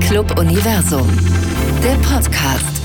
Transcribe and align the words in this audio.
Club 0.00 0.38
Universum, 0.38 1.08
der 1.82 1.94
Podcast. 2.06 2.82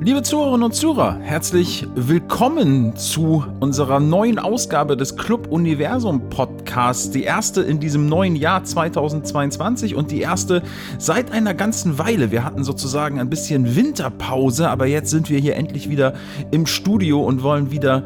Liebe 0.00 0.22
Zuhörerinnen 0.22 0.62
und 0.64 0.74
Zuhörer, 0.74 1.18
herzlich 1.20 1.86
willkommen 1.94 2.94
zu 2.96 3.44
unserer 3.58 4.00
neuen 4.00 4.38
Ausgabe 4.38 4.96
des 4.96 5.16
Club 5.16 5.48
Universum 5.48 6.28
Podcasts. 6.30 7.10
Die 7.10 7.22
erste 7.22 7.62
in 7.62 7.80
diesem 7.80 8.06
neuen 8.06 8.36
Jahr 8.36 8.64
2022 8.64 9.94
und 9.94 10.10
die 10.10 10.20
erste 10.20 10.62
seit 10.98 11.32
einer 11.32 11.54
ganzen 11.54 11.98
Weile. 11.98 12.30
Wir 12.30 12.44
hatten 12.44 12.62
sozusagen 12.62 13.18
ein 13.18 13.30
bisschen 13.30 13.76
Winterpause, 13.76 14.68
aber 14.68 14.86
jetzt 14.86 15.10
sind 15.10 15.30
wir 15.30 15.38
hier 15.38 15.56
endlich 15.56 15.88
wieder 15.88 16.14
im 16.50 16.66
Studio 16.66 17.22
und 17.22 17.42
wollen 17.42 17.70
wieder 17.70 18.04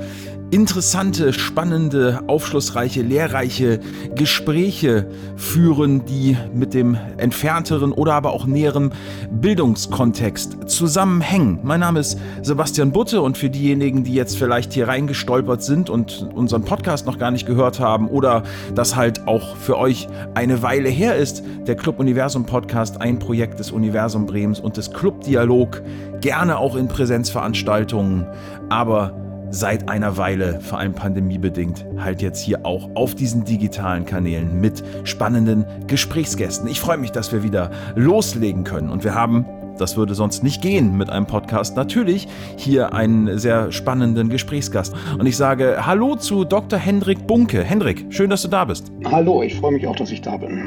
interessante, 0.54 1.32
spannende, 1.32 2.20
aufschlussreiche, 2.28 3.02
lehrreiche 3.02 3.80
Gespräche 4.14 5.08
führen, 5.34 6.04
die 6.04 6.36
mit 6.54 6.74
dem 6.74 6.96
entfernteren 7.16 7.90
oder 7.90 8.14
aber 8.14 8.32
auch 8.32 8.46
näheren 8.46 8.92
Bildungskontext 9.32 10.70
zusammenhängen. 10.70 11.58
Mein 11.64 11.80
Name 11.80 11.98
ist 11.98 12.20
Sebastian 12.42 12.92
Butte 12.92 13.20
und 13.20 13.36
für 13.36 13.50
diejenigen, 13.50 14.04
die 14.04 14.14
jetzt 14.14 14.38
vielleicht 14.38 14.72
hier 14.72 14.86
reingestolpert 14.86 15.64
sind 15.64 15.90
und 15.90 16.28
unseren 16.32 16.62
Podcast 16.62 17.04
noch 17.04 17.18
gar 17.18 17.32
nicht 17.32 17.46
gehört 17.46 17.80
haben 17.80 18.06
oder 18.06 18.44
das 18.76 18.94
halt 18.94 19.26
auch 19.26 19.56
für 19.56 19.76
euch 19.76 20.06
eine 20.34 20.62
Weile 20.62 20.88
her 20.88 21.16
ist, 21.16 21.42
der 21.66 21.74
Club 21.74 21.98
Universum 21.98 22.46
Podcast, 22.46 23.00
ein 23.00 23.18
Projekt 23.18 23.58
des 23.58 23.72
Universum 23.72 24.26
Brems 24.26 24.60
und 24.60 24.76
des 24.76 24.92
Club 24.92 25.22
Dialog, 25.22 25.82
gerne 26.20 26.58
auch 26.58 26.76
in 26.76 26.86
Präsenzveranstaltungen, 26.86 28.28
aber 28.68 29.23
seit 29.54 29.88
einer 29.88 30.16
Weile, 30.16 30.60
vor 30.60 30.78
allem 30.78 30.94
pandemiebedingt, 30.94 31.86
halt 31.96 32.20
jetzt 32.22 32.40
hier 32.40 32.66
auch 32.66 32.90
auf 32.94 33.14
diesen 33.14 33.44
digitalen 33.44 34.04
Kanälen 34.04 34.60
mit 34.60 34.82
spannenden 35.04 35.64
Gesprächsgästen. 35.86 36.68
Ich 36.68 36.80
freue 36.80 36.96
mich, 36.96 37.12
dass 37.12 37.32
wir 37.32 37.42
wieder 37.44 37.70
loslegen 37.94 38.64
können 38.64 38.90
und 38.90 39.04
wir 39.04 39.14
haben 39.14 39.46
das 39.76 39.96
würde 39.96 40.14
sonst 40.14 40.44
nicht 40.44 40.62
gehen 40.62 40.96
mit 40.96 41.10
einem 41.10 41.26
Podcast. 41.26 41.76
Natürlich 41.76 42.28
hier 42.56 42.92
einen 42.92 43.38
sehr 43.40 43.72
spannenden 43.72 44.28
Gesprächsgast. 44.28 44.94
Und 45.18 45.26
ich 45.26 45.36
sage 45.36 45.84
Hallo 45.84 46.14
zu 46.14 46.44
Dr. 46.44 46.78
Hendrik 46.78 47.26
Bunke. 47.26 47.64
Hendrik, 47.64 48.06
schön, 48.10 48.30
dass 48.30 48.42
du 48.42 48.48
da 48.48 48.66
bist. 48.66 48.92
Hallo, 49.04 49.42
ich 49.42 49.56
freue 49.56 49.72
mich 49.72 49.84
auch, 49.88 49.96
dass 49.96 50.12
ich 50.12 50.22
da 50.22 50.36
bin. 50.36 50.62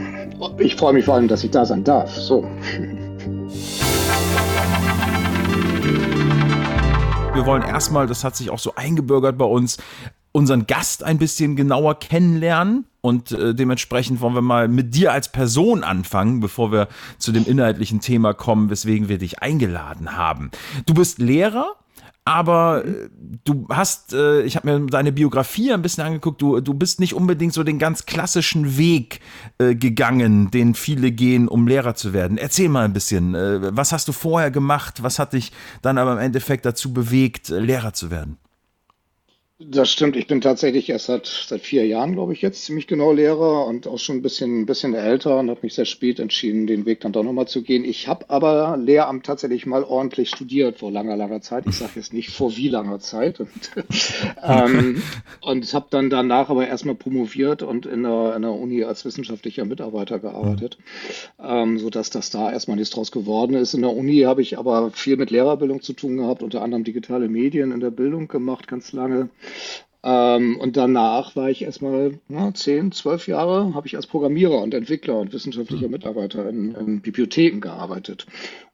Ich 0.57 0.75
freue 0.75 0.91
mich 0.91 1.05
vor 1.05 1.13
allem, 1.15 1.29
dass 1.29 1.41
ich 1.45 1.51
da 1.51 1.63
sein 1.63 1.85
darf. 1.85 2.13
So. 2.13 2.45
Wir 7.37 7.45
wollen 7.45 7.61
erstmal, 7.61 8.07
das 8.07 8.23
hat 8.23 8.35
sich 8.35 8.49
auch 8.49 8.57
so 8.57 8.73
eingebürgert 8.73 9.37
bei 9.37 9.45
uns, 9.45 9.77
unseren 10.31 10.65
Gast 10.65 11.03
ein 11.03 11.19
bisschen 11.19 11.55
genauer 11.55 11.99
kennenlernen. 11.99 12.85
Und 12.99 13.31
äh, 13.31 13.53
dementsprechend 13.53 14.21
wollen 14.21 14.33
wir 14.33 14.41
mal 14.41 14.67
mit 14.67 14.95
dir 14.95 15.13
als 15.13 15.31
Person 15.31 15.83
anfangen, 15.83 16.39
bevor 16.39 16.71
wir 16.71 16.87
zu 17.19 17.31
dem 17.31 17.45
inhaltlichen 17.45 17.99
Thema 17.99 18.33
kommen, 18.33 18.71
weswegen 18.71 19.07
wir 19.07 19.19
dich 19.19 19.43
eingeladen 19.43 20.17
haben. 20.17 20.49
Du 20.87 20.95
bist 20.95 21.19
Lehrer 21.19 21.75
aber 22.27 22.83
äh, 22.85 23.09
du 23.45 23.67
hast, 23.69 24.11
äh, 24.11 24.41
ich 24.41 24.57
habe 24.57 24.79
mir 24.79 24.85
deine 24.87 25.13
Biografie 25.13 25.71
ein 25.71 25.81
bisschen 25.81 26.03
angeguckt, 26.03 26.41
du, 26.41 26.59
du 26.59 26.73
bist 26.73 26.99
nicht 26.99 27.13
unbedingt 27.13 27.53
so 27.53 27.63
den 27.63 27.79
ganz 27.79 28.05
klassischen 28.05 28.77
Weg 28.77 29.21
äh, 29.59 29.75
gegangen, 29.75 30.51
den 30.51 30.75
viele 30.75 31.11
gehen, 31.11 31.47
um 31.47 31.67
Lehrer 31.67 31.95
zu 31.95 32.11
werden. 32.11 32.37
Erzähl 32.37 32.67
mal 32.67 32.83
ein 32.83 32.91
bisschen, 32.91 33.33
äh, 33.33 33.75
was 33.75 33.93
hast 33.93 34.09
du 34.09 34.11
vorher 34.11 34.51
gemacht, 34.51 35.03
was 35.03 35.19
hat 35.19 35.31
dich 35.31 35.53
dann 35.81 35.97
aber 35.97 36.11
im 36.11 36.19
Endeffekt 36.19 36.65
dazu 36.65 36.93
bewegt, 36.93 37.49
äh, 37.49 37.59
Lehrer 37.59 37.93
zu 37.93 38.11
werden? 38.11 38.37
Das 39.59 39.91
stimmt. 39.91 40.15
Ich 40.15 40.27
bin 40.27 40.39
tatsächlich 40.39 40.87
erst 40.87 41.07
seit, 41.07 41.25
seit 41.25 41.61
vier 41.61 41.87
Jahren, 41.87 42.13
glaube 42.13 42.31
ich, 42.31 42.43
jetzt 42.43 42.63
ziemlich 42.63 42.85
genau 42.85 43.11
Lehrer 43.11 43.65
und 43.65 43.87
auch 43.87 43.97
schon 43.97 44.17
ein 44.17 44.21
bisschen, 44.21 44.61
ein 44.61 44.65
bisschen 44.67 44.93
älter 44.93 45.39
und 45.39 45.49
habe 45.49 45.61
mich 45.63 45.73
sehr 45.73 45.85
spät 45.85 46.19
entschieden, 46.19 46.67
den 46.67 46.85
Weg 46.85 46.99
dann 46.99 47.11
doch 47.11 47.23
nochmal 47.23 47.47
zu 47.47 47.63
gehen. 47.63 47.83
Ich 47.83 48.07
habe 48.07 48.29
aber 48.29 48.77
Lehramt 48.77 49.25
tatsächlich 49.25 49.65
mal 49.65 49.83
ordentlich 49.83 50.29
studiert 50.29 50.77
vor 50.77 50.91
langer, 50.91 51.17
langer 51.17 51.41
Zeit. 51.41 51.63
Ich 51.67 51.77
sage 51.77 51.93
jetzt 51.95 52.13
nicht 52.13 52.29
vor 52.29 52.55
wie 52.55 52.67
langer 52.67 52.99
Zeit. 52.99 53.39
Und, 53.39 53.49
ähm, 54.43 55.01
und 55.41 55.73
habe 55.73 55.87
dann 55.89 56.11
danach 56.11 56.51
aber 56.51 56.67
erstmal 56.67 56.93
promoviert 56.93 57.63
und 57.63 57.87
in 57.87 58.03
der, 58.03 58.35
in 58.35 58.43
der 58.43 58.51
Uni 58.51 58.83
als 58.83 59.05
wissenschaftlicher 59.05 59.65
Mitarbeiter 59.65 60.19
gearbeitet, 60.19 60.77
ähm, 61.43 61.79
sodass 61.79 62.11
das 62.11 62.29
da 62.29 62.51
erstmal 62.51 62.77
nichts 62.77 62.93
draus 62.93 63.11
geworden 63.11 63.55
ist. 63.55 63.73
In 63.73 63.81
der 63.81 63.95
Uni 63.95 64.19
habe 64.19 64.43
ich 64.43 64.59
aber 64.59 64.91
viel 64.91 65.17
mit 65.17 65.31
Lehrerbildung 65.31 65.81
zu 65.81 65.93
tun 65.93 66.17
gehabt, 66.17 66.43
unter 66.43 66.61
anderem 66.61 66.83
digitale 66.83 67.27
Medien 67.27 67.71
in 67.71 67.79
der 67.79 67.89
Bildung 67.89 68.27
gemacht, 68.27 68.67
ganz 68.67 68.93
lange. 68.93 69.29
Ähm, 70.03 70.57
und 70.59 70.77
danach 70.77 71.35
war 71.35 71.49
ich 71.49 71.63
erstmal 71.63 72.19
ja, 72.29 72.53
zehn, 72.53 72.91
zwölf 72.91 73.27
Jahre, 73.27 73.73
habe 73.73 73.87
ich 73.87 73.95
als 73.95 74.07
Programmierer 74.07 74.61
und 74.61 74.73
Entwickler 74.73 75.19
und 75.19 75.33
wissenschaftlicher 75.33 75.89
Mitarbeiter 75.89 76.47
in, 76.47 76.75
in 76.75 77.01
Bibliotheken 77.01 77.59
gearbeitet. 77.59 78.25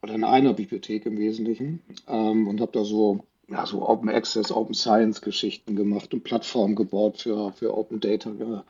Oder 0.01 0.15
in 0.15 0.23
einer 0.23 0.53
Bibliothek 0.53 1.05
im 1.05 1.17
Wesentlichen. 1.17 1.81
Ähm, 2.07 2.47
und 2.47 2.61
habe 2.61 2.71
da 2.73 2.83
so 2.83 3.23
ja, 3.49 3.65
so 3.65 3.87
Open 3.87 4.09
Access, 4.09 4.51
Open 4.51 4.73
Science 4.73 5.21
Geschichten 5.21 5.75
gemacht 5.75 6.13
und 6.13 6.23
Plattformen 6.23 6.75
gebaut 6.75 7.17
für, 7.21 7.51
für 7.51 7.75
Open 7.77 7.99
Data, 7.99 8.31
ja, 8.39 8.63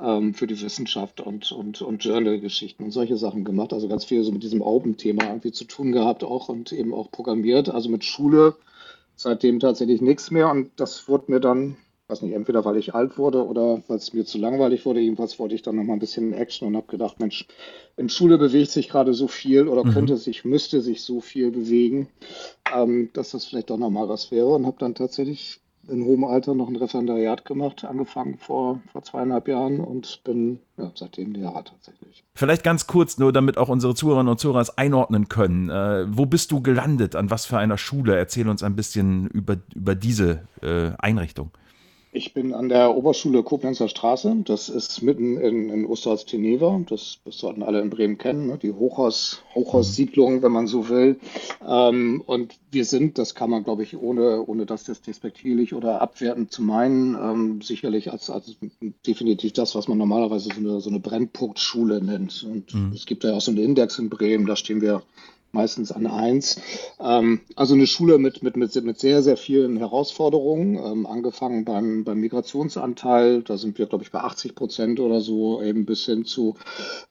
ähm, 0.00 0.34
für 0.34 0.46
die 0.46 0.60
Wissenschaft 0.60 1.20
und, 1.20 1.50
und, 1.50 1.80
und 1.80 2.04
Journal-Geschichten 2.04 2.84
und 2.84 2.90
solche 2.90 3.16
Sachen 3.16 3.44
gemacht. 3.44 3.72
Also 3.72 3.88
ganz 3.88 4.04
viel 4.04 4.22
so 4.22 4.32
mit 4.32 4.42
diesem 4.42 4.60
Open-Thema 4.60 5.24
irgendwie 5.26 5.52
zu 5.52 5.64
tun 5.64 5.92
gehabt 5.92 6.24
auch 6.24 6.48
und 6.48 6.72
eben 6.72 6.94
auch 6.94 7.10
programmiert. 7.10 7.68
Also 7.70 7.88
mit 7.88 8.04
Schule 8.04 8.56
seitdem 9.18 9.58
tatsächlich 9.58 10.00
nichts 10.00 10.30
mehr 10.30 10.48
und 10.50 10.70
das 10.76 11.08
wurde 11.08 11.24
mir 11.32 11.40
dann, 11.40 11.76
weiß 12.06 12.22
nicht, 12.22 12.34
entweder 12.34 12.64
weil 12.64 12.76
ich 12.76 12.94
alt 12.94 13.18
wurde 13.18 13.44
oder 13.44 13.82
weil 13.88 13.96
es 13.98 14.12
mir 14.12 14.24
zu 14.24 14.38
langweilig 14.38 14.86
wurde, 14.86 15.00
jedenfalls 15.00 15.38
wollte 15.40 15.56
ich 15.56 15.62
dann 15.62 15.74
nochmal 15.74 15.96
ein 15.96 16.00
bisschen 16.00 16.32
Action 16.32 16.68
und 16.68 16.76
habe 16.76 16.86
gedacht, 16.86 17.18
Mensch, 17.18 17.46
in 17.96 18.08
Schule 18.08 18.38
bewegt 18.38 18.70
sich 18.70 18.88
gerade 18.88 19.12
so 19.12 19.26
viel 19.26 19.66
oder 19.66 19.84
mhm. 19.84 19.90
könnte 19.90 20.16
sich, 20.16 20.44
müsste 20.44 20.80
sich 20.80 21.02
so 21.02 21.20
viel 21.20 21.50
bewegen, 21.50 22.08
ähm, 22.72 23.10
dass 23.12 23.32
das 23.32 23.44
vielleicht 23.44 23.70
doch 23.70 23.76
nochmal 23.76 24.08
was 24.08 24.30
wäre 24.30 24.48
und 24.48 24.66
habe 24.66 24.78
dann 24.78 24.94
tatsächlich 24.94 25.60
in 25.88 26.04
hohem 26.04 26.24
Alter 26.24 26.54
noch 26.54 26.68
ein 26.68 26.76
Referendariat 26.76 27.44
gemacht, 27.44 27.84
angefangen 27.84 28.38
vor, 28.38 28.80
vor 28.92 29.02
zweieinhalb 29.02 29.48
Jahren 29.48 29.80
und 29.80 30.22
bin 30.24 30.60
ja, 30.76 30.90
seitdem 30.94 31.32
Lehrer 31.32 31.64
tatsächlich. 31.64 32.24
Vielleicht 32.34 32.62
ganz 32.62 32.86
kurz, 32.86 33.18
nur 33.18 33.32
damit 33.32 33.58
auch 33.58 33.68
unsere 33.68 33.94
Zuhörerinnen 33.94 34.30
und 34.30 34.38
Zuhörer 34.38 34.60
es 34.60 34.76
einordnen 34.76 35.28
können. 35.28 35.70
Äh, 35.70 36.06
wo 36.08 36.26
bist 36.26 36.52
du 36.52 36.62
gelandet? 36.62 37.16
An 37.16 37.30
was 37.30 37.46
für 37.46 37.58
einer 37.58 37.78
Schule? 37.78 38.16
Erzähl 38.16 38.48
uns 38.48 38.62
ein 38.62 38.76
bisschen 38.76 39.26
über, 39.28 39.56
über 39.74 39.94
diese 39.94 40.42
äh, 40.62 40.90
Einrichtung. 40.98 41.50
Ich 42.18 42.34
bin 42.34 42.52
an 42.52 42.68
der 42.68 42.96
Oberschule 42.96 43.44
Koblenzer 43.44 43.88
Straße. 43.88 44.38
Das 44.44 44.68
ist 44.68 45.02
mitten 45.02 45.36
in, 45.36 45.70
in 45.70 45.86
Osterholz-Teneva. 45.86 46.80
Das, 46.88 47.20
das 47.24 47.38
sollten 47.38 47.62
alle 47.62 47.80
in 47.80 47.90
Bremen 47.90 48.18
kennen, 48.18 48.48
ne? 48.48 48.58
die 48.60 48.72
Hochhaus, 48.72 49.40
Hochhaussiedlung, 49.54 50.42
wenn 50.42 50.50
man 50.50 50.66
so 50.66 50.88
will. 50.88 51.20
Ähm, 51.64 52.24
und 52.26 52.56
wir 52.72 52.84
sind, 52.86 53.18
das 53.18 53.36
kann 53.36 53.50
man, 53.50 53.62
glaube 53.62 53.84
ich, 53.84 53.96
ohne, 53.96 54.44
ohne 54.44 54.66
das 54.66 54.88
jetzt 54.88 55.06
despektierlich 55.06 55.74
oder 55.74 56.02
abwertend 56.02 56.50
zu 56.50 56.60
meinen, 56.62 57.14
ähm, 57.14 57.62
sicherlich 57.62 58.10
als, 58.10 58.30
als 58.30 58.56
definitiv 59.06 59.52
das, 59.52 59.76
was 59.76 59.86
man 59.86 59.98
normalerweise 59.98 60.48
so 60.52 60.58
eine, 60.58 60.80
so 60.80 60.90
eine 60.90 60.98
Brennpunktschule 60.98 62.02
nennt. 62.02 62.42
Und 62.42 62.74
mhm. 62.74 62.90
es 62.92 63.06
gibt 63.06 63.22
ja 63.22 63.34
auch 63.34 63.40
so 63.40 63.52
einen 63.52 63.62
Index 63.62 63.96
in 63.96 64.10
Bremen, 64.10 64.46
da 64.46 64.56
stehen 64.56 64.80
wir 64.80 65.04
meistens 65.58 65.90
an 65.90 66.06
eins. 66.06 66.60
Ähm, 67.00 67.40
also 67.56 67.74
eine 67.74 67.88
Schule 67.88 68.18
mit, 68.18 68.44
mit, 68.44 68.56
mit, 68.56 68.74
mit 68.84 68.98
sehr, 69.00 69.22
sehr 69.24 69.36
vielen 69.36 69.76
Herausforderungen, 69.76 70.76
ähm, 70.76 71.04
angefangen 71.04 71.64
beim, 71.64 72.04
beim 72.04 72.20
Migrationsanteil, 72.20 73.42
da 73.42 73.58
sind 73.58 73.76
wir, 73.76 73.86
glaube 73.86 74.04
ich, 74.04 74.12
bei 74.12 74.20
80 74.20 74.54
Prozent 74.54 75.00
oder 75.00 75.20
so, 75.20 75.60
eben 75.60 75.84
bis 75.84 76.04
hin 76.06 76.24
zu 76.24 76.54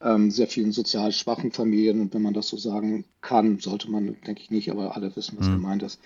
ähm, 0.01 0.31
sehr 0.31 0.47
vielen 0.47 0.71
sozial 0.71 1.11
schwachen 1.11 1.51
Familien. 1.51 1.99
Und 1.99 2.13
wenn 2.13 2.21
man 2.21 2.33
das 2.33 2.47
so 2.47 2.55
sagen 2.55 3.03
kann, 3.19 3.59
sollte 3.59 3.91
man, 3.91 4.15
denke 4.25 4.41
ich 4.41 4.49
nicht, 4.49 4.71
aber 4.71 4.95
alle 4.95 5.13
wissen, 5.17 5.37
was 5.37 5.47
mhm. 5.47 5.55
gemeint 5.55 5.83
ist. 5.83 5.99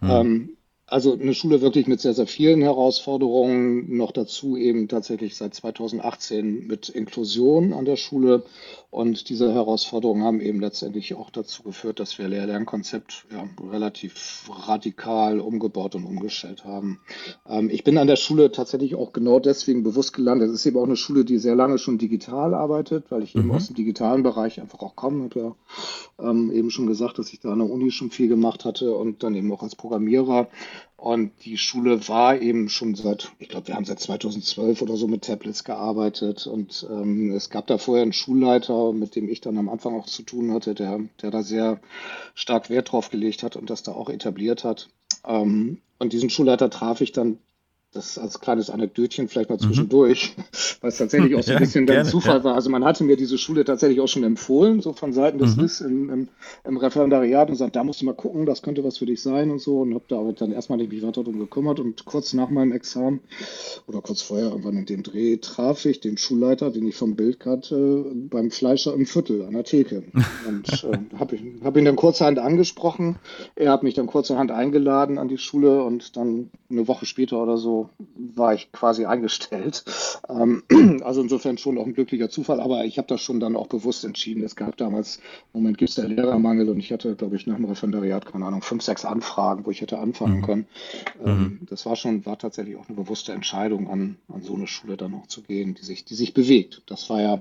Mhm. 0.00 0.56
Also 0.92 1.14
eine 1.14 1.32
Schule 1.32 1.62
wirklich 1.62 1.86
mit 1.86 2.02
sehr, 2.02 2.12
sehr 2.12 2.26
vielen 2.26 2.60
Herausforderungen. 2.60 3.96
Noch 3.96 4.12
dazu 4.12 4.58
eben 4.58 4.88
tatsächlich 4.88 5.36
seit 5.36 5.54
2018 5.54 6.66
mit 6.66 6.90
Inklusion 6.90 7.72
an 7.72 7.86
der 7.86 7.96
Schule. 7.96 8.44
Und 8.92 9.30
diese 9.30 9.54
Herausforderungen 9.54 10.22
haben 10.22 10.42
eben 10.42 10.60
letztendlich 10.60 11.14
auch 11.14 11.30
dazu 11.30 11.62
geführt, 11.62 11.98
dass 11.98 12.18
wir 12.18 12.28
Lehr-Lernkonzept 12.28 13.24
ja, 13.32 13.48
relativ 13.70 14.50
radikal 14.50 15.40
umgebaut 15.40 15.94
und 15.94 16.04
umgestellt 16.04 16.66
haben. 16.66 17.00
Ähm, 17.48 17.70
ich 17.70 17.84
bin 17.84 17.96
an 17.96 18.06
der 18.06 18.16
Schule 18.16 18.52
tatsächlich 18.52 18.94
auch 18.94 19.14
genau 19.14 19.40
deswegen 19.40 19.82
bewusst 19.82 20.12
gelandet. 20.12 20.50
Es 20.50 20.56
ist 20.56 20.66
eben 20.66 20.76
auch 20.76 20.84
eine 20.84 20.96
Schule, 20.96 21.24
die 21.24 21.38
sehr 21.38 21.56
lange 21.56 21.78
schon 21.78 21.96
digital 21.96 22.52
arbeitet, 22.52 23.10
weil 23.10 23.22
ich 23.22 23.34
mhm. 23.34 23.40
eben 23.40 23.52
aus 23.52 23.68
dem 23.68 23.76
digitalen 23.76 24.22
Bereich 24.22 24.60
einfach 24.60 24.80
auch 24.80 24.94
komme. 24.94 25.26
Ich 25.26 25.36
habe 25.36 25.56
ja 26.20 26.28
ähm, 26.28 26.52
eben 26.52 26.70
schon 26.70 26.86
gesagt, 26.86 27.18
dass 27.18 27.32
ich 27.32 27.40
da 27.40 27.50
an 27.50 27.60
der 27.60 27.70
Uni 27.70 27.90
schon 27.92 28.10
viel 28.10 28.28
gemacht 28.28 28.66
hatte 28.66 28.94
und 28.94 29.22
dann 29.22 29.34
eben 29.34 29.50
auch 29.54 29.62
als 29.62 29.74
Programmierer. 29.74 30.48
Und 31.02 31.32
die 31.44 31.58
Schule 31.58 32.06
war 32.06 32.40
eben 32.40 32.68
schon 32.68 32.94
seit, 32.94 33.32
ich 33.40 33.48
glaube, 33.48 33.66
wir 33.66 33.74
haben 33.74 33.84
seit 33.84 33.98
2012 33.98 34.82
oder 34.82 34.96
so 34.96 35.08
mit 35.08 35.24
Tablets 35.24 35.64
gearbeitet. 35.64 36.46
Und 36.46 36.86
ähm, 36.88 37.32
es 37.32 37.50
gab 37.50 37.66
da 37.66 37.76
vorher 37.76 38.04
einen 38.04 38.12
Schulleiter, 38.12 38.92
mit 38.92 39.16
dem 39.16 39.28
ich 39.28 39.40
dann 39.40 39.58
am 39.58 39.68
Anfang 39.68 39.98
auch 39.98 40.06
zu 40.06 40.22
tun 40.22 40.52
hatte, 40.52 40.76
der, 40.76 41.00
der 41.20 41.32
da 41.32 41.42
sehr 41.42 41.80
stark 42.36 42.70
Wert 42.70 42.92
drauf 42.92 43.10
gelegt 43.10 43.42
hat 43.42 43.56
und 43.56 43.68
das 43.68 43.82
da 43.82 43.90
auch 43.90 44.10
etabliert 44.10 44.62
hat. 44.62 44.90
Ähm, 45.26 45.78
und 45.98 46.12
diesen 46.12 46.30
Schulleiter 46.30 46.70
traf 46.70 47.00
ich 47.00 47.10
dann 47.10 47.38
das 47.92 48.16
als 48.16 48.40
kleines 48.40 48.70
Anekdötchen 48.70 49.28
vielleicht 49.28 49.50
mal 49.50 49.56
mhm. 49.56 49.60
zwischendurch, 49.60 50.34
mhm. 50.36 50.42
weil 50.80 50.88
es 50.88 50.96
tatsächlich 50.96 51.34
auch 51.34 51.42
so 51.42 51.52
ein 51.52 51.58
bisschen 51.60 51.86
ja, 51.86 51.94
gerne, 51.94 52.08
Zufall 52.08 52.38
ja. 52.38 52.44
war. 52.44 52.54
Also 52.54 52.70
man 52.70 52.84
hatte 52.84 53.04
mir 53.04 53.16
diese 53.16 53.36
Schule 53.36 53.64
tatsächlich 53.64 54.00
auch 54.00 54.08
schon 54.08 54.24
empfohlen, 54.24 54.80
so 54.80 54.94
von 54.94 55.12
Seiten 55.12 55.38
des 55.38 55.56
mhm. 55.56 55.62
LIS 55.62 55.80
im, 55.82 56.10
im, 56.10 56.28
im, 56.64 56.76
Referendariat 56.78 57.50
und 57.50 57.56
sagt, 57.56 57.76
da 57.76 57.84
musst 57.84 58.00
du 58.00 58.06
mal 58.06 58.14
gucken, 58.14 58.46
das 58.46 58.62
könnte 58.62 58.82
was 58.82 58.96
für 58.96 59.06
dich 59.06 59.22
sein 59.22 59.50
und 59.50 59.60
so 59.60 59.80
und 59.80 59.94
habe 59.94 60.04
da 60.08 60.18
aber 60.18 60.32
dann 60.32 60.52
erstmal 60.52 60.78
nicht 60.78 60.90
mich 60.90 61.02
weiter 61.02 61.22
darum 61.22 61.38
gekümmert 61.38 61.80
und 61.80 62.04
kurz 62.06 62.32
nach 62.32 62.48
meinem 62.48 62.72
Examen 62.72 63.20
oder 63.86 64.00
kurz 64.00 64.22
vorher 64.22 64.48
irgendwann 64.48 64.78
in 64.78 64.86
dem 64.86 65.02
Dreh 65.02 65.36
traf 65.36 65.84
ich 65.84 66.00
den 66.00 66.16
Schulleiter, 66.16 66.70
den 66.70 66.86
ich 66.86 66.96
vom 66.96 67.14
Bild 67.14 67.40
kannte, 67.40 68.06
beim 68.30 68.50
Fleischer 68.50 68.94
im 68.94 69.04
Viertel 69.04 69.42
an 69.42 69.52
der 69.52 69.64
Theke 69.64 70.04
und 70.48 70.84
äh, 70.84 70.98
habe 71.18 71.38
hab 71.62 71.76
ihn 71.76 71.84
dann 71.84 71.96
kurzerhand 71.96 72.38
angesprochen. 72.38 73.16
Er 73.54 73.70
hat 73.70 73.82
mich 73.82 73.94
dann 73.94 74.06
kurzerhand 74.06 74.50
eingeladen 74.50 75.18
an 75.18 75.28
die 75.28 75.38
Schule 75.38 75.82
und 75.84 76.16
dann 76.16 76.50
eine 76.70 76.88
Woche 76.88 77.04
später 77.04 77.42
oder 77.42 77.58
so 77.58 77.81
war 78.16 78.54
ich 78.54 78.72
quasi 78.72 79.04
eingestellt. 79.04 79.84
Ähm, 80.28 80.62
also 81.04 81.22
insofern 81.22 81.58
schon 81.58 81.78
auch 81.78 81.86
ein 81.86 81.94
glücklicher 81.94 82.30
Zufall, 82.30 82.60
aber 82.60 82.84
ich 82.84 82.98
habe 82.98 83.08
das 83.08 83.20
schon 83.20 83.40
dann 83.40 83.56
auch 83.56 83.66
bewusst 83.66 84.04
entschieden. 84.04 84.42
Es 84.42 84.56
gab 84.56 84.76
damals, 84.76 85.18
im 85.52 85.60
Moment 85.60 85.78
gibt 85.78 85.90
es 85.90 85.96
der 85.96 86.08
Lehrermangel 86.08 86.68
und 86.68 86.78
ich 86.78 86.92
hatte, 86.92 87.14
glaube 87.14 87.36
ich, 87.36 87.46
nach 87.46 87.56
dem 87.56 87.64
Referendariat, 87.64 88.26
keine 88.26 88.46
Ahnung, 88.46 88.62
fünf, 88.62 88.82
sechs 88.82 89.04
Anfragen, 89.04 89.66
wo 89.66 89.70
ich 89.70 89.80
hätte 89.80 89.98
anfangen 89.98 90.38
mhm. 90.38 90.42
können. 90.42 90.66
Ähm, 91.24 91.38
mhm. 91.38 91.66
Das 91.68 91.86
war 91.86 91.96
schon, 91.96 92.24
war 92.26 92.38
tatsächlich 92.38 92.76
auch 92.76 92.88
eine 92.88 92.96
bewusste 92.96 93.32
Entscheidung, 93.32 93.90
an, 93.90 94.16
an 94.32 94.42
so 94.42 94.54
eine 94.54 94.66
Schule 94.66 94.96
dann 94.96 95.14
auch 95.14 95.26
zu 95.26 95.42
gehen, 95.42 95.74
die 95.74 95.84
sich, 95.84 96.04
die 96.04 96.14
sich 96.14 96.34
bewegt. 96.34 96.82
Das 96.86 97.10
war 97.10 97.20
ja 97.20 97.34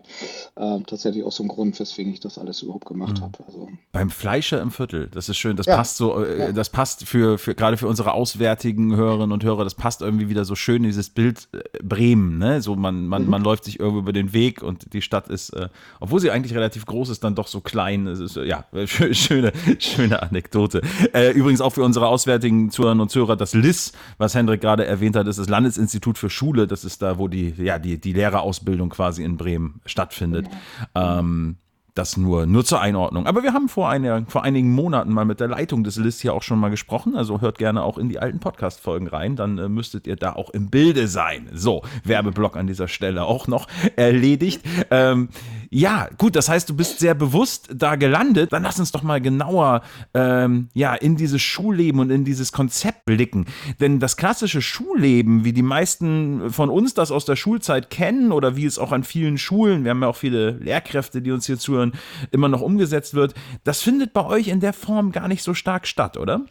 äh, 0.55 0.81
tatsächlich 0.83 1.23
auch 1.23 1.31
so 1.31 1.43
ein 1.43 1.47
Grund, 1.47 1.79
weswegen 1.79 2.11
ich 2.11 2.19
das 2.19 2.37
alles 2.37 2.61
überhaupt 2.61 2.85
gemacht 2.85 3.19
mhm. 3.19 3.23
habe. 3.23 3.39
Also, 3.45 3.69
Beim 3.91 4.09
Fleischer 4.09 4.61
im 4.61 4.71
Viertel, 4.71 5.07
das 5.07 5.29
ist 5.29 5.37
schön, 5.37 5.55
das 5.55 5.65
ja. 5.65 5.75
passt 5.75 5.97
so, 5.97 6.23
äh, 6.23 6.39
ja. 6.39 6.51
das 6.51 6.69
passt 6.69 7.07
für, 7.07 7.37
für 7.37 7.55
gerade 7.55 7.77
für 7.77 7.87
unsere 7.87 8.13
auswärtigen 8.13 8.95
Hörerinnen 8.95 9.31
und 9.31 9.43
Hörer, 9.43 9.63
das 9.63 9.75
passt 9.75 10.01
irgendwie 10.01 10.29
wieder 10.31 10.45
so 10.45 10.55
schön 10.55 10.83
dieses 10.83 11.09
Bild 11.09 11.47
äh, 11.53 11.59
Bremen, 11.83 12.39
ne? 12.39 12.61
So 12.61 12.75
man, 12.75 13.05
man, 13.05 13.23
mhm. 13.23 13.29
man 13.29 13.43
läuft 13.43 13.65
sich 13.65 13.79
irgendwo 13.79 13.99
über 13.99 14.13
den 14.13 14.33
Weg 14.33 14.63
und 14.63 14.93
die 14.93 15.01
Stadt 15.01 15.29
ist, 15.29 15.51
äh, 15.51 15.69
obwohl 15.99 16.19
sie 16.19 16.31
eigentlich 16.31 16.55
relativ 16.55 16.85
groß 16.85 17.09
ist, 17.09 17.23
dann 17.23 17.35
doch 17.35 17.47
so 17.47 17.61
klein. 17.61 18.07
Es 18.07 18.19
ist, 18.19 18.35
ja, 18.37 18.65
schöne, 18.85 19.51
schöne 19.77 20.23
Anekdote. 20.23 20.81
Äh, 21.13 21.31
übrigens 21.31 21.61
auch 21.61 21.71
für 21.71 21.83
unsere 21.83 22.07
auswärtigen 22.07 22.71
Zuhörerinnen 22.71 23.01
und 23.01 23.09
Zuhörer, 23.09 23.35
das 23.35 23.53
LIS, 23.53 23.91
was 24.17 24.33
Hendrik 24.33 24.61
gerade 24.61 24.85
erwähnt 24.85 25.15
hat, 25.15 25.27
ist 25.27 25.39
das 25.39 25.49
Landesinstitut 25.49 26.17
für 26.17 26.29
Schule. 26.29 26.67
Das 26.67 26.83
ist 26.83 27.01
da, 27.01 27.17
wo 27.17 27.27
die, 27.27 27.53
ja, 27.57 27.77
die, 27.77 27.99
die 27.99 28.13
Lehrerausbildung 28.13 28.89
quasi 28.89 29.23
in 29.23 29.37
Bremen 29.37 29.81
stattfindet. 29.85 30.47
Ähm, 30.95 31.57
das 31.93 32.17
nur, 32.17 32.45
nur 32.45 32.63
zur 32.63 32.81
Einordnung. 32.81 33.27
Aber 33.27 33.43
wir 33.43 33.53
haben 33.53 33.69
vor, 33.69 33.89
eine, 33.89 34.25
vor 34.27 34.43
einigen 34.43 34.71
Monaten 34.71 35.11
mal 35.11 35.25
mit 35.25 35.39
der 35.39 35.47
Leitung 35.47 35.83
des 35.83 35.97
List 35.97 36.21
hier 36.21 36.33
auch 36.33 36.43
schon 36.43 36.59
mal 36.59 36.69
gesprochen. 36.69 37.15
Also 37.15 37.41
hört 37.41 37.57
gerne 37.57 37.83
auch 37.83 37.97
in 37.97 38.09
die 38.09 38.19
alten 38.19 38.39
Podcast-Folgen 38.39 39.07
rein. 39.07 39.35
Dann 39.35 39.57
äh, 39.57 39.69
müsstet 39.69 40.07
ihr 40.07 40.15
da 40.15 40.33
auch 40.33 40.49
im 40.51 40.69
Bilde 40.69 41.07
sein. 41.07 41.49
So, 41.53 41.83
Werbeblock 42.03 42.55
an 42.55 42.67
dieser 42.67 42.87
Stelle 42.87 43.25
auch 43.25 43.47
noch 43.47 43.67
erledigt. 43.95 44.61
Ähm, 44.89 45.29
ja, 45.73 46.09
gut, 46.17 46.35
das 46.35 46.49
heißt, 46.49 46.69
du 46.69 46.75
bist 46.75 46.99
sehr 46.99 47.13
bewusst 47.13 47.69
da 47.73 47.95
gelandet. 47.95 48.51
Dann 48.51 48.63
lass 48.63 48.77
uns 48.77 48.91
doch 48.91 49.03
mal 49.03 49.21
genauer 49.21 49.83
ähm, 50.13 50.67
ja, 50.73 50.93
in 50.93 51.15
dieses 51.15 51.41
Schulleben 51.41 52.01
und 52.01 52.09
in 52.09 52.25
dieses 52.25 52.51
Konzept 52.51 53.05
blicken. 53.05 53.45
Denn 53.79 54.01
das 54.01 54.17
klassische 54.17 54.61
Schulleben, 54.61 55.45
wie 55.45 55.53
die 55.53 55.61
meisten 55.61 56.51
von 56.51 56.69
uns 56.69 56.93
das 56.93 57.09
aus 57.09 57.23
der 57.23 57.37
Schulzeit 57.37 57.89
kennen 57.89 58.33
oder 58.33 58.57
wie 58.57 58.65
es 58.65 58.79
auch 58.79 58.91
an 58.91 59.05
vielen 59.05 59.37
Schulen, 59.37 59.85
wir 59.85 59.91
haben 59.91 60.01
ja 60.01 60.09
auch 60.09 60.17
viele 60.17 60.51
Lehrkräfte, 60.57 61.21
die 61.21 61.31
uns 61.31 61.45
hier 61.45 61.57
zuhören, 61.57 61.93
immer 62.31 62.49
noch 62.49 62.61
umgesetzt 62.61 63.13
wird, 63.13 63.33
das 63.63 63.81
findet 63.81 64.11
bei 64.11 64.25
euch 64.25 64.49
in 64.49 64.59
der 64.59 64.73
Form 64.73 65.13
gar 65.13 65.29
nicht 65.29 65.41
so 65.41 65.53
stark 65.53 65.87
statt, 65.87 66.17
oder? 66.17 66.41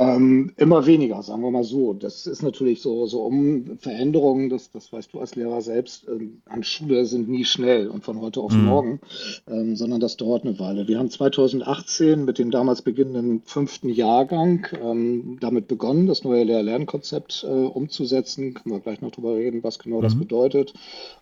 Ähm, 0.00 0.54
immer 0.56 0.86
weniger, 0.86 1.22
sagen 1.22 1.42
wir 1.42 1.50
mal 1.50 1.62
so. 1.62 1.92
Das 1.92 2.26
ist 2.26 2.42
natürlich 2.42 2.80
so, 2.80 3.04
so 3.04 3.20
um 3.20 3.76
Veränderungen, 3.80 4.48
das, 4.48 4.70
das 4.70 4.90
weißt 4.90 5.12
du 5.12 5.20
als 5.20 5.36
Lehrer 5.36 5.60
selbst, 5.60 6.08
ähm, 6.08 6.40
an 6.46 6.64
Schule 6.64 7.04
sind 7.04 7.28
nie 7.28 7.44
schnell 7.44 7.86
und 7.86 8.02
von 8.02 8.18
heute 8.18 8.40
auf 8.40 8.54
mhm. 8.54 8.64
morgen, 8.64 9.00
ähm, 9.46 9.76
sondern 9.76 10.00
das 10.00 10.16
dauert 10.16 10.46
eine 10.46 10.58
Weile. 10.58 10.88
Wir 10.88 10.98
haben 10.98 11.10
2018 11.10 12.24
mit 12.24 12.38
dem 12.38 12.50
damals 12.50 12.80
beginnenden 12.80 13.42
fünften 13.44 13.90
Jahrgang 13.90 14.66
ähm, 14.82 15.36
damit 15.38 15.68
begonnen, 15.68 16.06
das 16.06 16.24
neue 16.24 16.44
Lehr-Lernkonzept 16.44 17.44
äh, 17.46 17.48
umzusetzen. 17.48 18.54
Können 18.54 18.74
wir 18.74 18.80
gleich 18.80 19.02
noch 19.02 19.10
drüber 19.10 19.34
reden, 19.34 19.62
was 19.62 19.78
genau 19.78 19.98
mhm. 19.98 20.04
das 20.04 20.18
bedeutet. 20.18 20.72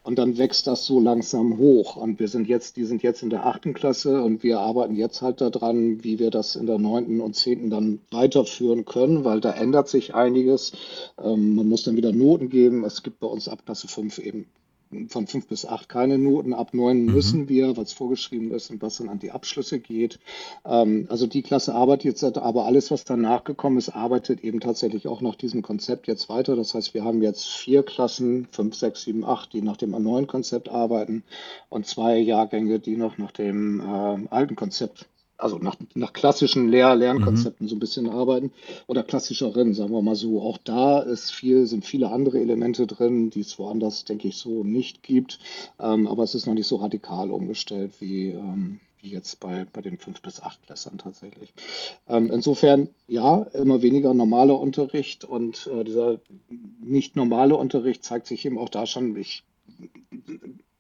Und 0.04 0.20
dann 0.20 0.38
wächst 0.38 0.68
das 0.68 0.86
so 0.86 1.00
langsam 1.00 1.58
hoch. 1.58 1.96
Und 1.96 2.20
wir 2.20 2.28
sind 2.28 2.46
jetzt, 2.46 2.76
die 2.76 2.84
sind 2.84 3.02
jetzt 3.02 3.24
in 3.24 3.30
der 3.30 3.44
achten 3.44 3.74
Klasse 3.74 4.22
und 4.22 4.44
wir 4.44 4.60
arbeiten 4.60 4.94
jetzt 4.94 5.20
halt 5.20 5.40
daran, 5.40 6.04
wie 6.04 6.20
wir 6.20 6.30
das 6.30 6.54
in 6.54 6.66
der 6.66 6.78
neunten 6.78 7.20
und 7.20 7.34
zehnten 7.34 7.70
dann 7.70 7.98
weiterführen 8.12 8.67
führen 8.68 8.84
können, 8.84 9.24
weil 9.24 9.40
da 9.40 9.52
ändert 9.52 9.88
sich 9.88 10.14
einiges. 10.14 10.72
Ähm, 11.22 11.54
man 11.54 11.68
muss 11.68 11.84
dann 11.84 11.96
wieder 11.96 12.12
Noten 12.12 12.50
geben. 12.50 12.84
Es 12.84 13.02
gibt 13.02 13.20
bei 13.20 13.26
uns 13.26 13.48
ab 13.48 13.60
Klasse 13.64 13.88
5 13.88 14.18
eben 14.18 14.46
von 15.08 15.26
5 15.26 15.46
bis 15.48 15.66
8 15.66 15.88
keine 15.88 16.18
Noten. 16.18 16.54
Ab 16.54 16.72
9 16.72 17.04
mhm. 17.04 17.12
müssen 17.12 17.48
wir, 17.48 17.76
was 17.76 17.92
vorgeschrieben 17.92 18.52
ist 18.52 18.70
und 18.70 18.80
was 18.82 18.98
dann 18.98 19.08
an 19.08 19.18
die 19.18 19.30
Abschlüsse 19.30 19.80
geht. 19.80 20.18
Ähm, 20.66 21.06
also 21.08 21.26
die 21.26 21.42
Klasse 21.42 21.74
arbeitet 21.74 22.04
jetzt, 22.04 22.36
aber 22.36 22.66
alles, 22.66 22.90
was 22.90 23.04
danach 23.04 23.44
gekommen 23.44 23.78
ist, 23.78 23.90
arbeitet 23.90 24.44
eben 24.44 24.60
tatsächlich 24.60 25.08
auch 25.08 25.22
nach 25.22 25.36
diesem 25.36 25.62
Konzept 25.62 26.06
jetzt 26.06 26.28
weiter. 26.28 26.54
Das 26.54 26.74
heißt, 26.74 26.92
wir 26.92 27.04
haben 27.04 27.22
jetzt 27.22 27.48
vier 27.48 27.82
Klassen, 27.82 28.48
5, 28.50 28.74
6, 28.74 29.02
7, 29.02 29.24
8, 29.24 29.52
die 29.52 29.62
nach 29.62 29.78
dem 29.78 29.90
neuen 29.90 30.26
Konzept 30.26 30.68
arbeiten 30.68 31.22
und 31.70 31.86
zwei 31.86 32.18
Jahrgänge, 32.18 32.80
die 32.80 32.96
noch 32.96 33.16
nach 33.16 33.32
dem 33.32 33.80
äh, 33.80 34.28
alten 34.28 34.56
Konzept 34.56 35.06
also 35.38 35.58
nach, 35.58 35.76
nach 35.94 36.12
klassischen 36.12 36.68
Lehr 36.68 36.94
Lernkonzepten 36.94 37.66
mhm. 37.66 37.68
so 37.70 37.76
ein 37.76 37.80
bisschen 37.80 38.08
arbeiten 38.08 38.52
oder 38.86 39.02
klassischeren, 39.02 39.72
sagen 39.72 39.92
wir 39.92 40.02
mal 40.02 40.16
so. 40.16 40.42
Auch 40.42 40.58
da 40.58 41.00
ist 41.00 41.30
viel, 41.30 41.66
sind 41.66 41.86
viele 41.86 42.10
andere 42.10 42.40
Elemente 42.40 42.86
drin, 42.86 43.30
die 43.30 43.40
es 43.40 43.58
woanders, 43.58 44.04
denke 44.04 44.28
ich, 44.28 44.36
so 44.36 44.64
nicht 44.64 45.02
gibt. 45.02 45.38
Ähm, 45.80 46.06
aber 46.08 46.24
es 46.24 46.34
ist 46.34 46.46
noch 46.46 46.54
nicht 46.54 46.66
so 46.66 46.76
radikal 46.76 47.30
umgestellt 47.30 47.92
wie, 48.00 48.30
ähm, 48.30 48.80
wie 49.00 49.10
jetzt 49.10 49.38
bei, 49.38 49.64
bei 49.72 49.80
den 49.80 49.98
fünf 49.98 50.20
bis 50.22 50.42
acht 50.42 50.60
Klässern 50.66 50.98
tatsächlich. 50.98 51.52
Ähm, 52.08 52.30
insofern, 52.32 52.88
ja, 53.06 53.42
immer 53.54 53.80
weniger 53.80 54.12
normaler 54.14 54.58
Unterricht 54.58 55.24
und 55.24 55.68
äh, 55.72 55.84
dieser 55.84 56.18
nicht 56.80 57.14
normale 57.14 57.56
Unterricht 57.56 58.02
zeigt 58.02 58.26
sich 58.26 58.44
eben 58.44 58.58
auch 58.58 58.68
da 58.68 58.86
schon, 58.86 59.16
ich 59.16 59.44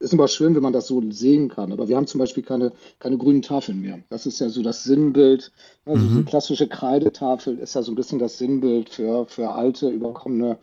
ist 0.00 0.12
immer 0.12 0.28
schön, 0.28 0.54
wenn 0.54 0.62
man 0.62 0.72
das 0.72 0.86
so 0.86 1.02
sehen 1.10 1.48
kann. 1.48 1.72
Aber 1.72 1.88
wir 1.88 1.96
haben 1.96 2.06
zum 2.06 2.20
Beispiel 2.20 2.42
keine, 2.42 2.72
keine 3.00 3.18
grünen 3.18 3.42
Tafeln 3.42 3.80
mehr. 3.80 3.98
Das 4.10 4.26
ist 4.26 4.38
ja 4.38 4.48
so 4.48 4.62
das 4.62 4.84
Sinnbild. 4.84 5.50
Also 5.84 6.04
mhm. 6.04 6.18
die 6.18 6.24
klassische 6.24 6.68
Kreidetafel 6.68 7.58
ist 7.58 7.74
ja 7.74 7.82
so 7.82 7.90
ein 7.92 7.96
bisschen 7.96 8.18
das 8.18 8.38
Sinnbild 8.38 8.90
für, 8.90 9.26
für 9.26 9.50
alte, 9.50 9.88
überkommene 9.88 10.58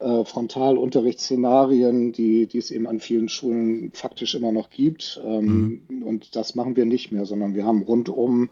äh, 0.00 0.24
Frontalunterrichtsszenarien, 0.24 2.12
die, 2.12 2.46
die 2.46 2.58
es 2.58 2.70
eben 2.70 2.88
an 2.88 2.98
vielen 2.98 3.28
Schulen 3.28 3.92
faktisch 3.92 4.34
immer 4.34 4.50
noch 4.52 4.70
gibt. 4.70 5.20
Ähm, 5.24 5.82
mhm. 5.88 6.02
Und 6.02 6.34
das 6.34 6.54
machen 6.56 6.74
wir 6.74 6.84
nicht 6.84 7.12
mehr, 7.12 7.26
sondern 7.26 7.54
wir 7.54 7.64
haben 7.64 7.82
rundum 7.82 8.48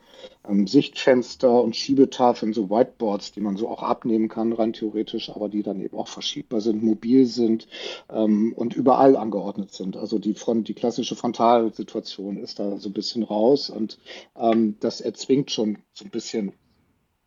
ähm, 0.49 0.67
Sichtfenster 0.67 1.63
und 1.63 1.77
Schiebetafeln, 1.77 2.53
so 2.53 2.71
Whiteboards, 2.71 3.33
die 3.33 3.41
man 3.41 3.57
so 3.57 3.69
auch 3.69 3.83
abnehmen 3.83 4.29
kann, 4.29 4.53
rein 4.53 4.73
theoretisch, 4.73 5.31
aber 5.31 5.49
die 5.49 5.63
dann 5.63 5.81
eben 5.81 5.97
auch 5.97 6.09
verschiebbar 6.09 6.61
sind, 6.61 6.83
mobil 6.83 7.27
sind 7.27 7.69
ähm, 8.11 8.53
und 8.57 8.75
überall 8.75 9.17
angeordnet 9.17 9.73
sind. 9.73 9.97
Also 9.97 10.19
die, 10.19 10.35
Front, 10.35 10.69
die 10.69 10.75
klassische 10.75 11.17
Frontalsituation 11.17 12.39
ist 12.39 12.59
da 12.59 12.79
so 12.79 12.89
ein 12.89 12.95
bisschen 12.95 13.23
raus 13.23 13.71
und 13.71 13.99
ähm, 14.37 14.77
das 14.81 15.01
erzwingt 15.01 15.51
schon 15.51 15.79
so 15.93 16.05
ein 16.05 16.11
bisschen 16.11 16.53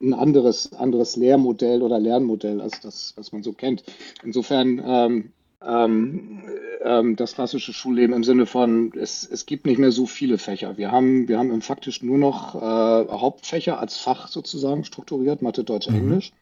ein 0.02 0.14
anderes, 0.14 0.74
anderes 0.74 1.16
Lehrmodell 1.16 1.84
oder 1.84 2.00
Lernmodell 2.00 2.60
als 2.60 2.80
das, 2.82 3.14
was 3.18 3.32
man 3.32 3.44
so 3.44 3.54
kennt. 3.54 3.84
Insofern 4.24 5.32
ähm, 5.66 6.44
ähm, 6.84 7.16
das 7.16 7.36
klassische 7.36 7.74
Schulleben 7.74 8.16
im 8.16 8.24
Sinne 8.24 8.46
von, 8.46 8.92
es, 8.98 9.28
es 9.30 9.46
gibt 9.46 9.66
nicht 9.66 9.78
mehr 9.78 9.92
so 9.92 10.08
viele 10.08 10.38
Fächer. 10.38 10.78
Wir 10.78 10.92
haben, 10.92 11.28
wir 11.28 11.38
haben 11.38 11.62
faktisch 11.62 12.02
nur 12.02 12.18
noch 12.18 12.56
äh, 12.56 12.60
Hauptfächer 12.60 13.80
als 13.80 13.98
Fach 13.98 14.28
sozusagen 14.28 14.84
strukturiert, 14.84 15.42
Mathe, 15.42 15.64
Deutsch, 15.64 15.88
mhm. 15.88 15.96
Englisch. 15.96 16.34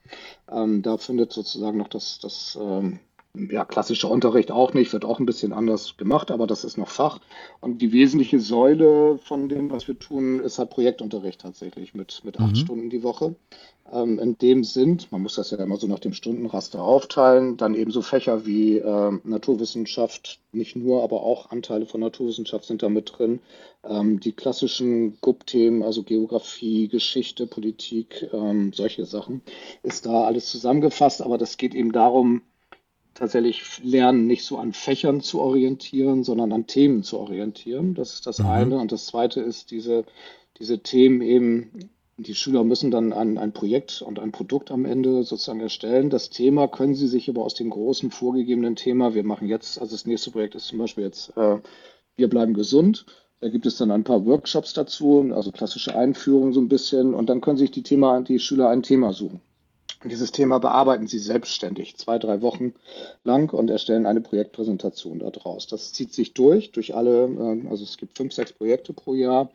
Ähm, 0.51 0.81
da 0.81 0.97
findet 0.97 1.33
sozusagen 1.33 1.77
noch 1.77 1.89
das, 1.89 2.19
das 2.19 2.57
ähm, 2.61 2.99
ja, 3.35 3.63
klassischer 3.63 4.09
Unterricht 4.09 4.51
auch 4.51 4.73
nicht, 4.73 4.91
wird 4.91 5.05
auch 5.05 5.19
ein 5.19 5.25
bisschen 5.25 5.53
anders 5.53 5.97
gemacht, 5.97 6.31
aber 6.31 6.47
das 6.47 6.63
ist 6.63 6.77
noch 6.77 6.89
Fach. 6.89 7.19
Und 7.61 7.79
die 7.81 7.91
wesentliche 7.91 8.39
Säule 8.39 9.19
von 9.23 9.49
dem, 9.49 9.69
was 9.71 9.87
wir 9.87 9.97
tun, 9.97 10.39
ist 10.39 10.57
halt 10.57 10.71
Projektunterricht 10.71 11.41
tatsächlich 11.41 11.93
mit, 11.93 12.21
mit 12.23 12.39
acht 12.39 12.53
mhm. 12.53 12.55
Stunden 12.55 12.89
die 12.89 13.03
Woche. 13.03 13.35
Ähm, 13.91 14.19
in 14.19 14.37
dem 14.37 14.63
sind, 14.63 15.11
man 15.11 15.21
muss 15.21 15.35
das 15.35 15.51
ja 15.51 15.57
immer 15.57 15.77
so 15.77 15.87
nach 15.87 15.99
dem 15.99 16.13
Stundenraster 16.13 16.81
aufteilen, 16.81 17.57
dann 17.57 17.75
eben 17.75 17.91
so 17.91 18.01
Fächer 18.01 18.45
wie 18.45 18.77
äh, 18.77 19.11
Naturwissenschaft, 19.23 20.39
nicht 20.51 20.75
nur, 20.75 21.03
aber 21.03 21.21
auch 21.21 21.51
Anteile 21.51 21.85
von 21.85 22.01
Naturwissenschaft 22.01 22.65
sind 22.65 22.81
da 22.81 22.89
mit 22.89 23.13
drin. 23.17 23.39
Ähm, 23.83 24.19
die 24.19 24.31
klassischen 24.31 25.19
GUP-Themen, 25.21 25.83
also 25.83 26.03
Geografie, 26.03 26.87
Geschichte, 26.87 27.47
Politik, 27.47 28.27
ähm, 28.33 28.73
solche 28.73 29.05
Sachen, 29.05 29.41
ist 29.83 30.05
da 30.07 30.25
alles 30.25 30.47
zusammengefasst, 30.47 31.21
aber 31.21 31.37
das 31.37 31.57
geht 31.57 31.75
eben 31.75 31.91
darum, 31.91 32.41
tatsächlich 33.19 33.83
lernen, 33.83 34.25
nicht 34.25 34.43
so 34.43 34.57
an 34.57 34.73
Fächern 34.73 35.21
zu 35.21 35.39
orientieren, 35.41 36.23
sondern 36.23 36.51
an 36.53 36.65
Themen 36.65 37.03
zu 37.03 37.19
orientieren. 37.19 37.93
Das 37.93 38.13
ist 38.13 38.25
das 38.25 38.39
mhm. 38.39 38.47
eine. 38.47 38.77
Und 38.79 38.91
das 38.91 39.05
zweite 39.05 39.41
ist, 39.41 39.71
diese, 39.71 40.05
diese 40.57 40.79
Themen 40.79 41.21
eben 41.21 41.91
Die 42.17 42.35
Schüler 42.35 42.65
müssen 42.65 42.91
dann 42.91 43.13
ein, 43.13 43.37
ein 43.37 43.53
Projekt 43.53 44.01
und 44.01 44.19
ein 44.19 44.33
Produkt 44.33 44.71
am 44.71 44.83
Ende 44.83 45.23
sozusagen 45.23 45.61
erstellen. 45.61 46.09
Das 46.09 46.29
Thema 46.29 46.67
können 46.67 46.93
sie 46.93 47.07
sich 47.07 47.29
aber 47.29 47.43
aus 47.43 47.53
dem 47.53 47.69
großen 47.69 48.11
vorgegebenen 48.11 48.75
Thema, 48.75 49.13
wir 49.13 49.23
machen 49.23 49.47
jetzt, 49.47 49.79
also 49.79 49.93
das 49.93 50.05
nächste 50.05 50.31
Projekt 50.31 50.55
ist 50.55 50.67
zum 50.67 50.79
Beispiel 50.79 51.05
jetzt, 51.05 51.31
äh, 51.37 51.59
wir 52.17 52.29
bleiben 52.29 52.53
gesund. 52.53 53.05
Da 53.39 53.47
gibt 53.47 53.65
es 53.65 53.77
dann 53.77 53.91
ein 53.91 54.03
paar 54.03 54.25
Workshops 54.25 54.73
dazu, 54.73 55.31
also 55.33 55.51
klassische 55.53 55.95
Einführung 55.95 56.51
so 56.51 56.59
ein 56.59 56.67
bisschen. 56.67 57.13
Und 57.13 57.29
dann 57.29 57.39
können 57.39 57.57
sich 57.57 57.71
die 57.71 57.83
Thema, 57.83 58.19
die 58.19 58.39
Schüler 58.39 58.67
ein 58.69 58.83
Thema 58.83 59.13
suchen. 59.13 59.39
Dieses 60.05 60.31
Thema 60.31 60.59
bearbeiten 60.59 61.07
sie 61.07 61.19
selbstständig, 61.19 61.97
zwei, 61.97 62.19
drei 62.19 62.41
Wochen 62.41 62.73
lang 63.25 63.51
und 63.53 63.69
erstellen 63.69 64.05
eine 64.05 64.21
Projektpräsentation 64.21 65.19
daraus. 65.19 65.67
Das 65.67 65.91
zieht 65.91 66.13
sich 66.13 66.33
durch, 66.33 66.71
durch 66.71 66.95
alle, 66.95 67.25
äh, 67.25 67.67
also 67.69 67.83
es 67.83 67.97
gibt 67.97 68.17
fünf, 68.17 68.33
sechs 68.33 68.53
Projekte 68.53 68.93
pro 68.93 69.13
Jahr. 69.13 69.49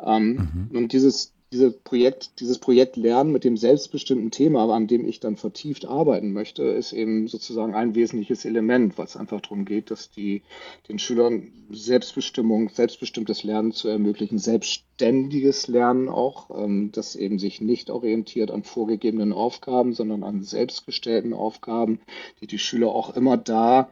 Ähm, 0.00 0.68
mhm. 0.70 0.76
Und 0.76 0.92
dieses, 0.92 1.32
diese 1.52 1.70
Projekt, 1.70 2.40
dieses 2.40 2.58
Projekt 2.58 2.96
Lernen 2.96 3.32
mit 3.32 3.44
dem 3.44 3.56
selbstbestimmten 3.56 4.30
Thema, 4.30 4.68
an 4.74 4.86
dem 4.86 5.06
ich 5.06 5.18
dann 5.18 5.36
vertieft 5.36 5.86
arbeiten 5.86 6.32
möchte, 6.32 6.62
ist 6.64 6.92
eben 6.92 7.26
sozusagen 7.26 7.74
ein 7.74 7.94
wesentliches 7.94 8.44
Element, 8.44 8.98
was 8.98 9.16
einfach 9.16 9.40
darum 9.40 9.64
geht, 9.64 9.90
dass 9.90 10.10
die 10.10 10.42
den 10.88 10.98
Schülern 10.98 11.52
Selbstbestimmung, 11.70 12.68
selbstbestimmtes 12.68 13.44
Lernen 13.44 13.72
zu 13.72 13.88
ermöglichen, 13.88 14.38
selbstständiges 14.38 15.68
Lernen 15.68 16.08
auch, 16.08 16.50
ähm, 16.50 16.92
das 16.92 17.16
eben 17.16 17.38
sich 17.38 17.62
nicht 17.62 17.88
orientiert 17.90 18.50
an 18.50 18.62
vorgegebenen 18.62 19.32
Aufgaben, 19.32 19.94
sondern 19.94 20.24
an 20.24 20.42
selbstgestellten 20.42 21.32
Aufgaben, 21.32 22.00
die 22.42 22.46
die 22.46 22.58
Schüler 22.58 22.88
auch 22.88 23.16
immer 23.16 23.38
da 23.38 23.90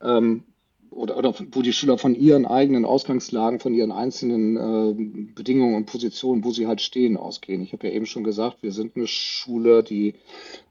ähm, 0.00 0.44
oder, 0.94 1.16
oder 1.16 1.34
wo 1.52 1.62
die 1.62 1.72
Schüler 1.72 1.98
von 1.98 2.14
ihren 2.14 2.46
eigenen 2.46 2.84
Ausgangslagen, 2.84 3.60
von 3.60 3.74
ihren 3.74 3.92
einzelnen 3.92 4.56
äh, 4.56 5.32
Bedingungen 5.34 5.74
und 5.74 5.86
Positionen, 5.86 6.44
wo 6.44 6.50
sie 6.50 6.66
halt 6.66 6.80
stehen, 6.80 7.16
ausgehen. 7.16 7.62
Ich 7.62 7.72
habe 7.72 7.88
ja 7.88 7.92
eben 7.92 8.06
schon 8.06 8.24
gesagt, 8.24 8.58
wir 8.62 8.72
sind 8.72 8.96
eine 8.96 9.06
Schule, 9.06 9.82
die 9.82 10.14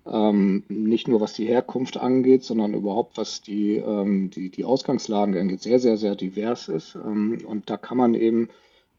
ähm, 0.05 0.63
nicht 0.69 1.07
nur 1.07 1.21
was 1.21 1.33
die 1.33 1.45
Herkunft 1.45 1.97
angeht, 1.97 2.43
sondern 2.43 2.73
überhaupt 2.73 3.17
was 3.17 3.41
die, 3.41 3.75
ähm, 3.75 4.29
die, 4.29 4.49
die 4.49 4.65
Ausgangslagen 4.65 5.37
angeht, 5.37 5.61
sehr, 5.61 5.79
sehr, 5.79 5.97
sehr 5.97 6.15
divers 6.15 6.67
ist. 6.67 6.95
Ähm, 6.95 7.39
und 7.45 7.69
da 7.69 7.77
kann 7.77 7.97
man 7.97 8.13
eben 8.13 8.49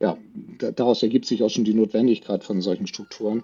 ja, 0.05 0.19
daraus 0.59 1.03
ergibt 1.03 1.25
sich 1.25 1.43
auch 1.43 1.49
schon 1.49 1.65
die 1.65 1.73
Notwendigkeit 1.73 2.45
von 2.45 2.61
solchen 2.61 2.87
Strukturen. 2.87 3.43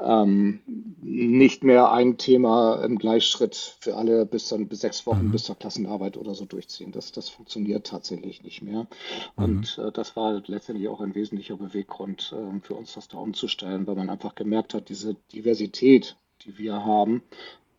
Ähm, 0.00 0.60
nicht 1.00 1.62
mehr 1.62 1.92
ein 1.92 2.18
Thema 2.18 2.82
im 2.84 2.98
Gleichschritt 2.98 3.76
für 3.78 3.94
alle 3.94 4.26
bis 4.26 4.48
dann 4.48 4.66
bis 4.66 4.80
sechs 4.80 5.06
Wochen 5.06 5.26
mhm. 5.26 5.30
bis 5.30 5.44
zur 5.44 5.56
Klassenarbeit 5.56 6.16
oder 6.16 6.34
so 6.34 6.44
durchziehen. 6.44 6.90
Das, 6.90 7.12
das 7.12 7.28
funktioniert 7.28 7.86
tatsächlich 7.86 8.42
nicht 8.42 8.62
mehr. 8.62 8.88
Mhm. 9.36 9.44
Und 9.44 9.78
äh, 9.78 9.92
das 9.92 10.16
war 10.16 10.42
letztendlich 10.46 10.88
auch 10.88 11.00
ein 11.00 11.14
wesentlicher 11.14 11.56
Beweggrund 11.56 12.34
äh, 12.36 12.60
für 12.62 12.74
uns, 12.74 12.94
das 12.94 13.06
da 13.06 13.18
umzustellen, 13.18 13.86
weil 13.86 13.94
man 13.94 14.10
einfach 14.10 14.34
gemerkt 14.34 14.74
hat, 14.74 14.88
diese 14.88 15.14
Diversität, 15.32 16.16
die 16.44 16.58
wir 16.58 16.84
haben, 16.84 17.22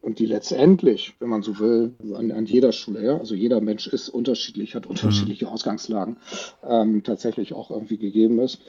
und 0.04 0.20
die 0.20 0.26
letztendlich, 0.26 1.16
wenn 1.20 1.30
man 1.30 1.44
so 1.44 1.60
will, 1.60 1.96
an, 2.16 2.32
an 2.32 2.46
jeder 2.46 2.74
Schule, 2.74 3.04
ja, 3.04 3.18
also 3.18 3.36
jeder 3.36 3.62
Mensch 3.62 3.88
ist 3.88 4.10
unterschiedlich, 4.10 4.76
hat 4.76 4.86
unterschiedliche 4.86 5.46
mhm. 5.46 5.52
Ausgangslagen, 5.52 6.18
ähm, 6.68 7.04
tatsächlich 7.04 7.54
auch 7.54 7.72
irgendwie 7.72 7.98
gegeben 7.98 8.40
ist. 8.40 8.60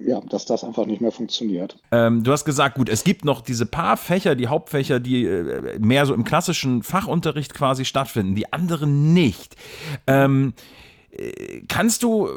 Ja, 0.00 0.20
dass 0.20 0.46
das 0.46 0.62
einfach 0.62 0.86
nicht 0.86 1.00
mehr 1.00 1.10
funktioniert. 1.10 1.76
Ähm, 1.90 2.22
du 2.22 2.30
hast 2.30 2.44
gesagt, 2.44 2.76
gut, 2.76 2.88
es 2.88 3.02
gibt 3.02 3.24
noch 3.24 3.40
diese 3.40 3.66
paar 3.66 3.96
Fächer, 3.96 4.36
die 4.36 4.46
Hauptfächer, 4.46 5.00
die 5.00 5.24
äh, 5.24 5.80
mehr 5.80 6.06
so 6.06 6.14
im 6.14 6.22
klassischen 6.22 6.84
Fachunterricht 6.84 7.52
quasi 7.52 7.84
stattfinden, 7.84 8.36
die 8.36 8.52
anderen 8.52 9.12
nicht. 9.12 9.56
Ähm, 10.06 10.54
Kannst 11.68 12.02
du, 12.02 12.28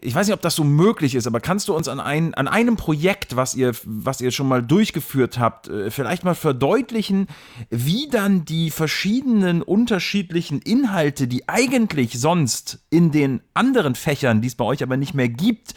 ich 0.00 0.14
weiß 0.14 0.28
nicht, 0.28 0.34
ob 0.34 0.40
das 0.40 0.54
so 0.54 0.62
möglich 0.62 1.16
ist, 1.16 1.26
aber 1.26 1.40
kannst 1.40 1.66
du 1.66 1.74
uns 1.74 1.88
an, 1.88 1.98
ein, 1.98 2.32
an 2.34 2.46
einem 2.46 2.76
Projekt, 2.76 3.34
was 3.34 3.56
ihr, 3.56 3.72
was 3.84 4.20
ihr 4.20 4.30
schon 4.30 4.46
mal 4.46 4.62
durchgeführt 4.62 5.40
habt, 5.40 5.68
äh, 5.68 5.90
vielleicht 5.90 6.22
mal 6.22 6.36
verdeutlichen, 6.36 7.26
wie 7.70 8.08
dann 8.08 8.44
die 8.44 8.70
verschiedenen 8.70 9.62
unterschiedlichen 9.62 10.62
Inhalte, 10.62 11.26
die 11.26 11.48
eigentlich 11.48 12.20
sonst 12.20 12.86
in 12.88 13.10
den 13.10 13.40
anderen 13.52 13.96
Fächern, 13.96 14.40
die 14.40 14.48
es 14.48 14.54
bei 14.54 14.64
euch 14.64 14.84
aber 14.84 14.96
nicht 14.96 15.12
mehr 15.14 15.28
gibt, 15.28 15.74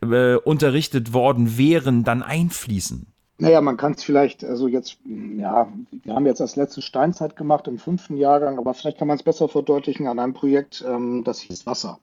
äh, 0.00 0.36
unterrichtet 0.36 1.12
worden 1.12 1.58
wären, 1.58 2.04
dann 2.04 2.22
einfließen? 2.22 3.15
Naja, 3.38 3.60
man 3.60 3.76
kann 3.76 3.92
es 3.92 4.02
vielleicht, 4.02 4.44
also 4.44 4.66
jetzt, 4.66 4.98
ja, 5.04 5.68
wir 5.90 6.14
haben 6.14 6.26
jetzt 6.26 6.40
das 6.40 6.56
letzte 6.56 6.80
Steinzeit 6.80 7.36
gemacht 7.36 7.68
im 7.68 7.78
fünften 7.78 8.16
Jahrgang, 8.16 8.58
aber 8.58 8.72
vielleicht 8.72 8.98
kann 8.98 9.08
man 9.08 9.16
es 9.16 9.22
besser 9.22 9.48
verdeutlichen 9.48 10.06
an 10.06 10.18
einem 10.18 10.32
Projekt, 10.32 10.84
ähm, 10.86 11.22
das 11.22 11.40
hieß 11.40 11.66
Wasser. 11.66 11.98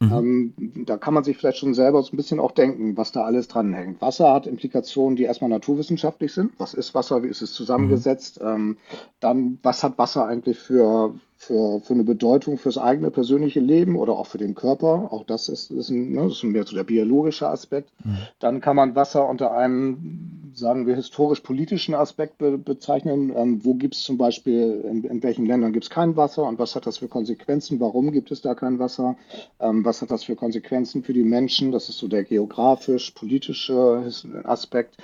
Mhm. 0.00 0.12
Ähm, 0.12 0.54
da 0.86 0.96
kann 0.96 1.14
man 1.14 1.22
sich 1.22 1.36
vielleicht 1.36 1.58
schon 1.58 1.74
selber 1.74 2.02
so 2.02 2.12
ein 2.12 2.16
bisschen 2.16 2.40
auch 2.40 2.52
denken, 2.52 2.96
was 2.96 3.12
da 3.12 3.24
alles 3.24 3.46
dranhängt. 3.46 4.00
Wasser 4.00 4.32
hat 4.32 4.46
Implikationen, 4.46 5.16
die 5.16 5.24
erstmal 5.24 5.50
naturwissenschaftlich 5.50 6.32
sind. 6.32 6.52
Was 6.58 6.74
ist 6.74 6.94
Wasser? 6.94 7.22
Wie 7.22 7.28
ist 7.28 7.42
es 7.42 7.52
zusammengesetzt? 7.52 8.40
Mhm. 8.40 8.48
Ähm, 8.48 8.76
dann, 9.20 9.58
was 9.62 9.82
hat 9.82 9.98
Wasser 9.98 10.26
eigentlich 10.26 10.58
für 10.58 11.14
für, 11.44 11.80
für 11.80 11.94
eine 11.94 12.04
Bedeutung 12.04 12.58
fürs 12.58 12.78
eigene 12.78 13.10
persönliche 13.10 13.60
Leben 13.60 13.96
oder 13.96 14.14
auch 14.14 14.26
für 14.26 14.38
den 14.38 14.54
Körper. 14.54 15.08
Auch 15.10 15.24
das 15.24 15.48
ist, 15.48 15.70
ist, 15.70 15.90
ein, 15.90 16.12
ne, 16.12 16.22
das 16.22 16.32
ist 16.32 16.44
mehr 16.44 16.64
so 16.64 16.74
der 16.74 16.84
biologische 16.84 17.48
Aspekt. 17.48 17.90
Mhm. 18.04 18.18
Dann 18.38 18.60
kann 18.60 18.76
man 18.76 18.94
Wasser 18.94 19.28
unter 19.28 19.52
einem, 19.52 20.43
sagen 20.54 20.86
wir, 20.86 20.96
historisch-politischen 20.96 21.94
Aspekt 21.94 22.38
be 22.38 22.58
bezeichnen. 22.58 23.32
Ähm, 23.34 23.64
wo 23.64 23.74
gibt 23.74 23.94
es 23.94 24.02
zum 24.02 24.18
Beispiel, 24.18 24.84
in, 24.88 25.04
in 25.04 25.22
welchen 25.22 25.46
Ländern 25.46 25.72
gibt 25.72 25.84
es 25.84 25.90
kein 25.90 26.16
Wasser 26.16 26.44
und 26.44 26.58
was 26.58 26.74
hat 26.74 26.86
das 26.86 26.98
für 26.98 27.08
Konsequenzen? 27.08 27.80
Warum 27.80 28.12
gibt 28.12 28.30
es 28.30 28.40
da 28.40 28.54
kein 28.54 28.78
Wasser? 28.78 29.16
Ähm, 29.60 29.84
was 29.84 30.02
hat 30.02 30.10
das 30.10 30.24
für 30.24 30.36
Konsequenzen 30.36 31.02
für 31.02 31.12
die 31.12 31.24
Menschen? 31.24 31.72
Das 31.72 31.88
ist 31.88 31.98
so 31.98 32.08
der 32.08 32.24
geografisch-politische 32.24 34.08
Aspekt. 34.44 34.96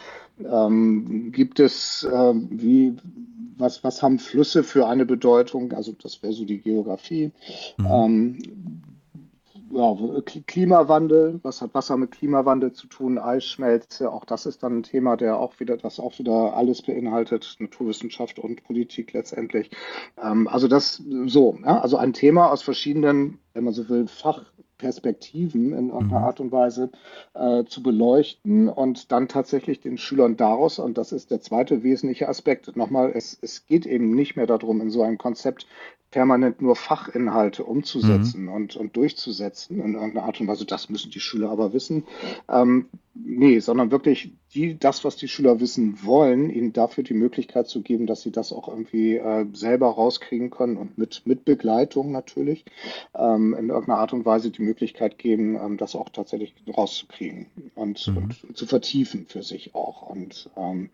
Ähm, 0.45 1.33
gibt 1.33 1.61
es, 1.61 2.05
äh, 2.05 2.35
wie, 2.35 2.97
was, 3.59 3.85
was 3.85 4.03
haben 4.03 4.19
Flüsse 4.19 4.63
für 4.63 4.87
eine 4.87 5.05
Bedeutung? 5.05 5.73
Also 5.73 5.93
das 5.93 6.23
wäre 6.23 6.33
so 6.33 6.45
die 6.45 6.59
Geografie. 6.59 7.33
Mhm. 7.77 8.83
Ja, 9.73 9.97
Klimawandel, 10.49 11.39
was 11.45 11.63
hat 11.63 11.75
Wasser 11.75 11.97
mit 11.97 12.11
Klimawandel 12.11 12.73
zu 12.73 12.89
tun, 12.89 13.19
Eisschmelze, 13.19 14.11
auch 14.11 14.25
das 14.25 14.45
ist 14.45 14.65
dann 14.65 14.79
ein 14.79 14.83
Thema, 14.83 15.17
der 15.17 15.39
auch 15.39 15.61
wieder, 15.61 15.77
das 15.77 16.01
auch 16.01 16.19
wieder 16.19 16.57
alles 16.57 16.83
beinhaltet, 16.83 17.57
Naturwissenschaft 17.61 18.41
und 18.41 18.65
Politik 18.65 19.13
letztendlich. 19.13 19.71
Ähm, 20.21 20.49
also 20.49 20.67
das 20.67 21.01
so, 21.27 21.57
ja, 21.65 21.81
also 21.81 21.99
ein 21.99 22.13
Thema 22.13 22.51
aus 22.51 22.63
verschiedenen, 22.63 23.39
wenn 23.55 23.63
man 23.63 23.73
so 23.73 23.89
will, 23.89 24.09
Fach, 24.09 24.45
Perspektiven 24.81 25.73
in 25.73 25.91
irgendeiner 25.91 26.21
mhm. 26.21 26.27
Art 26.27 26.41
und 26.41 26.53
Weise 26.53 26.91
äh, 27.35 27.65
zu 27.65 27.83
beleuchten 27.83 28.69
und 28.69 29.13
dann 29.13 29.29
tatsächlich 29.29 29.81
den 29.81 29.99
Schülern 29.99 30.37
daraus, 30.37 30.79
und 30.79 30.97
das 30.99 31.13
ist 31.13 31.31
der 31.31 31.41
zweite 31.41 31.83
wesentliche 31.83 32.29
Aspekt, 32.29 32.77
nochmal, 32.77 33.13
es, 33.15 33.39
es 33.41 33.67
geht 33.67 33.87
eben 33.87 34.15
nicht 34.15 34.37
mehr 34.37 34.47
darum, 34.47 34.81
in 34.81 34.91
so 34.91 35.03
einem 35.03 35.19
Konzept 35.19 35.67
permanent 36.11 36.61
nur 36.61 36.75
Fachinhalte 36.75 37.65
umzusetzen 37.65 38.45
mhm. 38.45 38.53
und, 38.53 38.77
und 38.77 38.97
durchzusetzen 38.97 39.81
in 39.81 39.95
irgendeiner 39.95 40.27
Art 40.27 40.41
und 40.41 40.49
Weise. 40.49 40.65
Das 40.65 40.89
müssen 40.89 41.11
die 41.11 41.21
Schüler 41.21 41.51
aber 41.51 41.73
wissen. 41.73 42.05
Ähm, 42.49 42.87
nee, 43.41 43.59
sondern 43.59 43.91
wirklich 43.91 44.35
die, 44.53 44.79
das, 44.79 45.03
was 45.03 45.17
die 45.17 45.27
Schüler 45.27 45.61
wissen 45.61 46.05
wollen, 46.05 46.51
ihnen 46.51 46.75
dafür 46.75 47.03
die 47.03 47.15
Möglichkeit 47.15 47.69
zu 47.69 47.81
geben, 47.81 48.07
dass 48.07 48.21
sie 48.21 48.31
das 48.31 48.53
auch 48.53 48.69
irgendwie 48.69 49.17
äh, 49.17 49.47
selber 49.55 49.89
rauskriegen 49.89 50.51
können 50.51 50.77
und 50.77 50.99
mit, 50.99 51.23
mit 51.25 51.47
Begleitung 51.47 52.13
natürlich 52.13 52.67
ähm, 53.15 53.55
in 53.59 53.71
irgendeiner 53.71 53.99
Art 53.99 54.13
und 54.13 54.27
Weise 54.27 54.51
die 54.51 54.63
Möglichkeit 54.63 55.17
geben, 55.17 55.57
ähm, 55.57 55.79
das 55.79 55.97
auch 55.97 56.11
tatsächlich 56.11 56.55
rauszukriegen 56.69 57.47
und, 57.75 58.07
mhm. 58.09 58.17
und, 58.19 58.57
zu 58.59 58.67
vertiefen 58.67 59.25
für 59.27 59.43
sich 59.43 59.75
auch. 59.75 60.03
Und 60.03 60.51
ähm, 60.59 60.91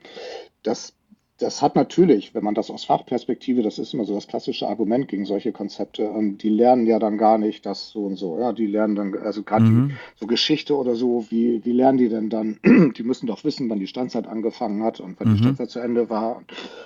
das 0.63 0.95
das 1.39 1.61
hat 1.61 1.77
natürlich, 1.77 2.35
wenn 2.35 2.45
man 2.45 2.55
das 2.55 2.71
aus 2.71 2.85
Fachperspektive, 2.85 3.63
das 3.63 3.79
ist 3.79 3.93
immer 3.93 4.05
so 4.05 4.15
das 4.15 4.27
klassische 4.27 4.69
Argument 4.69 5.07
gegen 5.07 5.27
solche 5.27 5.53
Konzepte, 5.53 6.05
ähm, 6.05 6.39
die 6.39 6.49
lernen 6.49 6.87
ja 6.87 6.99
dann 6.99 7.19
gar 7.19 7.37
nicht 7.37 7.67
das 7.67 7.91
so 7.91 8.07
und 8.07 8.17
so. 8.17 8.39
Ja, 8.39 8.53
die 8.53 8.67
lernen 8.67 8.95
dann, 8.95 9.19
also 9.19 9.43
gerade 9.43 9.65
mhm. 9.65 9.91
so 10.15 10.27
Geschichte 10.27 10.75
oder 10.77 10.95
so, 10.95 11.27
wie, 11.29 11.63
wie 11.65 11.73
lernen 11.73 11.99
die 11.99 12.09
denn 12.09 12.31
dann? 12.31 12.59
die 12.97 13.03
müssen 13.03 13.27
doch 13.27 13.45
wissen, 13.45 13.69
wann 13.69 13.81
die 13.81 13.87
Standzeit 13.87 14.27
angefangen 14.27 14.83
hat 14.83 14.99
und 15.01 15.21
wann 15.21 15.29
mhm. 15.29 15.33
die 15.35 15.43
Standzeit 15.43 15.71
zu 15.71 15.81
Ende 15.81 16.09
war. 16.09 16.43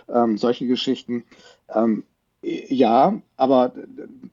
Ähm, 0.08 0.36
solche 0.36 0.66
Geschichten. 0.66 1.24
Ähm, 1.72 2.02
ja, 2.42 3.20
aber 3.36 3.72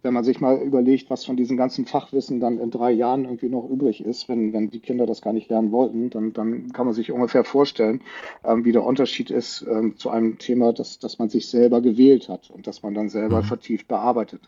wenn 0.02 0.14
man 0.14 0.24
sich 0.24 0.40
mal 0.40 0.62
überlegt, 0.62 1.10
was 1.10 1.26
von 1.26 1.36
diesem 1.36 1.58
ganzen 1.58 1.86
Fachwissen 1.86 2.40
dann 2.40 2.58
in 2.58 2.72
drei 2.72 2.92
Jahren 2.92 3.26
irgendwie 3.26 3.50
noch 3.50 3.70
übrig 3.70 4.04
ist, 4.04 4.30
wenn, 4.30 4.54
wenn 4.54 4.70
die 4.70 4.80
Kinder 4.80 5.06
das 5.06 5.22
gar 5.22 5.34
nicht 5.34 5.50
lernen 5.50 5.74
wollten, 5.74 6.10
dann, 6.10 6.32
dann 6.32 6.72
kann 6.72 6.86
man 6.86 6.96
sich 6.96 7.12
ungefähr 7.12 7.44
vorstellen, 7.44 8.02
ähm, 8.46 8.64
wie 8.64 8.72
der 8.72 8.86
Unterschied 8.86 9.30
ist 9.30 9.66
ähm, 9.70 9.98
zu 9.98 10.10
einem 10.10 10.38
Thema, 10.38 10.72
das, 10.72 11.00
das 11.00 11.20
man 11.20 11.28
sich 11.28 11.50
selber 11.50 11.82
gewählt 11.82 12.30
hat 12.30 12.50
und 12.50 12.66
das 12.66 12.82
man 12.82 12.94
dann 12.94 13.10
selber 13.10 13.42
mhm. 13.42 13.46
vertieft 13.46 13.90
bearbeitet. 13.90 14.42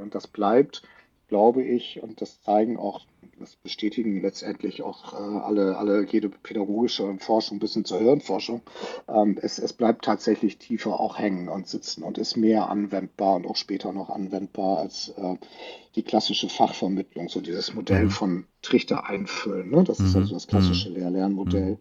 Und 0.00 0.14
das 0.14 0.26
bleibt, 0.26 0.82
glaube 1.28 1.62
ich, 1.62 2.02
und 2.02 2.22
das 2.22 2.42
zeigen 2.42 2.78
auch 2.78 3.02
das 3.38 3.56
bestätigen 3.56 4.20
letztendlich 4.20 4.82
auch 4.82 5.12
äh, 5.14 5.16
alle, 5.16 5.76
alle, 5.76 6.06
jede 6.06 6.28
pädagogische 6.28 7.16
Forschung 7.18 7.58
bis 7.58 7.74
hin 7.74 7.84
zur 7.84 7.98
Hirnforschung. 7.98 8.62
Ähm, 9.08 9.38
es, 9.40 9.58
es 9.58 9.72
bleibt 9.72 10.04
tatsächlich 10.04 10.58
tiefer 10.58 10.98
auch 11.00 11.18
hängen 11.18 11.48
und 11.48 11.66
sitzen 11.66 12.02
und 12.02 12.18
ist 12.18 12.36
mehr 12.36 12.68
anwendbar 12.68 13.36
und 13.36 13.46
auch 13.46 13.56
später 13.56 13.92
noch 13.92 14.10
anwendbar 14.10 14.78
als 14.78 15.10
äh, 15.16 15.36
die 15.94 16.02
klassische 16.02 16.48
Fachvermittlung, 16.48 17.28
so 17.28 17.40
dieses 17.40 17.74
Modell 17.74 18.04
mhm. 18.04 18.10
von 18.10 18.44
Trichter 18.62 19.08
einfüllen. 19.08 19.70
Ne? 19.70 19.84
Das 19.84 19.98
mhm. 19.98 20.06
ist 20.06 20.16
also 20.16 20.34
das 20.34 20.46
klassische 20.46 20.90
mhm. 20.90 20.96
Lehr-Lernmodell. 20.96 21.78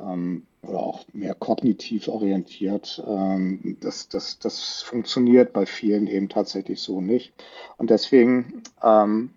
Ähm, 0.00 0.42
oder 0.62 0.80
auch 0.80 1.04
mehr 1.12 1.34
kognitiv 1.34 2.08
orientiert. 2.08 3.02
Ähm, 3.06 3.78
das, 3.80 4.08
das, 4.08 4.38
das 4.38 4.82
funktioniert 4.82 5.52
bei 5.52 5.66
vielen 5.66 6.06
eben 6.06 6.28
tatsächlich 6.28 6.80
so 6.80 7.00
nicht. 7.00 7.32
Und 7.78 7.90
deswegen 7.90 8.62
ähm, 8.82 9.30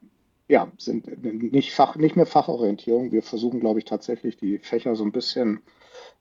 ja, 0.48 0.72
sind 0.78 1.24
nicht, 1.24 1.74
Fach, 1.74 1.96
nicht 1.96 2.16
mehr 2.16 2.26
Fachorientierung. 2.26 3.12
Wir 3.12 3.22
versuchen, 3.22 3.60
glaube 3.60 3.80
ich, 3.80 3.86
tatsächlich 3.86 4.38
die 4.38 4.60
Fächer 4.60 4.96
so 4.96 5.04
ein 5.04 5.12
bisschen 5.12 5.62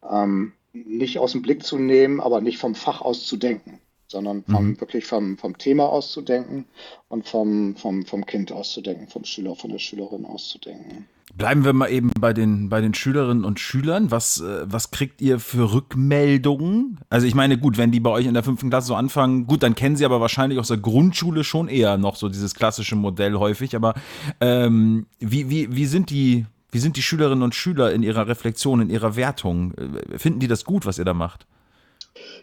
ähm, 0.09 0.52
nicht 0.73 1.19
aus 1.19 1.33
dem 1.33 1.43
Blick 1.43 1.64
zu 1.64 1.79
nehmen, 1.79 2.21
aber 2.21 2.41
nicht 2.41 2.59
vom 2.59 2.75
Fach 2.75 3.00
aus 3.00 3.26
zu 3.26 3.37
denken, 3.37 3.81
sondern 4.07 4.45
vom, 4.45 4.69
mhm. 4.69 4.81
wirklich 4.81 5.07
vom, 5.07 5.37
vom 5.38 5.59
Thema 5.59 5.88
auszudenken 5.88 6.67
und 7.09 7.29
vom, 7.29 7.76
vom, 7.76 8.07
vom 8.07 8.25
Kind 8.26 8.52
auszudenken, 8.52 9.09
vom 9.09 9.25
Schüler, 9.25 9.55
von 9.55 9.71
der 9.71 9.79
Schülerin 9.79 10.25
auszudenken. 10.25 11.09
Bleiben 11.34 11.64
wir 11.64 11.72
mal 11.72 11.90
eben 11.90 12.10
bei 12.20 12.32
den, 12.34 12.68
bei 12.68 12.80
den 12.80 12.92
Schülerinnen 12.92 13.44
und 13.44 13.58
Schülern. 13.58 14.10
Was, 14.10 14.40
äh, 14.40 14.64
was 14.64 14.90
kriegt 14.90 15.22
ihr 15.22 15.38
für 15.38 15.72
Rückmeldungen? 15.72 17.00
Also 17.08 17.26
ich 17.26 17.34
meine, 17.34 17.56
gut, 17.56 17.78
wenn 17.78 17.90
die 17.90 18.00
bei 18.00 18.10
euch 18.10 18.26
in 18.26 18.34
der 18.34 18.42
fünften 18.42 18.68
Klasse 18.68 18.88
so 18.88 18.94
anfangen, 18.94 19.46
gut, 19.46 19.62
dann 19.62 19.74
kennen 19.74 19.96
sie 19.96 20.04
aber 20.04 20.20
wahrscheinlich 20.20 20.58
aus 20.58 20.68
der 20.68 20.76
Grundschule 20.76 21.42
schon 21.42 21.68
eher 21.68 21.96
noch 21.96 22.16
so 22.16 22.28
dieses 22.28 22.54
klassische 22.54 22.96
Modell 22.96 23.34
häufig. 23.36 23.74
Aber 23.74 23.94
ähm, 24.40 25.06
wie, 25.20 25.48
wie, 25.48 25.74
wie, 25.74 25.86
sind 25.86 26.10
die, 26.10 26.44
wie 26.70 26.78
sind 26.78 26.96
die 26.96 27.02
Schülerinnen 27.02 27.42
und 27.42 27.54
Schüler 27.54 27.92
in 27.92 28.02
ihrer 28.02 28.28
Reflexion, 28.28 28.82
in 28.82 28.90
ihrer 28.90 29.16
Wertung? 29.16 29.72
Äh, 29.74 30.18
finden 30.18 30.40
die 30.40 30.48
das 30.48 30.64
gut, 30.64 30.84
was 30.84 30.98
ihr 30.98 31.06
da 31.06 31.14
macht? 31.14 31.46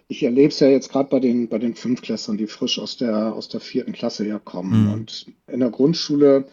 Ich 0.08 0.24
erlebe 0.24 0.48
es 0.48 0.60
ja 0.60 0.68
jetzt 0.68 0.92
gerade 0.92 1.10
bei 1.10 1.20
den, 1.20 1.48
bei 1.48 1.60
den 1.60 1.76
Fünfklässlern, 1.76 2.38
die 2.38 2.48
frisch 2.48 2.80
aus 2.80 2.98
der, 2.98 3.34
aus 3.34 3.50
der 3.50 3.60
vierten 3.60 3.94
Klasse 3.94 4.26
herkommen. 4.26 4.86
Mhm. 4.86 4.94
Und 4.94 5.28
in 5.48 5.60
der 5.60 5.70
Grundschule 5.70 6.46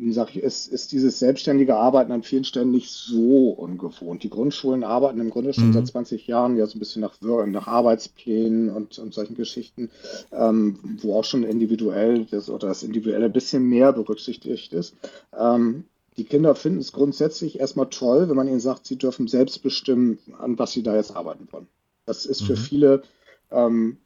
wie 0.00 0.12
sage 0.12 0.30
ich, 0.34 0.42
ist, 0.42 0.68
ist 0.68 0.92
dieses 0.92 1.18
selbstständige 1.18 1.74
Arbeiten 1.74 2.12
an 2.12 2.22
vielen 2.22 2.44
Stellen 2.44 2.70
nicht 2.70 2.90
so 2.90 3.50
ungewohnt. 3.50 4.22
Die 4.22 4.30
Grundschulen 4.30 4.84
arbeiten 4.84 5.20
im 5.20 5.30
Grunde 5.30 5.52
schon 5.52 5.68
mhm. 5.68 5.72
seit 5.72 5.88
20 5.88 6.26
Jahren 6.28 6.56
ja 6.56 6.66
so 6.66 6.76
ein 6.76 6.78
bisschen 6.78 7.02
nach, 7.02 7.20
nach 7.20 7.66
Arbeitsplänen 7.66 8.70
und, 8.70 8.98
und 9.00 9.12
solchen 9.12 9.34
Geschichten, 9.34 9.90
ähm, 10.30 10.78
wo 11.02 11.18
auch 11.18 11.24
schon 11.24 11.42
individuell 11.42 12.26
das, 12.30 12.48
oder 12.48 12.68
das 12.68 12.84
Individuelle 12.84 13.24
ein 13.24 13.32
bisschen 13.32 13.64
mehr 13.64 13.92
berücksichtigt 13.92 14.72
ist. 14.72 14.94
Ähm, 15.36 15.84
die 16.16 16.24
Kinder 16.24 16.54
finden 16.54 16.78
es 16.78 16.92
grundsätzlich 16.92 17.58
erstmal 17.58 17.90
toll, 17.90 18.28
wenn 18.28 18.36
man 18.36 18.48
ihnen 18.48 18.60
sagt, 18.60 18.86
sie 18.86 18.96
dürfen 18.96 19.26
selbst 19.26 19.64
bestimmen, 19.64 20.18
an 20.38 20.58
was 20.60 20.72
sie 20.72 20.84
da 20.84 20.94
jetzt 20.94 21.14
arbeiten 21.16 21.48
wollen. 21.50 21.66
Das 22.06 22.24
ist 22.24 22.42
mhm. 22.42 22.46
für 22.46 22.56
viele 22.56 23.02
ähm, 23.50 23.96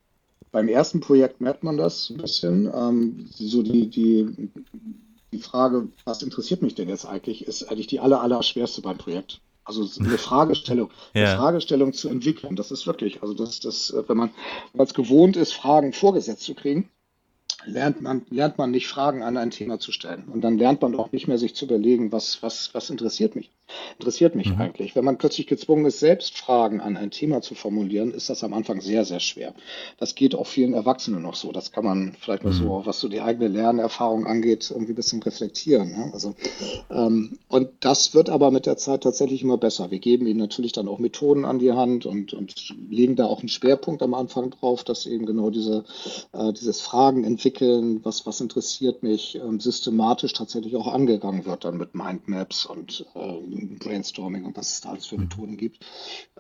beim 0.53 0.69
ersten 0.69 1.01
Projekt 1.01 1.41
merkt 1.43 1.65
man 1.65 1.77
das 1.77 2.11
ein 2.11 2.17
bisschen. 2.17 2.71
Ähm, 2.75 3.27
so 3.31 3.63
die, 3.63 3.89
die 3.89 4.51
die 5.33 5.39
Frage, 5.39 5.89
was 6.05 6.23
interessiert 6.23 6.63
mich 6.63 6.75
denn 6.75 6.89
jetzt 6.89 7.07
eigentlich, 7.07 7.47
ist 7.47 7.65
eigentlich 7.65 7.87
die 7.87 8.01
aller, 8.01 8.21
aller 8.21 8.43
schwerste 8.43 8.83
beim 8.83 8.99
Projekt. 8.99 9.41
Also 9.65 9.89
eine 10.01 10.19
Fragestellung, 10.19 10.91
ja. 11.15 11.25
eine 11.25 11.37
Fragestellung 11.37 11.93
zu 11.93 12.09
entwickeln, 12.09 12.57
das 12.57 12.71
ist 12.71 12.87
wirklich, 12.87 13.23
also 13.23 13.33
das, 13.33 13.61
das, 13.61 13.95
wenn 14.09 14.17
man 14.17 14.31
als 14.77 14.93
gewohnt 14.93 15.37
ist, 15.37 15.53
Fragen 15.55 15.93
vorgesetzt 15.93 16.43
zu 16.43 16.55
kriegen, 16.55 16.91
lernt 17.65 18.03
man, 18.03 18.27
lernt 18.31 18.59
man 18.59 18.71
nicht 18.71 18.89
Fragen 18.89 19.23
an 19.23 19.37
ein 19.37 19.51
Thema 19.51 19.79
zu 19.79 19.93
stellen. 19.93 20.25
Und 20.33 20.43
dann 20.43 20.59
lernt 20.59 20.83
man 20.83 20.97
auch 20.97 21.13
nicht 21.13 21.29
mehr 21.29 21.39
sich 21.39 21.55
zu 21.55 21.67
überlegen, 21.67 22.13
was, 22.13 22.43
was, 22.43 22.71
was 22.75 22.91
interessiert 22.91 23.37
mich. 23.37 23.51
Interessiert 23.99 24.35
mich 24.35 24.51
mhm. 24.51 24.61
eigentlich. 24.61 24.97
Wenn 24.97 25.05
man 25.05 25.19
plötzlich 25.19 25.47
gezwungen 25.47 25.85
ist, 25.87 26.01
selbst 26.01 26.37
Fragen 26.37 26.81
an 26.81 26.97
ein 26.97 27.11
Thema 27.11 27.43
zu 27.43 27.55
formulieren, 27.55 28.13
ist 28.13 28.31
das 28.31 28.43
am 28.45 28.55
Anfang 28.55 28.81
sehr, 28.81 29.05
sehr 29.05 29.21
schwer. 29.21 29.55
Das 29.99 30.15
geht 30.15 30.35
auch 30.35 30.47
vielen 30.47 30.75
Erwachsenen 30.75 31.23
noch 31.23 31.35
so. 31.35 31.53
Das 31.53 31.73
kann 31.73 31.85
man 31.85 32.17
vielleicht 32.19 32.45
mal 32.45 32.53
mhm. 32.53 32.59
so, 32.59 32.83
was 32.85 33.01
so 33.01 33.09
die 33.09 33.21
eigene 33.21 33.49
Lernerfahrung 33.49 34.27
angeht, 34.27 34.71
irgendwie 34.71 34.93
ein 34.93 34.97
bisschen 34.97 35.23
reflektieren. 35.23 35.91
Ja? 35.91 36.11
Also, 36.13 36.35
ähm, 36.91 37.39
und 37.49 37.69
das 37.81 38.15
wird 38.15 38.31
aber 38.31 38.51
mit 38.51 38.67
der 38.67 38.77
Zeit 38.77 39.03
tatsächlich 39.03 39.43
immer 39.43 39.59
besser. 39.59 39.91
Wir 39.91 39.99
geben 39.99 40.27
ihnen 40.27 40.41
natürlich 40.41 40.73
dann 40.73 40.89
auch 40.89 40.99
Methoden 40.99 41.45
an 41.45 41.59
die 41.59 41.73
Hand 41.73 42.07
und, 42.07 42.33
und 42.35 42.75
legen 42.91 43.17
da 43.17 43.27
auch 43.27 43.41
einen 43.41 43.49
Schwerpunkt 43.49 44.03
am 44.03 44.15
Anfang 44.15 44.51
drauf, 44.51 44.85
dass 44.85 45.07
eben 45.07 45.27
genau 45.27 45.51
diese, 45.51 45.85
äh, 46.33 46.53
dieses 46.53 46.81
Fragen 46.81 47.25
entwickeln 47.25 47.43
entwickeln, 47.53 48.01
was, 48.05 48.27
was 48.27 48.41
interessiert 48.41 49.03
mich, 49.03 49.37
ähm, 49.37 49.61
systematisch 49.61 50.33
tatsächlich 50.33 50.77
auch 50.77 50.87
angegangen 50.87 51.45
wird 51.45 51.65
dann 51.65 51.77
mit 51.77 51.95
Mindmaps 51.95 52.67
und 52.67 53.05
ähm, 53.15 53.62
Brainstorming 53.79 54.45
und 54.45 54.57
was 54.57 54.71
es 54.71 54.81
da 54.81 54.91
alles 54.91 55.07
für 55.07 55.17
mhm. 55.17 55.25
Methoden 55.25 55.57
gibt. 55.57 55.85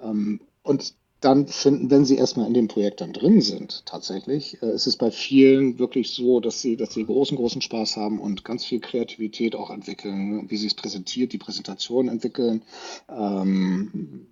Ähm, 0.01 0.41
und 0.63 0.95
dann 1.25 1.47
finden, 1.47 1.91
wenn 1.91 2.05
sie 2.05 2.17
erstmal 2.17 2.47
in 2.47 2.55
dem 2.55 2.69
Projekt 2.69 3.01
dann 3.01 3.13
drin 3.13 3.41
sind, 3.41 3.85
tatsächlich, 3.87 4.63
äh, 4.63 4.75
ist 4.75 4.87
es 4.87 4.97
bei 4.97 5.11
vielen 5.11 5.79
wirklich 5.79 6.11
so, 6.11 6.41
dass 6.41 6.61
sie, 6.61 6.77
dass 6.77 6.93
sie 6.93 7.05
großen, 7.05 7.37
großen 7.37 7.63
Spaß 7.63 7.97
haben 7.97 8.21
und 8.21 8.45
ganz 8.45 8.65
viel 8.65 8.81
Kreativität 8.81 9.55
auch 9.55 9.71
entwickeln, 9.71 10.51
wie 10.51 10.57
sie 10.57 10.67
es 10.67 10.75
präsentiert, 10.75 11.33
die 11.33 11.39
Präsentation 11.39 12.09
entwickeln. 12.09 12.63
Ähm, 13.09 14.27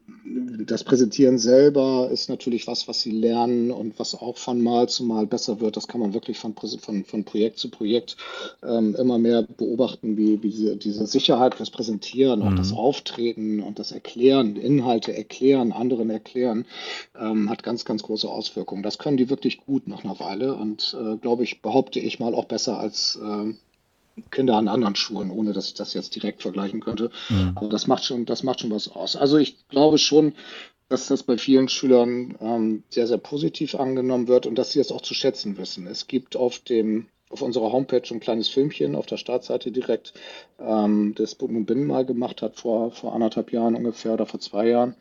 das 0.66 0.84
Präsentieren 0.84 1.38
selber 1.38 2.08
ist 2.12 2.28
natürlich 2.28 2.66
was, 2.66 2.86
was 2.86 3.00
sie 3.00 3.10
lernen 3.10 3.70
und 3.70 3.98
was 3.98 4.14
auch 4.14 4.36
von 4.36 4.60
Mal 4.60 4.88
zu 4.88 5.04
Mal 5.04 5.26
besser 5.26 5.60
wird. 5.60 5.76
Das 5.76 5.88
kann 5.88 6.00
man 6.00 6.14
wirklich 6.14 6.38
von, 6.38 6.54
von, 6.54 7.04
von 7.04 7.24
Projekt 7.24 7.58
zu 7.58 7.70
Projekt 7.70 8.16
ähm, 8.62 8.94
immer 8.96 9.18
mehr 9.18 9.42
beobachten, 9.42 10.16
wie, 10.16 10.42
wie 10.42 10.50
diese, 10.50 10.76
diese 10.76 11.06
Sicherheit 11.06 11.54
fürs 11.54 11.70
Präsentieren, 11.70 12.40
mhm. 12.40 12.56
das 12.56 12.72
Auftreten 12.72 13.60
und 13.60 13.78
das 13.78 13.92
Erklären, 13.92 14.56
Inhalte 14.56 15.16
erklären, 15.16 15.72
anderen 15.72 16.10
erklären, 16.10 16.66
ähm, 17.18 17.50
hat 17.50 17.62
ganz, 17.62 17.84
ganz 17.84 18.02
große 18.02 18.28
Auswirkungen. 18.28 18.82
Das 18.82 18.98
können 18.98 19.16
die 19.16 19.30
wirklich 19.30 19.58
gut 19.58 19.88
nach 19.88 20.04
einer 20.04 20.18
Weile 20.20 20.54
und 20.54 20.96
äh, 21.00 21.16
glaube 21.16 21.44
ich, 21.44 21.62
behaupte 21.62 22.00
ich 22.00 22.18
mal 22.18 22.34
auch 22.34 22.46
besser 22.46 22.78
als 22.78 23.18
äh, 23.22 23.54
Kinder 24.30 24.56
an 24.56 24.68
anderen 24.68 24.96
Schulen, 24.96 25.30
ohne 25.30 25.52
dass 25.52 25.68
ich 25.68 25.74
das 25.74 25.94
jetzt 25.94 26.14
direkt 26.14 26.42
vergleichen 26.42 26.80
könnte. 26.80 27.10
Mhm. 27.28 27.52
Aber 27.54 27.68
das 27.68 27.86
macht 27.86 28.04
schon, 28.04 28.26
das 28.26 28.42
macht 28.42 28.60
schon 28.60 28.70
was 28.70 28.88
aus. 28.88 29.16
Also 29.16 29.38
ich 29.38 29.68
glaube 29.68 29.98
schon, 29.98 30.34
dass 30.88 31.06
das 31.06 31.22
bei 31.22 31.38
vielen 31.38 31.68
Schülern 31.68 32.36
ähm, 32.40 32.82
sehr, 32.90 33.06
sehr 33.06 33.18
positiv 33.18 33.76
angenommen 33.76 34.28
wird 34.28 34.46
und 34.46 34.56
dass 34.56 34.72
sie 34.72 34.80
das 34.80 34.90
auch 34.92 35.02
zu 35.02 35.14
schätzen 35.14 35.56
wissen. 35.56 35.86
Es 35.86 36.08
gibt 36.08 36.36
auf 36.36 36.58
dem 36.58 37.06
auf 37.30 37.42
unserer 37.42 37.72
Homepage 37.72 38.02
ein 38.10 38.20
kleines 38.20 38.48
Filmchen 38.48 38.96
auf 38.96 39.06
der 39.06 39.16
Startseite 39.16 39.70
direkt, 39.70 40.12
ähm, 40.58 41.14
das 41.16 41.36
Bund 41.36 41.66
Binnen 41.66 41.86
mal 41.86 42.04
gemacht 42.04 42.42
hat 42.42 42.56
vor, 42.56 42.90
vor 42.90 43.14
anderthalb 43.14 43.52
Jahren 43.52 43.76
ungefähr 43.76 44.14
oder 44.14 44.26
vor 44.26 44.40
zwei 44.40 44.68
Jahren, 44.68 44.96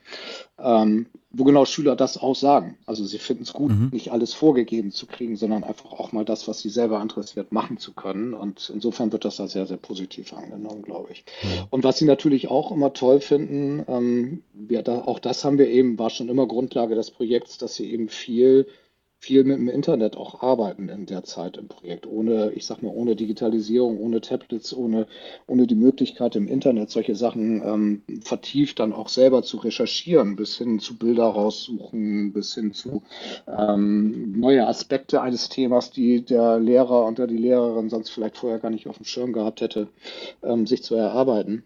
ähm, 0.60 1.08
wo 1.32 1.44
genau 1.44 1.66
Schüler 1.66 1.96
das 1.96 2.18
auch 2.18 2.36
sagen. 2.36 2.78
Also 2.86 3.04
sie 3.04 3.18
finden 3.18 3.44
es 3.44 3.54
gut, 3.54 3.72
mhm. 3.72 3.90
nicht 3.92 4.12
alles 4.12 4.34
vorgegeben 4.34 4.92
zu 4.92 5.08
kriegen, 5.08 5.36
sondern 5.38 5.64
einfach 5.64 5.92
auch 5.92 6.12
mal 6.12 6.26
das, 6.26 6.48
was 6.48 6.60
sie 6.60 6.70
selber 6.70 7.02
interessiert, 7.02 7.52
machen 7.52 7.78
zu 7.78 7.94
können. 7.94 8.34
Und 8.34 8.72
insofern 8.74 9.12
wird 9.12 9.26
das 9.26 9.38
da 9.38 9.48
sehr, 9.48 9.66
sehr 9.66 9.78
positiv 9.78 10.34
angenommen, 10.34 10.84
glaube 10.84 11.12
ich. 11.12 11.26
Und 11.72 11.84
was 11.84 11.98
sie 11.98 12.06
natürlich 12.06 12.50
auch 12.50 12.72
immer 12.72 12.94
toll 12.94 13.22
finden, 13.22 13.84
ähm, 13.88 14.44
wir, 14.54 14.84
da, 14.84 15.02
auch 15.02 15.20
das 15.20 15.44
haben 15.44 15.58
wir 15.58 15.68
eben, 15.68 15.98
war 15.98 16.12
schon 16.12 16.30
immer 16.30 16.48
Grundlage 16.48 16.94
des 16.94 17.10
Projekts, 17.10 17.58
dass 17.58 17.76
sie 17.76 17.92
eben 17.92 18.10
viel 18.10 18.68
viel 19.20 19.44
mit 19.44 19.58
dem 19.58 19.68
Internet 19.68 20.16
auch 20.16 20.42
arbeiten 20.42 20.88
in 20.88 21.06
der 21.06 21.24
Zeit 21.24 21.58
im 21.58 21.68
Projekt. 21.68 22.08
Ohne, 22.08 22.52
ich 22.54 22.66
sag 22.66 22.82
mal, 22.82 22.94
ohne 22.94 23.18
Digitalisierung, 23.18 24.00
ohne 24.00 24.22
Tablets, 24.22 24.74
ohne, 24.74 25.08
ohne 25.46 25.68
die 25.68 25.76
Möglichkeit 25.76 26.38
im 26.38 26.48
Internet 26.48 26.90
solche 26.90 27.16
Sachen 27.16 27.62
ähm, 27.62 28.02
vertieft 28.24 28.80
dann 28.80 28.94
auch 28.94 29.10
selber 29.10 29.44
zu 29.44 29.58
recherchieren, 29.58 30.38
bis 30.38 30.58
hin 30.58 30.80
zu 30.80 30.98
Bilder 30.98 31.26
raussuchen, 31.26 32.32
bis 32.32 32.56
hin 32.56 32.74
zu 32.74 33.04
ähm, 33.46 34.40
neue 34.40 34.66
Aspekte 34.66 35.22
eines 35.22 35.50
Themas, 35.50 35.92
die 35.92 36.24
der 36.24 36.58
Lehrer 36.58 37.06
und 37.06 37.20
die 37.20 37.38
Lehrerin 37.38 37.90
sonst 37.90 38.12
vielleicht 38.12 38.38
vorher 38.38 38.60
gar 38.60 38.70
nicht 38.70 38.88
auf 38.88 38.98
dem 38.98 39.06
Schirm 39.06 39.34
gehabt 39.34 39.60
hätte, 39.60 39.90
ähm, 40.44 40.66
sich 40.66 40.82
zu 40.82 40.96
erarbeiten. 40.96 41.64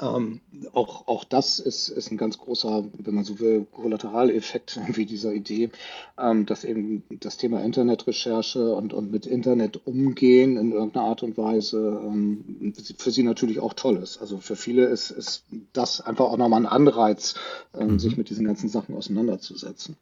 Ähm, 0.00 0.40
auch, 0.72 1.06
auch 1.06 1.22
das 1.24 1.60
ist, 1.60 1.88
ist 1.88 2.10
ein 2.10 2.16
ganz 2.16 2.38
großer, 2.38 2.84
wenn 2.98 3.14
man 3.14 3.24
so 3.24 3.38
will, 3.38 3.66
Kollateraleffekt 3.70 4.80
wie 4.96 5.06
dieser 5.06 5.32
Idee, 5.32 5.70
ähm, 6.18 6.46
dass 6.46 6.64
eben 6.64 7.04
das 7.20 7.36
Thema 7.36 7.62
Internetrecherche 7.62 8.74
und, 8.74 8.92
und 8.92 9.12
mit 9.12 9.26
Internet 9.26 9.86
umgehen 9.86 10.56
in 10.56 10.72
irgendeiner 10.72 11.06
Art 11.06 11.22
und 11.22 11.38
Weise 11.38 12.00
ähm, 12.04 12.74
für 12.98 13.12
sie 13.12 13.22
natürlich 13.22 13.60
auch 13.60 13.74
toll 13.74 13.96
ist. 13.96 14.20
Also 14.20 14.38
für 14.38 14.56
viele 14.56 14.86
ist, 14.86 15.10
ist 15.10 15.44
das 15.72 16.00
einfach 16.00 16.24
auch 16.24 16.36
nochmal 16.36 16.62
ein 16.62 16.66
Anreiz, 16.66 17.34
ähm, 17.78 17.92
mhm. 17.92 17.98
sich 17.98 18.16
mit 18.16 18.30
diesen 18.30 18.46
ganzen 18.46 18.68
Sachen 18.68 18.96
auseinanderzusetzen. 18.96 19.96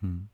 Hm. 0.00 0.28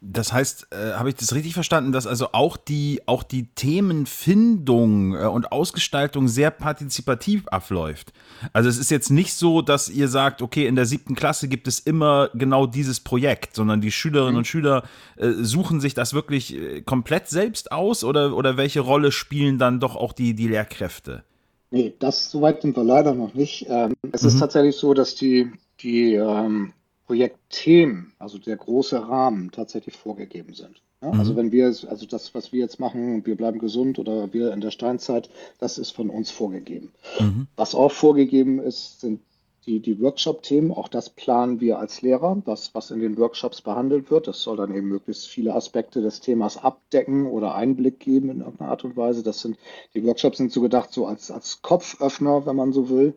Das 0.00 0.32
heißt, 0.32 0.68
äh, 0.72 0.94
habe 0.94 1.08
ich 1.08 1.14
das 1.14 1.34
richtig 1.34 1.54
verstanden, 1.54 1.92
dass 1.92 2.06
also 2.06 2.28
auch 2.32 2.56
die, 2.56 3.00
auch 3.06 3.22
die 3.22 3.46
Themenfindung 3.54 5.14
äh, 5.14 5.26
und 5.26 5.52
Ausgestaltung 5.52 6.28
sehr 6.28 6.50
partizipativ 6.50 7.46
abläuft? 7.48 8.12
Also 8.52 8.68
es 8.68 8.78
ist 8.78 8.90
jetzt 8.90 9.10
nicht 9.10 9.34
so, 9.34 9.62
dass 9.62 9.88
ihr 9.88 10.08
sagt, 10.08 10.42
okay, 10.42 10.66
in 10.66 10.74
der 10.74 10.86
siebten 10.86 11.14
Klasse 11.14 11.48
gibt 11.48 11.68
es 11.68 11.78
immer 11.78 12.30
genau 12.34 12.66
dieses 12.66 13.00
Projekt, 13.00 13.54
sondern 13.54 13.80
die 13.80 13.92
Schülerinnen 13.92 14.34
mhm. 14.34 14.38
und 14.38 14.46
Schüler 14.46 14.82
äh, 15.16 15.30
suchen 15.30 15.80
sich 15.80 15.94
das 15.94 16.14
wirklich 16.14 16.54
äh, 16.54 16.82
komplett 16.82 17.28
selbst 17.28 17.70
aus 17.72 18.02
oder, 18.02 18.36
oder 18.36 18.56
welche 18.56 18.80
Rolle 18.80 19.12
spielen 19.12 19.58
dann 19.58 19.80
doch 19.80 19.96
auch 19.96 20.12
die, 20.12 20.34
die 20.34 20.48
Lehrkräfte? 20.48 21.22
Nee, 21.70 21.94
das 21.98 22.30
soweit 22.30 22.62
sind 22.62 22.76
wir 22.76 22.84
leider 22.84 23.14
noch 23.14 23.34
nicht. 23.34 23.66
Ähm, 23.68 23.94
es 24.12 24.22
mhm. 24.22 24.28
ist 24.28 24.38
tatsächlich 24.38 24.76
so, 24.76 24.94
dass 24.94 25.14
die, 25.14 25.52
die 25.80 26.14
ähm, 26.14 26.72
Projektthemen, 27.06 28.12
also 28.18 28.38
der 28.38 28.56
große 28.56 29.08
Rahmen, 29.08 29.50
tatsächlich 29.52 29.96
vorgegeben 29.96 30.54
sind. 30.54 30.82
Ja? 31.02 31.12
Mhm. 31.12 31.20
Also 31.20 31.36
wenn 31.36 31.52
wir, 31.52 31.66
also 31.66 32.06
das, 32.06 32.34
was 32.34 32.52
wir 32.52 32.60
jetzt 32.60 32.80
machen, 32.80 33.24
wir 33.24 33.36
bleiben 33.36 33.58
gesund 33.58 33.98
oder 33.98 34.32
wir 34.32 34.52
in 34.52 34.60
der 34.60 34.70
Steinzeit, 34.70 35.30
das 35.58 35.78
ist 35.78 35.90
von 35.90 36.10
uns 36.10 36.30
vorgegeben. 36.30 36.92
Mhm. 37.20 37.46
Was 37.56 37.74
auch 37.74 37.92
vorgegeben 37.92 38.58
ist, 38.58 39.00
sind 39.00 39.20
die, 39.66 39.80
die 39.80 40.00
Workshop-Themen, 40.00 40.70
auch 40.70 40.88
das 40.88 41.10
planen 41.10 41.60
wir 41.60 41.80
als 41.80 42.00
Lehrer, 42.00 42.40
das, 42.44 42.74
was 42.74 42.92
in 42.92 43.00
den 43.00 43.18
Workshops 43.18 43.60
behandelt 43.60 44.10
wird. 44.10 44.28
Das 44.28 44.40
soll 44.40 44.56
dann 44.56 44.72
eben 44.72 44.86
möglichst 44.86 45.26
viele 45.26 45.54
Aspekte 45.54 46.00
des 46.00 46.20
Themas 46.20 46.56
abdecken 46.56 47.26
oder 47.26 47.56
Einblick 47.56 47.98
geben 47.98 48.30
in 48.30 48.40
irgendeiner 48.40 48.70
Art 48.70 48.84
und 48.84 48.96
Weise. 48.96 49.24
Das 49.24 49.40
sind, 49.40 49.58
die 49.94 50.04
Workshops 50.04 50.38
sind 50.38 50.52
so 50.52 50.60
gedacht, 50.60 50.92
so 50.92 51.06
als, 51.06 51.32
als 51.32 51.62
Kopföffner, 51.62 52.46
wenn 52.46 52.54
man 52.54 52.72
so 52.72 52.88
will, 52.88 53.14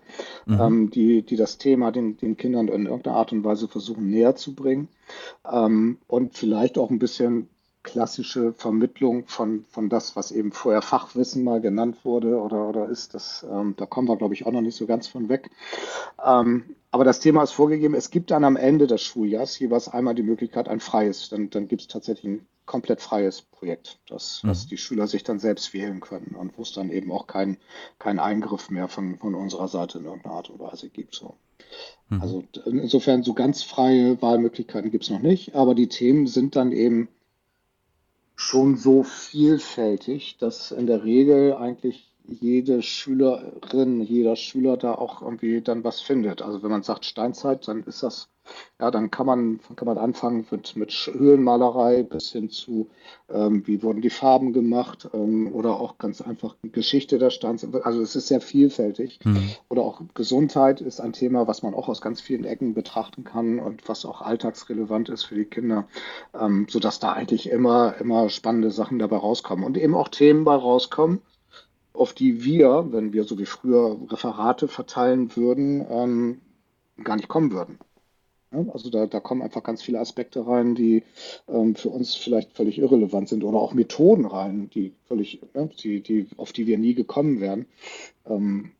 mhm. 0.47 0.59
ähm, 0.59 0.89
die, 0.89 1.21
die 1.21 1.35
das 1.35 1.59
Thema 1.59 1.91
den, 1.91 2.17
den 2.17 2.35
Kindern 2.35 2.67
in 2.67 2.87
irgendeiner 2.87 3.17
Art 3.17 3.31
und 3.31 3.43
Weise 3.43 3.67
versuchen 3.67 4.09
näher 4.09 4.35
zu 4.35 4.55
bringen. 4.55 4.87
Ähm, 5.49 5.99
und 6.07 6.35
vielleicht 6.35 6.79
auch 6.79 6.89
ein 6.89 6.99
bisschen 6.99 7.47
klassische 7.91 8.53
Vermittlung 8.53 9.25
von, 9.27 9.65
von 9.69 9.89
das, 9.89 10.15
was 10.15 10.31
eben 10.31 10.51
vorher 10.51 10.81
Fachwissen 10.81 11.43
mal 11.43 11.61
genannt 11.61 11.97
wurde 12.03 12.39
oder, 12.39 12.67
oder 12.69 12.89
ist. 12.89 13.13
Das, 13.13 13.45
ähm, 13.49 13.73
da 13.77 13.85
kommen 13.85 14.07
wir, 14.07 14.17
glaube 14.17 14.33
ich, 14.33 14.45
auch 14.45 14.51
noch 14.51 14.61
nicht 14.61 14.75
so 14.75 14.85
ganz 14.85 15.07
von 15.07 15.29
weg. 15.29 15.49
Ähm, 16.23 16.75
aber 16.91 17.03
das 17.03 17.19
Thema 17.19 17.43
ist 17.43 17.51
vorgegeben. 17.51 17.93
Es 17.93 18.09
gibt 18.09 18.31
dann 18.31 18.43
am 18.43 18.55
Ende 18.55 18.87
des 18.87 19.01
Schuljahres 19.01 19.57
jeweils 19.59 19.87
einmal 19.87 20.15
die 20.15 20.23
Möglichkeit, 20.23 20.67
ein 20.67 20.79
freies. 20.79 21.29
Dann, 21.29 21.49
dann 21.49 21.67
gibt 21.67 21.81
es 21.81 21.87
tatsächlich 21.87 22.25
ein 22.25 22.47
komplett 22.65 23.01
freies 23.01 23.41
Projekt, 23.41 23.97
das, 24.07 24.43
mhm. 24.43 24.49
das 24.49 24.67
die 24.67 24.77
Schüler 24.77 25.07
sich 25.07 25.23
dann 25.23 25.39
selbst 25.39 25.73
wählen 25.73 26.01
können 26.01 26.35
und 26.37 26.55
wo 26.55 26.61
es 26.61 26.71
dann 26.71 26.91
eben 26.91 27.11
auch 27.11 27.25
keinen 27.25 27.57
kein 27.97 28.19
Eingriff 28.19 28.69
mehr 28.69 28.87
von, 28.87 29.17
von 29.17 29.33
unserer 29.33 29.67
Seite 29.67 29.97
in 29.97 30.05
irgendeiner 30.05 30.35
Art 30.35 30.51
und 30.51 30.59
Weise 30.59 30.89
gibt. 30.89 31.15
So. 31.15 31.33
Mhm. 32.09 32.21
Also 32.21 32.43
insofern 32.65 33.23
so 33.23 33.33
ganz 33.33 33.63
freie 33.63 34.21
Wahlmöglichkeiten 34.21 34.91
gibt 34.91 35.05
es 35.05 35.09
noch 35.09 35.21
nicht, 35.21 35.55
aber 35.55 35.73
die 35.73 35.89
Themen 35.89 36.27
sind 36.27 36.55
dann 36.55 36.71
eben 36.71 37.09
schon 38.39 38.77
so 38.77 39.03
vielfältig, 39.03 40.37
dass 40.39 40.71
in 40.71 40.87
der 40.87 41.03
Regel 41.03 41.55
eigentlich 41.55 42.09
jede 42.31 42.81
Schülerin, 42.81 44.01
jeder 44.01 44.35
Schüler 44.35 44.77
da 44.77 44.93
auch 44.93 45.21
irgendwie 45.21 45.61
dann 45.61 45.83
was 45.83 46.01
findet. 46.01 46.41
Also 46.41 46.63
wenn 46.63 46.71
man 46.71 46.83
sagt 46.83 47.05
Steinzeit, 47.05 47.67
dann 47.67 47.83
ist 47.83 48.03
das 48.03 48.29
ja, 48.79 48.91
dann 48.91 49.11
kann 49.11 49.25
man, 49.25 49.59
kann 49.75 49.85
man 49.85 49.97
anfangen 49.97 50.45
mit, 50.49 50.75
mit 50.75 50.91
Höhlenmalerei 50.91 52.03
bis 52.03 52.31
hin 52.31 52.49
zu, 52.49 52.89
ähm, 53.29 53.67
wie 53.67 53.83
wurden 53.83 54.01
die 54.01 54.09
Farben 54.09 54.53
gemacht 54.53 55.09
ähm, 55.13 55.53
oder 55.53 55.79
auch 55.79 55.97
ganz 55.97 56.21
einfach 56.21 56.55
Geschichte 56.63 57.19
der 57.19 57.29
Stanz. 57.29 57.67
Also 57.83 58.01
es 58.01 58.15
ist 58.15 58.27
sehr 58.27 58.41
vielfältig. 58.41 59.19
Mhm. 59.23 59.49
Oder 59.69 59.81
auch 59.81 60.01
Gesundheit 60.13 60.81
ist 60.81 61.01
ein 61.01 61.13
Thema, 61.13 61.47
was 61.47 61.61
man 61.61 61.73
auch 61.73 61.89
aus 61.89 62.01
ganz 62.01 62.21
vielen 62.21 62.45
Ecken 62.45 62.73
betrachten 62.73 63.23
kann 63.23 63.59
und 63.59 63.87
was 63.89 64.05
auch 64.05 64.21
alltagsrelevant 64.21 65.09
ist 65.09 65.25
für 65.25 65.35
die 65.35 65.45
Kinder, 65.45 65.87
ähm, 66.39 66.67
sodass 66.69 66.99
da 66.99 67.13
eigentlich 67.13 67.49
immer, 67.49 67.95
immer 67.99 68.29
spannende 68.29 68.71
Sachen 68.71 68.99
dabei 68.99 69.17
rauskommen 69.17 69.65
und 69.65 69.77
eben 69.77 69.95
auch 69.95 70.07
Themen 70.07 70.45
bei 70.45 70.55
rauskommen, 70.55 71.21
auf 71.93 72.13
die 72.13 72.43
wir, 72.43 72.87
wenn 72.91 73.13
wir 73.13 73.23
so 73.23 73.37
wie 73.39 73.45
früher 73.45 73.99
Referate 74.09 74.67
verteilen 74.67 75.35
würden, 75.35 75.85
ähm, 75.89 76.41
gar 77.03 77.15
nicht 77.15 77.27
kommen 77.27 77.51
würden. 77.51 77.79
Also 78.51 78.89
da, 78.89 79.05
da 79.05 79.19
kommen 79.19 79.43
einfach 79.43 79.61
ganz 79.61 79.83
viele 79.83 79.99
Aspekte 79.99 80.47
rein, 80.47 80.73
die 80.73 81.03
ähm, 81.47 81.75
für 81.75 81.89
uns 81.89 82.15
vielleicht 82.15 82.53
völlig 82.53 82.79
irrelevant 82.79 83.29
sind 83.29 83.43
oder 83.43 83.59
auch 83.59 83.73
Methoden 83.73 84.25
rein, 84.25 84.71
die 84.73 84.93
völlig, 85.07 85.41
ne, 85.53 85.69
die, 85.83 86.01
die, 86.01 86.27
auf 86.35 86.51
die 86.51 86.65
wir 86.65 86.79
nie 86.79 86.95
gekommen 86.95 87.41
wären. 87.41 87.67
Ähm, 88.25 88.71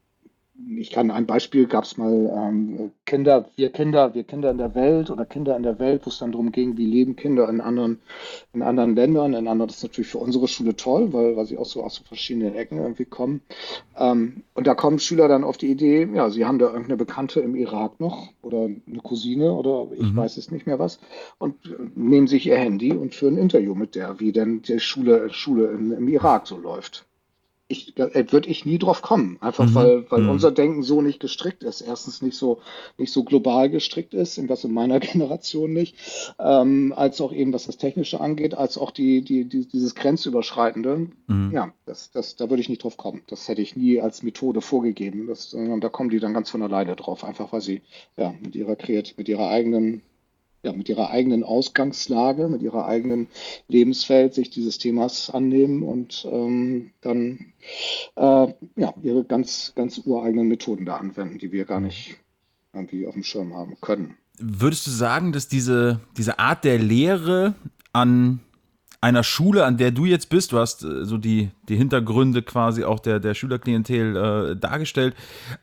ich 0.68 0.92
kann 0.92 1.12
ein 1.12 1.26
Beispiel 1.26 1.68
gab 1.68 1.84
es 1.84 1.98
mal 1.98 2.32
ähm, 2.36 2.92
Kinder, 3.06 3.50
wir 3.56 3.72
Kinder, 3.72 4.14
wir 4.14 4.24
Kinder 4.24 4.52
in 4.52 4.58
der 4.58 4.76
Welt 4.76 5.10
oder 5.10 5.26
Kinder 5.26 5.56
in 5.56 5.64
der 5.64 5.80
Welt, 5.80 6.06
wo 6.06 6.10
es 6.10 6.20
dann 6.20 6.32
darum 6.32 6.52
ging, 6.52 6.78
wie 6.78 6.86
leben 6.86 7.16
Kinder 7.16 7.48
in 7.50 7.62
anderen, 7.62 8.00
in 8.54 8.62
anderen 8.62 8.96
Ländern, 8.96 9.34
in 9.34 9.48
anderen, 9.48 9.68
das 9.68 9.78
ist 9.78 9.84
natürlich 9.84 10.10
für 10.10 10.18
unsere 10.18 10.48
Schule 10.48 10.76
toll, 10.76 11.14
weil, 11.14 11.36
weil 11.36 11.46
sie 11.46 11.58
auch 11.58 11.66
so 11.66 11.84
aus 11.84 11.96
so 11.96 12.04
verschiedenen 12.04 12.56
Ecken 12.56 12.78
irgendwie 12.78 13.06
kommen. 13.06 13.42
Ähm, 13.98 14.44
und 14.54 14.68
da 14.68 14.76
kommen 14.76 15.00
Schüler 15.00 15.28
dann 15.28 15.44
auf 15.44 15.58
die 15.58 15.72
Idee, 15.72 16.08
ja, 16.14 16.30
sie 16.30 16.46
haben 16.46 16.60
da 16.60 16.68
irgendeine 16.68 16.98
Bekannte 16.98 17.40
im 17.40 17.56
Irak 17.56 18.00
noch 18.00 18.30
oder 18.42 18.66
eine 18.66 19.00
Cousine 19.04 19.54
oder 19.54 19.88
ich 19.94 20.12
mhm. 20.12 20.18
weiß 20.18 20.38
es 20.38 20.52
nicht 20.52 20.68
mehr 20.68 20.80
was 20.80 21.00
und 21.38 21.56
nehmen 21.96 22.28
sich 22.28 22.46
ihr 22.46 22.58
Handy 22.58 22.92
und 22.92 23.16
führen 23.16 23.36
ein 23.36 23.44
Interview 23.44 23.76
mit 23.76 23.96
der, 23.96 24.20
wie 24.20 24.32
denn 24.32 24.62
die 24.62 24.80
Schule, 24.80 25.30
Schule 25.32 25.68
im, 25.68 25.92
im 25.94 26.08
Irak 26.08 26.48
so 26.48 26.58
läuft 26.58 27.06
ich, 27.70 27.94
da 27.94 28.10
würde 28.32 28.50
ich 28.50 28.66
nie 28.66 28.80
drauf 28.80 29.04
kommen. 29.04 29.38
Einfach 29.42 29.70
mhm. 29.70 29.76
weil, 29.76 30.12
weil 30.12 30.22
mhm. 30.22 30.30
unser 30.30 30.52
Denken 30.52 30.82
so 30.82 31.02
nicht 31.02 31.20
gestrickt 31.20 31.64
ist. 31.64 31.82
Erstens 31.82 32.22
nicht 32.24 32.36
so, 32.36 32.62
nicht 32.98 33.14
so 33.14 33.24
global 33.24 33.70
gestrickt 33.70 34.16
ist, 34.16 34.50
was 34.50 34.64
in 34.64 34.74
meiner 34.74 35.00
Generation 35.00 35.72
nicht, 35.72 35.96
ähm, 36.40 36.94
als 36.96 37.22
auch 37.22 37.32
eben 37.32 37.54
was 37.54 37.68
das 37.68 37.78
Technische 37.78 38.20
angeht, 38.20 38.56
als 38.56 38.78
auch 38.78 38.90
die, 38.90 39.22
die, 39.22 39.46
die 39.46 39.68
dieses 39.68 39.94
Grenzüberschreitende. 39.94 41.10
Mhm. 41.28 41.52
Ja, 41.54 41.72
das, 41.86 42.10
das, 42.12 42.36
da 42.36 42.50
würde 42.50 42.62
ich 42.62 42.70
nicht 42.70 42.84
drauf 42.84 42.98
kommen. 42.98 43.22
Das 43.28 43.48
hätte 43.48 43.62
ich 43.62 43.76
nie 43.76 44.02
als 44.02 44.24
Methode 44.24 44.62
vorgegeben. 44.62 45.28
Das, 45.28 45.52
da 45.52 45.90
kommen 45.90 46.10
die 46.10 46.20
dann 46.20 46.34
ganz 46.34 46.50
von 46.50 46.64
alleine 46.64 46.96
drauf, 46.96 47.24
einfach 47.24 47.54
weil 47.54 47.62
sie 47.62 47.84
ja 48.18 48.34
mit 48.44 48.56
ihrer 48.56 48.76
Kreativität, 48.76 49.18
mit 49.20 49.30
ihrer 49.30 49.50
eigenen 49.50 50.02
ja, 50.64 50.74
mit 50.74 50.90
ihrer 50.90 51.10
eigenen 51.10 51.44
Ausgangslage, 51.44 52.50
mit 52.50 52.62
ihrer 52.62 52.86
eigenen 52.86 53.28
Lebensfeld 53.68 54.34
sich 54.34 54.50
dieses 54.50 54.78
Themas 54.78 55.30
annehmen 55.30 55.84
und 55.84 56.28
ähm, 56.30 56.92
dann 57.02 57.54
äh, 58.16 58.54
ja, 58.76 58.94
ihre 59.02 59.24
ganz, 59.24 59.74
ganz 59.76 60.02
ureigenen 60.06 60.48
Methoden 60.48 60.86
da 60.86 60.98
anwenden, 60.98 61.38
die 61.38 61.52
wir 61.52 61.66
gar 61.66 61.80
nicht 61.80 62.18
irgendwie 62.74 63.08
auf 63.08 63.14
dem 63.14 63.24
Schirm 63.24 63.54
haben 63.54 63.78
können. 63.82 64.18
Würdest 64.38 64.88
du 64.88 64.92
sagen, 64.92 65.32
dass 65.32 65.48
diese, 65.48 66.00
diese 66.18 66.40
Art 66.40 66.64
der 66.64 66.78
Lehre 66.78 67.56
an 67.92 68.40
einer 69.02 69.24
Schule, 69.24 69.66
an 69.66 69.78
der 69.78 69.92
du 69.92 70.06
jetzt 70.06 70.30
bist, 70.30 70.52
du 70.52 70.60
hast 70.60 70.84
äh, 70.84 71.06
so 71.06 71.18
die, 71.18 71.50
die 71.70 71.78
Hintergründe 71.78 72.42
quasi 72.42 72.84
auch 72.84 73.00
der, 73.00 73.20
der 73.20 73.34
Schülerklientel 73.34 74.16
äh, 74.16 74.56
dargestellt, 74.58 75.16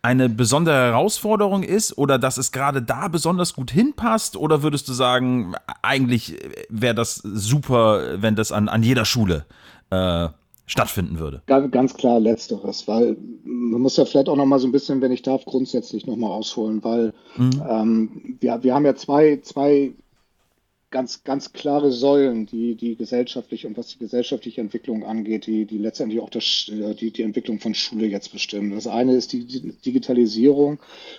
eine 0.03 0.29
besondere 0.29 0.77
Herausforderung 0.77 1.63
ist 1.63 1.99
oder 1.99 2.19
dass 2.19 2.39
es 2.39 2.51
gerade 2.51 2.83
da 2.83 3.09
besonders 3.09 3.55
gut 3.55 3.71
hinpasst? 3.71 4.37
Oder 4.37 4.63
würdest 4.63 4.89
du 4.89 4.93
sagen, 4.93 5.55
eigentlich 5.83 6.39
wäre 6.71 6.95
das 6.95 7.17
super, 7.17 8.23
wenn 8.23 8.37
das 8.37 8.53
an, 8.53 8.69
an 8.69 8.83
jeder 8.83 9.05
Schule 9.05 9.45
äh, 9.91 10.29
stattfinden 10.65 11.19
würde? 11.19 11.43
Ganz 11.47 11.95
klar 11.95 12.19
letzteres, 12.19 12.89
weil 12.89 13.17
man 13.45 13.83
muss 13.83 13.99
ja 13.99 14.07
vielleicht 14.07 14.31
auch 14.31 14.37
noch 14.37 14.47
mal 14.47 14.59
so 14.59 14.67
ein 14.67 14.73
bisschen, 14.73 15.03
wenn 15.03 15.13
ich 15.13 15.23
darf, 15.23 15.45
grundsätzlich 15.45 16.07
noch 16.07 16.17
mal 16.17 16.31
ausholen, 16.31 16.83
weil 16.83 17.13
mhm. 17.37 17.63
ähm, 17.69 18.37
wir, 18.41 18.63
wir 18.63 18.75
haben 18.75 18.87
ja 18.87 18.95
zwei, 18.95 19.41
zwei 19.43 19.93
ganz, 20.97 21.25
ganz 21.25 21.53
klare 21.53 21.93
Säulen, 21.93 22.47
die, 22.47 22.75
die 22.75 22.97
gesellschaftlich 22.97 23.67
und 23.67 23.77
was 23.77 23.89
die 23.89 23.99
gesellschaftliche 23.99 24.63
Entwicklung 24.63 25.05
angeht, 25.05 25.47
die, 25.47 25.67
die 25.67 25.77
letztendlich 25.77 26.23
auch 26.23 26.31
das, 26.31 26.71
äh, 26.73 26.95
die, 26.95 27.11
die 27.11 27.21
Entwicklung 27.21 27.61
von 27.61 27.75
Schule 27.75 28.07
jetzt 28.07 28.33
bestimmen. 28.33 28.71
Das 28.71 28.87
eine 28.87 29.15
ist 29.15 29.35
die 29.35 29.45
Digitalisierung 29.45 30.79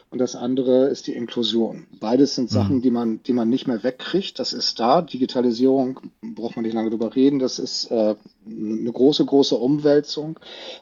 und 0.09 0.17
das 0.17 0.35
andere 0.35 0.87
ist 0.87 1.05
die 1.05 1.13
Inklusion. 1.13 1.85
Beides 1.99 2.33
sind 2.33 2.49
Sachen, 2.49 2.77
mhm. 2.77 2.81
die 2.81 2.89
man, 2.89 3.21
die 3.21 3.33
man 3.33 3.49
nicht 3.49 3.67
mehr 3.67 3.83
wegkriegt. 3.83 4.39
Das 4.39 4.51
ist 4.51 4.79
da. 4.79 5.03
Digitalisierung 5.03 5.99
braucht 6.23 6.55
man 6.55 6.65
nicht 6.65 6.73
lange 6.73 6.89
drüber 6.89 7.15
reden. 7.15 7.37
Das 7.37 7.59
ist 7.59 7.91
äh, 7.91 8.15
eine 8.49 8.91
große, 8.91 9.25
große 9.25 9.55
Umwälzung, 9.55 10.39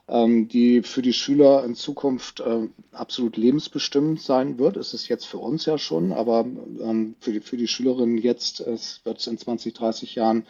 ähm, 0.08 0.48
die 0.48 0.82
für 0.84 1.02
die 1.02 1.14
Schüler 1.14 1.64
in 1.64 1.76
Zukunft 1.76 2.40
äh, 2.40 2.68
absolut 2.92 3.38
lebensbestimmend 3.38 4.22
sein 4.22 4.58
wird. 4.60 4.78
Es 4.78 4.94
ist 4.94 5.08
jetzt 5.08 5.26
für 5.26 5.38
uns 5.38 5.66
ja 5.66 5.78
schon, 5.78 6.12
aber 6.14 6.46
ähm, 6.82 7.16
für, 7.20 7.34
die, 7.34 7.40
für 7.40 7.58
die 7.58 7.68
Schülerinnen 7.68 8.18
jetzt 8.18 8.60
es 8.60 9.02
wird 9.04 9.20
es 9.20 9.28
in 9.28 9.38
20, 9.38 9.74
30 9.74 10.16
Jahren 10.16 10.46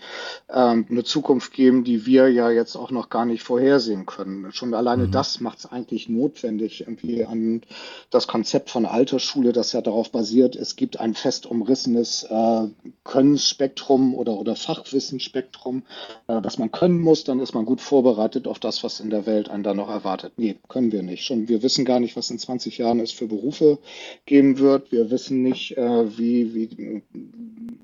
ähm, 0.49 0.85
eine 0.89 1.03
Zukunft 1.03 1.53
geben, 1.53 1.83
die 1.83 2.05
wir 2.05 2.29
ja 2.29 2.49
jetzt 2.49 2.75
auch 2.75 2.91
noch 2.91 3.09
gar 3.09 3.25
nicht 3.25 3.43
vorhersehen 3.43 4.05
können. 4.05 4.51
Schon 4.51 4.73
alleine 4.73 5.07
mhm. 5.07 5.11
das 5.11 5.39
macht 5.39 5.59
es 5.59 5.65
eigentlich 5.65 6.09
notwendig, 6.09 6.81
irgendwie 6.81 7.25
an 7.25 7.61
das 8.09 8.27
Konzept 8.27 8.69
von 8.69 8.85
Altersschule, 8.85 9.53
das 9.53 9.73
ja 9.73 9.81
darauf 9.81 10.11
basiert, 10.11 10.55
es 10.55 10.75
gibt 10.75 10.99
ein 10.99 11.13
fest 11.13 11.45
umrissenes 11.45 12.23
äh, 12.23 12.67
Könnensspektrum 13.03 14.15
oder, 14.15 14.33
oder 14.33 14.55
Fachwissensspektrum, 14.55 15.83
äh, 16.27 16.41
das 16.41 16.57
man 16.57 16.71
können 16.71 16.99
muss, 17.05 17.23
dann 17.23 17.39
ist 17.39 17.53
man 17.53 17.65
gut 17.65 17.79
vorbereitet 17.79 18.47
auf 18.47 18.59
das, 18.59 18.83
was 18.83 18.99
in 18.99 19.09
der 19.09 19.25
Welt 19.25 19.49
einen 19.49 19.63
da 19.63 19.73
noch 19.73 19.89
erwartet. 19.89 20.33
Nee, 20.35 20.57
können 20.67 20.91
wir 20.91 21.03
nicht. 21.03 21.23
Schon 21.23 21.47
wir 21.47 21.63
wissen 21.63 21.85
gar 21.85 22.01
nicht, 22.01 22.17
was 22.17 22.29
in 22.29 22.39
20 22.39 22.77
Jahren 22.77 22.99
es 22.99 23.11
für 23.11 23.27
Berufe 23.27 23.79
geben 24.25 24.59
wird. 24.59 24.91
Wir 24.91 25.09
wissen 25.11 25.41
nicht, 25.41 25.77
äh, 25.77 26.17
wie, 26.17 26.53
wie 26.53 27.03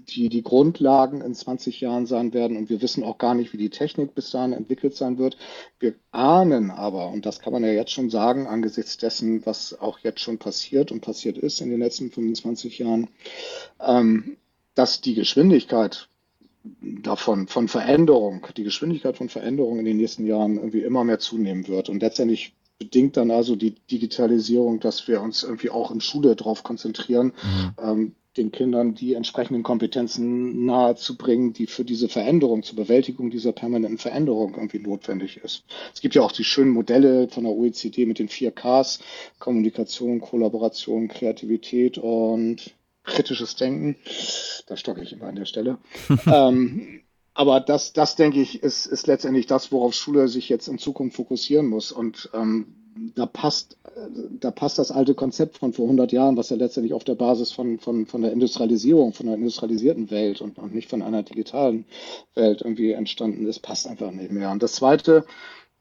die, 0.10 0.28
die 0.28 0.44
Grundlagen 0.44 1.22
in 1.22 1.34
20 1.34 1.80
Jahren 1.80 2.06
sein 2.06 2.34
werden 2.34 2.58
und 2.58 2.70
wir 2.70 2.82
wissen 2.82 3.04
auch 3.04 3.18
gar 3.18 3.36
nicht, 3.36 3.54
wie 3.54 3.58
die 3.58 3.70
Technik 3.70 4.14
bis 4.14 4.32
dahin 4.32 4.54
entwickelt 4.54 4.96
sein 4.96 5.18
wird. 5.18 5.38
Wir 5.80 5.96
ahnen 6.12 6.72
aber, 6.72 7.10
und 7.10 7.26
das 7.26 7.40
kann 7.40 7.54
man 7.54 7.64
ja 7.64 7.72
jetzt 7.72 7.92
schon 7.92 8.10
sagen, 8.10 8.48
angesichts 8.48 8.98
dessen, 8.98 9.46
was 9.46 9.80
auch 9.80 10.00
jetzt 10.00 10.20
schon 10.20 10.38
passiert 10.38 10.92
und 10.92 11.02
passiert 11.02 11.38
ist 11.38 11.62
in 11.62 11.70
den 11.70 11.80
letzten 11.80 12.12
25 12.12 12.80
Jahren, 12.80 13.08
ähm, 13.80 14.38
dass 14.76 15.02
die 15.02 15.14
Geschwindigkeit 15.14 16.08
davon, 16.82 17.48
von 17.48 17.68
Veränderung, 17.68 18.46
die 18.56 18.64
Geschwindigkeit 18.64 19.18
von 19.18 19.30
Veränderung 19.30 19.80
in 19.80 19.86
den 19.86 19.98
nächsten 19.98 20.26
Jahren 20.26 20.58
irgendwie 20.58 20.82
immer 20.82 21.04
mehr 21.04 21.20
zunehmen 21.20 21.68
wird. 21.68 21.90
Und 21.90 22.02
letztendlich 22.02 22.54
bedingt 22.78 23.18
dann 23.18 23.32
also 23.32 23.56
die 23.56 23.76
Digitalisierung, 23.92 24.80
dass 24.80 25.08
wir 25.08 25.22
uns 25.22 25.44
irgendwie 25.44 25.70
auch 25.70 25.92
in 25.92 26.02
Schule 26.02 26.36
darauf 26.36 26.64
konzentrieren, 26.64 27.28
mhm. 27.28 27.74
ähm, 27.84 28.16
den 28.38 28.52
Kindern 28.52 28.96
die 28.96 29.14
entsprechenden 29.14 29.62
Kompetenzen 29.62 30.66
nahezubringen, 30.66 31.52
die 31.52 31.68
für 31.68 31.84
diese 31.84 32.08
Veränderung, 32.08 32.64
zur 32.64 32.78
Bewältigung 32.78 33.30
dieser 33.30 33.52
permanenten 33.52 33.98
Veränderung 33.98 34.56
irgendwie 34.56 34.80
notwendig 34.80 35.38
ist. 35.38 35.66
Es 35.94 36.02
gibt 36.02 36.16
ja 36.16 36.22
auch 36.22 36.32
die 36.32 36.46
schönen 36.46 36.72
Modelle 36.72 37.28
von 37.28 37.44
der 37.44 37.54
OECD 37.54 38.06
mit 38.06 38.20
den 38.20 38.30
vier 38.30 38.52
Ks, 38.52 39.00
Kommunikation, 39.40 40.22
Kollaboration, 40.22 41.10
Kreativität 41.10 41.98
und 41.98 42.74
kritisches 43.04 43.56
Denken. 43.56 43.96
Da 44.68 44.78
stocke 44.78 45.02
ich 45.02 45.14
immer 45.14 45.28
an 45.28 45.36
der 45.36 45.46
Stelle. 45.46 45.78
ähm, 46.32 47.02
aber 47.34 47.60
das, 47.60 47.94
das 47.94 48.16
denke 48.16 48.42
ich, 48.42 48.62
ist, 48.62 48.86
ist 48.86 49.08
letztendlich 49.08 49.48
das, 49.48 49.72
worauf 49.72 49.94
Schule 49.94 50.28
sich 50.28 50.50
jetzt 50.50 50.68
in 50.68 50.78
Zukunft 50.78 51.16
fokussieren 51.16 51.68
muss. 51.68 51.92
Und 51.92 52.30
ähm, 52.34 52.76
da 53.16 53.26
passt, 53.26 53.78
da 54.40 54.52
passt 54.52 54.78
das 54.78 54.92
alte 54.92 55.16
Konzept 55.16 55.58
von 55.58 55.74
vor 55.74 55.86
100 55.86 56.12
Jahren, 56.12 56.36
was 56.38 56.50
ja 56.50 56.58
letztendlich 56.58 56.94
auf 56.94 57.04
der 57.04 57.16
Basis 57.16 57.52
von, 57.52 57.80
von, 57.80 58.06
von 58.06 58.22
der 58.22 58.34
Industrialisierung, 58.34 59.14
von 59.14 59.28
der 59.28 59.36
industrialisierten 59.36 60.12
Welt 60.12 60.42
und, 60.42 60.58
und 60.58 60.74
nicht 60.74 60.90
von 60.90 61.02
einer 61.02 61.24
digitalen 61.24 61.86
Welt 62.36 62.62
irgendwie 62.62 62.92
entstanden 62.92 63.48
ist, 63.48 63.60
passt 63.60 63.88
einfach 63.88 64.12
nicht 64.12 64.32
mehr. 64.32 64.52
Und 64.52 64.62
das 64.62 64.74
zweite, 64.74 65.26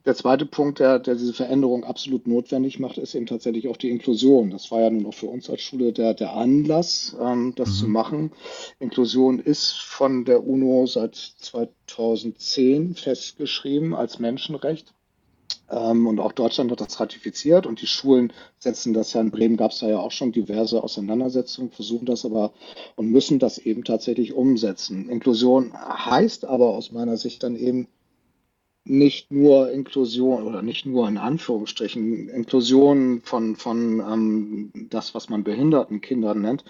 der 0.05 0.15
zweite 0.15 0.47
Punkt, 0.47 0.79
der, 0.79 0.99
der 0.99 1.15
diese 1.15 1.35
Veränderung 1.35 1.85
absolut 1.85 2.27
notwendig 2.27 2.79
macht, 2.79 2.97
ist 2.99 3.15
eben 3.15 3.27
tatsächlich 3.27 3.69
auch 3.69 3.77
die 3.77 3.91
Inklusion. 3.91 4.51
Das 4.51 4.71
war 4.71 4.81
ja 4.81 4.91
nun 4.91 5.07
auch 5.07 5.15
für 5.15 5.27
uns 5.27 5.51
als 5.51 5.61
Schule 5.61 5.93
der, 5.93 6.15
der 6.15 6.35
Anlass, 6.35 7.15
ähm, 7.21 7.53
das 7.55 7.69
mhm. 7.69 7.75
zu 7.75 7.89
machen. 7.89 8.33
Inklusion 8.79 9.39
ist 9.41 9.73
von 9.73 10.25
der 10.25 10.47
UNO 10.47 10.87
seit 10.87 11.17
2010 11.17 12.95
festgeschrieben 12.95 13.95
als 13.95 14.19
Menschenrecht. 14.19 14.95
Ähm, 15.71 16.07
und 16.07 16.19
auch 16.19 16.33
Deutschland 16.33 16.71
hat 16.73 16.81
das 16.81 16.99
ratifiziert 16.99 17.67
und 17.67 17.83
die 17.83 17.87
Schulen 17.87 18.33
setzen 18.59 18.95
das 18.95 19.13
ja 19.13 19.21
in 19.21 19.31
Bremen, 19.31 19.57
gab 19.57 19.73
es 19.73 19.81
da 19.81 19.89
ja 19.89 19.99
auch 19.99 20.13
schon 20.13 20.33
diverse 20.33 20.83
Auseinandersetzungen, 20.83 21.71
versuchen 21.71 22.07
das 22.07 22.25
aber 22.25 22.53
und 22.97 23.11
müssen 23.11 23.39
das 23.39 23.59
eben 23.59 23.85
tatsächlich 23.85 24.33
umsetzen. 24.33 25.09
Inklusion 25.09 25.73
heißt 25.75 26.47
aber 26.47 26.71
aus 26.71 26.91
meiner 26.91 27.17
Sicht 27.17 27.43
dann 27.43 27.55
eben 27.55 27.87
nicht 28.85 29.31
nur 29.31 29.71
Inklusion 29.71 30.45
oder 30.45 30.63
nicht 30.63 30.87
nur 30.87 31.07
in 31.07 31.19
Anführungsstrichen 31.19 32.29
Inklusion 32.29 33.21
von, 33.23 33.57
von 33.57 34.01
ähm, 34.01 34.73
das, 34.89 35.15
was 35.15 35.29
man 35.29 35.45
behinderten 35.45 36.01
Kindern 36.01 36.41
nennt, 36.41 36.65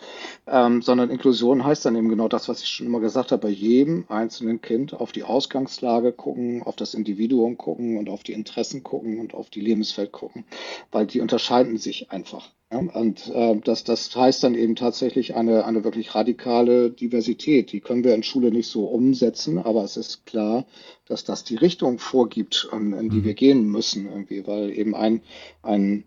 ähm, 0.46 0.83
sondern 0.83 1.11
Inklusion 1.11 1.64
heißt 1.64 1.85
dann 1.85 1.96
eben 1.96 2.09
genau 2.09 2.29
das, 2.29 2.49
was 2.49 2.62
ich 2.62 2.68
schon 2.68 2.87
immer 2.87 3.01
gesagt 3.01 3.31
habe, 3.33 3.42
bei 3.42 3.49
jedem 3.49 4.05
einzelnen 4.09 4.61
Kind 4.61 4.94
auf 4.94 5.12
die 5.12 5.23
Ausgangslage 5.23 6.12
gucken, 6.12 6.62
auf 6.62 6.77
das 6.77 6.94
Individuum 6.94 7.57
gucken 7.57 7.96
und 7.96 8.09
auf 8.09 8.23
die 8.23 8.33
Interessen 8.33 8.83
gucken 8.83 9.20
und 9.20 9.35
auf 9.35 9.49
die 9.51 9.61
Lebenswelt 9.61 10.12
gucken, 10.12 10.44
weil 10.90 11.07
die 11.07 11.20
unterscheiden 11.20 11.79
sich 11.79 12.11
einfach. 12.11 12.51
Ja, 12.73 12.79
und 12.79 13.29
äh, 13.35 13.57
das, 13.65 13.83
das 13.83 14.15
heißt 14.15 14.45
dann 14.45 14.55
eben 14.55 14.77
tatsächlich 14.77 15.35
eine, 15.35 15.65
eine 15.65 15.83
wirklich 15.83 16.15
radikale 16.15 16.91
Diversität. 16.91 17.73
Die 17.73 17.81
können 17.81 18.05
wir 18.05 18.15
in 18.15 18.23
Schule 18.23 18.53
nicht 18.53 18.69
so 18.69 18.85
umsetzen, 18.85 19.59
aber 19.59 19.83
es 19.83 19.97
ist 19.97 20.25
klar, 20.25 20.67
dass 21.07 21.25
das 21.25 21.43
die 21.43 21.57
Richtung 21.57 21.99
vorgibt, 21.99 22.69
in, 22.73 22.93
in 22.93 23.11
die 23.11 23.19
mhm. 23.19 23.25
wir 23.25 23.35
gehen 23.35 23.65
müssen, 23.65 24.07
irgendwie, 24.07 24.47
weil 24.47 24.71
eben 24.71 24.95
ein, 24.95 25.23
ein 25.63 26.05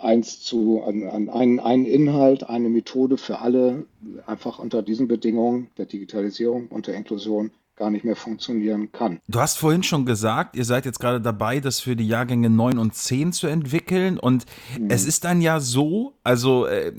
eins 0.00 0.40
zu 0.40 0.82
ein, 0.82 1.28
ein, 1.28 1.60
ein 1.60 1.84
Inhalt, 1.84 2.44
eine 2.44 2.68
Methode 2.68 3.18
für 3.18 3.40
alle 3.40 3.84
einfach 4.24 4.58
unter 4.58 4.82
diesen 4.82 5.08
Bedingungen 5.08 5.68
der 5.76 5.86
Digitalisierung 5.86 6.68
und 6.68 6.86
der 6.86 6.94
Inklusion 6.94 7.50
gar 7.76 7.90
nicht 7.90 8.04
mehr 8.04 8.16
funktionieren 8.16 8.92
kann. 8.92 9.20
Du 9.28 9.40
hast 9.40 9.58
vorhin 9.58 9.82
schon 9.82 10.06
gesagt, 10.06 10.56
ihr 10.56 10.64
seid 10.64 10.84
jetzt 10.84 11.00
gerade 11.00 11.20
dabei, 11.20 11.60
das 11.60 11.80
für 11.80 11.96
die 11.96 12.06
Jahrgänge 12.06 12.50
9 12.50 12.78
und 12.78 12.94
10 12.94 13.32
zu 13.32 13.46
entwickeln. 13.46 14.18
Und 14.18 14.46
mhm. 14.78 14.90
es 14.90 15.04
ist 15.04 15.24
dann 15.24 15.40
ja 15.40 15.60
so, 15.60 16.14
also 16.22 16.66
äh, 16.66 16.92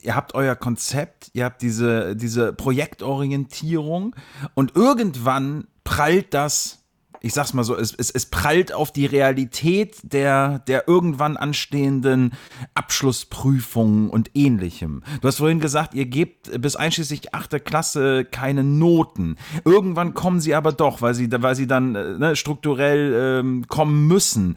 ihr 0.00 0.16
habt 0.16 0.34
euer 0.34 0.56
Konzept, 0.56 1.30
ihr 1.34 1.44
habt 1.44 1.62
diese, 1.62 2.16
diese 2.16 2.52
Projektorientierung 2.52 4.16
und 4.54 4.74
irgendwann 4.74 5.66
prallt 5.84 6.34
das 6.34 6.79
ich 7.20 7.34
sag's 7.34 7.52
mal 7.52 7.64
so, 7.64 7.76
es, 7.76 7.94
es, 7.94 8.10
es 8.10 8.26
prallt 8.26 8.72
auf 8.72 8.92
die 8.92 9.06
Realität 9.06 9.96
der, 10.02 10.60
der 10.60 10.88
irgendwann 10.88 11.36
anstehenden 11.36 12.32
Abschlussprüfungen 12.74 14.10
und 14.10 14.30
ähnlichem. 14.34 15.02
Du 15.20 15.28
hast 15.28 15.36
vorhin 15.36 15.60
gesagt, 15.60 15.94
ihr 15.94 16.06
gebt 16.06 16.50
bis 16.60 16.76
einschließlich 16.76 17.34
8. 17.34 17.64
Klasse 17.64 18.24
keine 18.24 18.64
Noten. 18.64 19.36
Irgendwann 19.64 20.14
kommen 20.14 20.40
sie 20.40 20.54
aber 20.54 20.72
doch, 20.72 21.02
weil 21.02 21.14
sie, 21.14 21.28
weil 21.30 21.54
sie 21.54 21.66
dann 21.66 21.94
äh, 21.94 22.18
ne, 22.18 22.36
strukturell 22.36 23.40
ähm, 23.40 23.66
kommen 23.68 24.06
müssen. 24.06 24.56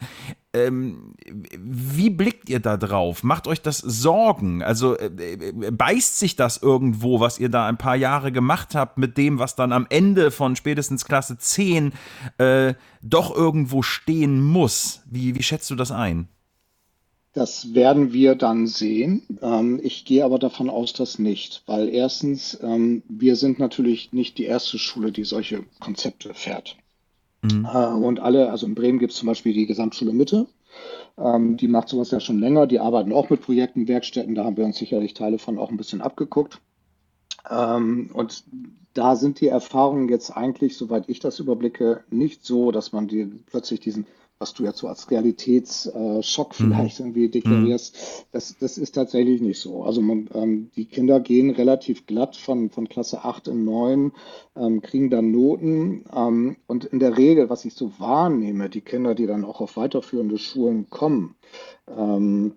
Ähm, 0.54 1.14
wie 1.58 2.10
blickt 2.10 2.48
ihr 2.48 2.60
da 2.60 2.76
drauf? 2.76 3.24
Macht 3.24 3.48
euch 3.48 3.60
das 3.60 3.78
Sorgen? 3.78 4.62
Also 4.62 4.96
äh, 4.96 5.06
äh, 5.06 5.70
beißt 5.72 6.18
sich 6.18 6.36
das 6.36 6.58
irgendwo, 6.58 7.18
was 7.18 7.40
ihr 7.40 7.48
da 7.48 7.66
ein 7.66 7.76
paar 7.76 7.96
Jahre 7.96 8.30
gemacht 8.30 8.76
habt, 8.76 8.96
mit 8.96 9.18
dem, 9.18 9.40
was 9.40 9.56
dann 9.56 9.72
am 9.72 9.86
Ende 9.90 10.30
von 10.30 10.54
spätestens 10.54 11.04
Klasse 11.04 11.36
10 11.38 11.92
äh, 12.38 12.74
doch 13.02 13.34
irgendwo 13.34 13.82
stehen 13.82 14.40
muss? 14.40 15.02
Wie, 15.10 15.34
wie 15.34 15.42
schätzt 15.42 15.70
du 15.70 15.74
das 15.74 15.90
ein? 15.90 16.28
Das 17.32 17.74
werden 17.74 18.12
wir 18.12 18.36
dann 18.36 18.68
sehen. 18.68 19.22
Ähm, 19.42 19.80
ich 19.82 20.04
gehe 20.04 20.24
aber 20.24 20.38
davon 20.38 20.70
aus, 20.70 20.92
dass 20.92 21.18
nicht, 21.18 21.64
weil 21.66 21.88
erstens, 21.88 22.56
ähm, 22.62 23.02
wir 23.08 23.34
sind 23.34 23.58
natürlich 23.58 24.12
nicht 24.12 24.38
die 24.38 24.44
erste 24.44 24.78
Schule, 24.78 25.10
die 25.10 25.24
solche 25.24 25.64
Konzepte 25.80 26.32
fährt. 26.32 26.76
Mhm. 27.44 27.66
Äh, 27.72 27.86
und 27.86 28.20
alle, 28.20 28.50
also 28.50 28.66
in 28.66 28.74
Bremen 28.74 28.98
gibt 28.98 29.12
es 29.12 29.18
zum 29.18 29.26
Beispiel 29.26 29.52
die 29.52 29.66
Gesamtschule 29.66 30.12
Mitte. 30.12 30.46
Ähm, 31.18 31.56
die 31.56 31.68
macht 31.68 31.88
sowas 31.88 32.10
ja 32.10 32.20
schon 32.20 32.38
länger. 32.38 32.66
Die 32.66 32.80
arbeiten 32.80 33.12
auch 33.12 33.30
mit 33.30 33.42
Projekten, 33.42 33.86
Werkstätten. 33.86 34.34
Da 34.34 34.44
haben 34.44 34.56
wir 34.56 34.64
uns 34.64 34.78
sicherlich 34.78 35.14
Teile 35.14 35.38
von 35.38 35.58
auch 35.58 35.70
ein 35.70 35.76
bisschen 35.76 36.00
abgeguckt. 36.00 36.60
Ähm, 37.48 38.10
und 38.14 38.44
da 38.94 39.16
sind 39.16 39.40
die 39.40 39.48
Erfahrungen 39.48 40.08
jetzt 40.08 40.30
eigentlich, 40.30 40.76
soweit 40.76 41.08
ich 41.08 41.20
das 41.20 41.38
überblicke, 41.38 42.04
nicht 42.10 42.44
so, 42.44 42.70
dass 42.70 42.92
man 42.92 43.08
die, 43.08 43.24
plötzlich 43.46 43.80
diesen 43.80 44.06
was 44.44 44.52
du 44.52 44.64
jetzt 44.64 44.76
so 44.76 44.88
als 44.88 45.10
Realitätsschock 45.10 46.60
mhm. 46.60 46.64
vielleicht 46.64 47.00
irgendwie 47.00 47.30
deklarierst, 47.30 47.94
mhm. 47.94 48.26
das, 48.32 48.58
das 48.58 48.76
ist 48.76 48.94
tatsächlich 48.94 49.40
nicht 49.40 49.58
so. 49.58 49.84
Also 49.84 50.02
man, 50.02 50.28
ähm, 50.34 50.70
die 50.76 50.84
Kinder 50.84 51.18
gehen 51.18 51.48
relativ 51.48 52.04
glatt 52.04 52.36
von, 52.36 52.68
von 52.68 52.86
Klasse 52.86 53.24
8 53.24 53.48
in 53.48 53.64
9, 53.64 54.12
ähm, 54.56 54.82
kriegen 54.82 55.08
dann 55.08 55.30
Noten 55.30 56.04
ähm, 56.14 56.56
und 56.66 56.84
in 56.84 56.98
der 56.98 57.16
Regel, 57.16 57.48
was 57.48 57.64
ich 57.64 57.72
so 57.72 57.92
wahrnehme, 57.98 58.68
die 58.68 58.82
Kinder, 58.82 59.14
die 59.14 59.26
dann 59.26 59.46
auch 59.46 59.62
auf 59.62 59.78
weiterführende 59.78 60.36
Schulen 60.36 60.90
kommen, 60.90 61.36
ähm, 61.88 62.52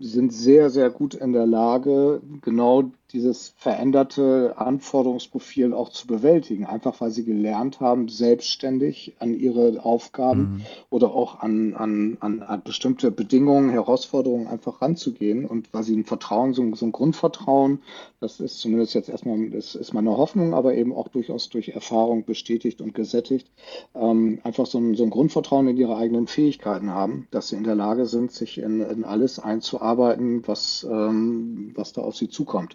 sind 0.00 0.34
sehr, 0.34 0.68
sehr 0.68 0.90
gut 0.90 1.14
in 1.14 1.32
der 1.32 1.46
Lage, 1.46 2.20
genau 2.42 2.90
dieses 3.12 3.54
veränderte 3.56 4.54
Anforderungsprofil 4.56 5.72
auch 5.72 5.90
zu 5.90 6.06
bewältigen, 6.06 6.66
einfach 6.66 7.00
weil 7.00 7.10
sie 7.10 7.24
gelernt 7.24 7.80
haben, 7.80 8.08
selbstständig 8.08 9.14
an 9.20 9.38
ihre 9.38 9.84
Aufgaben 9.84 10.40
mhm. 10.40 10.62
oder 10.90 11.14
auch 11.14 11.40
an, 11.40 11.74
an, 11.74 12.16
an, 12.20 12.42
an, 12.42 12.62
bestimmte 12.62 13.10
Bedingungen, 13.10 13.70
Herausforderungen 13.70 14.48
einfach 14.48 14.82
ranzugehen 14.82 15.44
und 15.44 15.72
weil 15.72 15.84
sie 15.84 15.96
ein 15.96 16.04
Vertrauen, 16.04 16.52
so 16.52 16.62
ein, 16.62 16.74
so 16.74 16.86
ein 16.86 16.92
Grundvertrauen, 16.92 17.80
das 18.20 18.40
ist 18.40 18.58
zumindest 18.58 18.94
jetzt 18.94 19.08
erstmal, 19.08 19.50
das 19.50 19.76
ist 19.76 19.92
meine 19.92 20.16
Hoffnung, 20.16 20.52
aber 20.54 20.74
eben 20.74 20.92
auch 20.92 21.08
durchaus 21.08 21.48
durch 21.48 21.68
Erfahrung 21.68 22.24
bestätigt 22.24 22.80
und 22.80 22.94
gesättigt, 22.94 23.48
ähm, 23.94 24.40
einfach 24.42 24.66
so 24.66 24.78
ein, 24.78 24.94
so 24.94 25.04
ein 25.04 25.10
Grundvertrauen 25.10 25.68
in 25.68 25.76
ihre 25.76 25.96
eigenen 25.96 26.26
Fähigkeiten 26.26 26.90
haben, 26.90 27.28
dass 27.30 27.48
sie 27.48 27.56
in 27.56 27.64
der 27.64 27.76
Lage 27.76 28.06
sind, 28.06 28.32
sich 28.32 28.58
in, 28.58 28.80
in 28.80 29.04
alles 29.04 29.38
einzuarbeiten, 29.38 30.42
was, 30.46 30.84
ähm, 30.90 31.72
was 31.74 31.92
da 31.92 32.02
auf 32.02 32.16
sie 32.16 32.28
zukommt. 32.28 32.74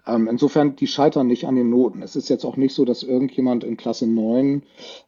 Ähm, 0.11 0.27
insofern, 0.27 0.75
die 0.75 0.87
scheitern 0.87 1.27
nicht 1.27 1.45
an 1.45 1.55
den 1.55 1.69
Noten. 1.69 2.01
Es 2.01 2.15
ist 2.15 2.29
jetzt 2.29 2.45
auch 2.45 2.57
nicht 2.57 2.73
so, 2.73 2.85
dass 2.85 3.03
irgendjemand 3.03 3.63
in 3.63 3.77
Klasse 3.77 4.07
9 4.07 4.63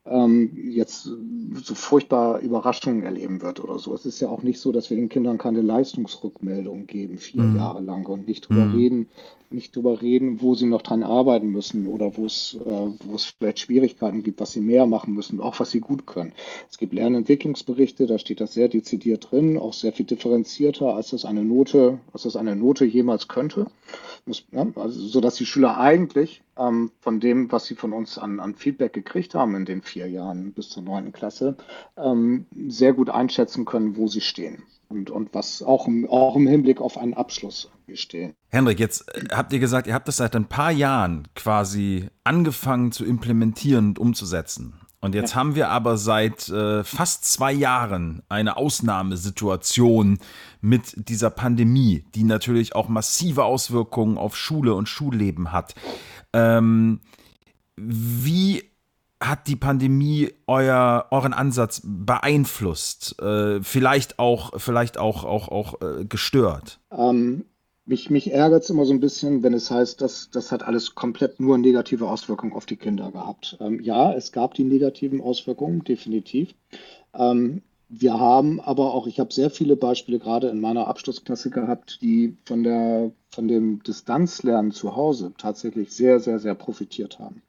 ähm, 0.06 0.52
jetzt 0.70 1.04
so 1.04 1.76
furchtbar 1.76 2.40
Überraschungen 2.40 3.04
erleben 3.04 3.42
wird 3.42 3.64
oder 3.64 3.80
so. 3.80 3.94
Es 3.94 4.06
ist 4.06 4.20
ja 4.20 4.30
auch 4.30 4.44
nicht 4.44 4.60
so, 4.60 4.72
dass 4.72 4.90
wir 4.90 4.98
den 4.98 5.10
Kindern 5.10 5.38
keine 5.38 5.62
Leistungsrückmeldung 5.62 6.88
geben, 6.88 7.18
vier 7.18 7.44
mhm. 7.44 7.58
Jahre 7.58 7.82
lang 7.82 8.06
und 8.08 8.28
nicht 8.28 8.50
drüber 8.50 8.66
mhm. 8.66 8.76
reden, 8.76 9.08
nicht 9.54 9.76
drüber 9.76 10.02
reden, 10.02 10.42
wo 10.42 10.56
sie 10.56 10.66
noch 10.66 10.82
dran 10.82 11.04
arbeiten 11.04 11.48
müssen 11.48 11.88
oder 11.88 12.18
wo 12.18 12.26
es, 12.26 12.58
äh, 12.66 12.70
wo 12.70 13.16
es 13.16 13.26
vielleicht 13.26 13.60
Schwierigkeiten 13.60 14.24
gibt, 14.24 14.40
was 14.40 14.52
sie 14.52 14.62
mehr 14.62 14.86
machen 14.86 15.14
müssen, 15.14 15.40
auch 15.40 15.60
was 15.60 15.72
sie 15.72 15.80
gut 15.80 16.06
können. 16.08 16.34
Es 16.70 16.78
gibt 16.78 16.94
Lernentwicklungsberichte, 16.94 18.08
da 18.08 18.18
steht 18.18 18.42
das 18.42 18.54
sehr 18.54 18.68
dezidiert 18.68 19.32
drin, 19.32 19.58
auch 19.58 19.74
sehr 19.74 19.94
viel 19.94 20.06
differenzierter, 20.06 20.96
als 20.96 21.12
das 21.12 21.26
eine 21.26 21.44
Note, 21.44 22.00
als 22.12 22.24
das 22.24 22.36
eine 22.36 22.56
Note 22.56 22.86
jemals 22.86 23.28
könnte. 23.28 23.68
Muss, 24.26 24.46
ja, 24.52 24.66
also, 24.76 24.93
so 24.94 25.22
dass 25.22 25.36
die 25.36 25.46
Schüler 25.46 25.78
eigentlich 25.78 26.42
ähm, 26.58 26.92
von 27.02 27.20
dem, 27.20 27.52
was 27.52 27.66
sie 27.66 27.76
von 27.76 27.94
uns 27.94 28.18
an, 28.18 28.40
an 28.40 28.56
Feedback 28.56 28.94
gekriegt 28.94 29.36
haben 29.36 29.56
in 29.56 29.66
den 29.66 29.82
vier 29.82 30.10
Jahren 30.10 30.54
bis 30.54 30.70
zur 30.70 30.84
neunten 30.84 31.12
Klasse, 31.12 31.58
ähm, 31.98 32.46
sehr 32.68 32.94
gut 32.94 33.10
einschätzen 33.10 33.66
können, 33.66 33.98
wo 33.98 34.08
sie 34.08 34.22
stehen 34.22 34.64
und, 34.90 35.10
und 35.10 35.34
was 35.34 35.64
auch 35.64 35.88
im, 35.88 36.08
auch 36.08 36.36
im 36.36 36.48
Hinblick 36.48 36.80
auf 36.80 36.98
einen 36.98 37.14
Abschluss 37.14 37.70
stehen. 37.94 38.34
Henrik, 38.50 38.80
jetzt 38.80 39.06
äh, 39.16 39.28
habt 39.32 39.52
ihr 39.54 39.60
gesagt, 39.60 39.88
ihr 39.88 39.94
habt 39.94 40.08
das 40.08 40.18
seit 40.18 40.36
ein 40.36 40.46
paar 40.46 40.72
Jahren 40.72 41.28
quasi 41.36 42.08
angefangen 42.24 42.92
zu 42.92 43.06
implementieren 43.06 43.90
und 43.90 44.00
umzusetzen. 44.00 44.74
Und 45.04 45.16
jetzt 45.16 45.32
ja. 45.32 45.36
haben 45.36 45.56
wir 45.56 45.68
aber 45.70 45.98
seit 45.98 46.48
äh, 46.48 46.82
fast 46.86 47.26
zwei 47.26 47.52
Jahren 47.52 48.24
eine 48.30 48.56
Ausnahmesituation 48.56 50.18
mit 50.62 51.10
dieser 51.10 51.30
Pandemie, 51.30 52.06
die 52.16 52.24
natürlich 52.24 52.74
auch 52.74 52.88
massive 52.88 53.44
Auswirkungen 53.44 54.18
auf 54.18 54.38
Schule 54.38 54.74
und 54.76 54.88
Schulleben 54.88 55.52
hat. 55.52 55.76
Ähm, 56.32 57.02
wie 57.76 58.64
hat 59.22 59.48
die 59.48 59.58
Pandemie 59.58 60.32
euer, 60.48 61.08
euren 61.12 61.34
Ansatz 61.34 61.82
beeinflusst? 61.84 63.22
Äh, 63.22 63.62
vielleicht 63.62 64.20
auch, 64.20 64.54
vielleicht 64.56 64.98
auch, 64.98 65.26
auch, 65.26 65.50
auch 65.50 65.82
äh, 65.82 66.06
gestört? 66.06 66.80
Ähm, 66.92 67.44
mich, 67.86 68.10
mich 68.10 68.32
ärgert 68.32 68.64
es 68.64 68.70
immer 68.70 68.86
so 68.86 68.94
ein 68.94 69.00
bisschen, 69.00 69.44
wenn 69.44 69.54
es 69.54 69.70
heißt, 69.70 70.02
dass 70.02 70.30
das 70.30 70.52
hat 70.52 70.64
alles 70.64 70.96
komplett 70.96 71.40
nur 71.40 71.58
negative 71.58 72.08
Auswirkungen 72.08 72.54
auf 72.54 72.66
die 72.66 72.78
Kinder 72.78 73.12
gehabt. 73.12 73.58
Ähm, 73.60 73.80
ja, 73.82 74.14
es 74.14 74.32
gab 74.32 74.54
die 74.54 74.64
negativen 74.64 75.22
Auswirkungen, 75.22 75.84
definitiv. 75.84 76.54
Ähm, 77.14 77.62
wir 77.90 78.20
haben 78.20 78.60
aber 78.60 78.94
auch, 78.94 79.06
ich 79.06 79.20
habe 79.20 79.34
sehr 79.34 79.52
viele 79.52 79.76
Beispiele 79.76 80.18
gerade 80.18 80.48
in 80.50 80.60
meiner 80.60 80.88
Abschlussklasse 80.88 81.50
gehabt, 81.52 82.02
die 82.02 82.38
von, 82.46 82.64
der, 82.64 83.12
von 83.30 83.48
dem 83.48 83.84
Distanzlernen 83.84 84.72
zu 84.72 84.96
Hause 84.96 85.34
tatsächlich 85.38 85.92
sehr, 85.92 86.20
sehr, 86.20 86.40
sehr 86.40 86.56
profitiert 86.56 87.20
haben. 87.20 87.44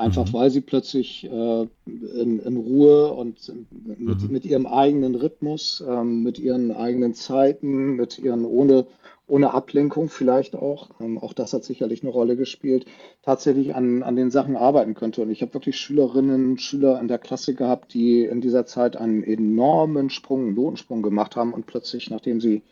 Einfach 0.00 0.28
mhm. 0.28 0.32
weil 0.32 0.50
sie 0.50 0.62
plötzlich 0.62 1.24
äh, 1.24 1.66
in, 1.86 2.38
in, 2.38 2.56
Ruhe 2.56 3.12
und 3.12 3.52
mit, 3.98 4.22
mhm. 4.22 4.30
mit 4.30 4.46
ihrem 4.46 4.66
eigenen 4.66 5.14
Rhythmus, 5.14 5.84
ähm, 5.86 6.22
mit 6.22 6.38
ihren 6.38 6.72
eigenen 6.72 7.12
Zeiten, 7.12 7.96
mit 7.96 8.18
ihren 8.18 8.46
ohne, 8.46 8.86
ohne 9.26 9.52
Ablenkung 9.52 10.08
vielleicht 10.08 10.56
auch, 10.56 10.88
ähm, 11.00 11.18
auch 11.18 11.34
das 11.34 11.52
hat 11.52 11.64
sicherlich 11.64 12.02
eine 12.02 12.12
Rolle 12.12 12.36
gespielt, 12.36 12.86
tatsächlich 13.22 13.74
an, 13.74 14.02
an 14.02 14.16
den 14.16 14.30
Sachen 14.30 14.56
arbeiten 14.56 14.94
könnte. 14.94 15.20
Und 15.20 15.30
ich 15.30 15.42
habe 15.42 15.52
wirklich 15.52 15.76
Schülerinnen 15.76 16.52
und 16.52 16.62
Schüler 16.62 16.98
in 16.98 17.06
der 17.06 17.18
Klasse 17.18 17.54
gehabt, 17.54 17.92
die 17.92 18.24
in 18.24 18.40
dieser 18.40 18.64
Zeit 18.64 18.96
einen 18.96 19.22
enormen 19.22 20.08
Sprung, 20.08 20.46
einen 20.46 20.54
Notensprung 20.54 21.02
gemacht 21.02 21.36
haben 21.36 21.52
und 21.52 21.66
plötzlich, 21.66 22.08
nachdem 22.08 22.40
sie 22.40 22.62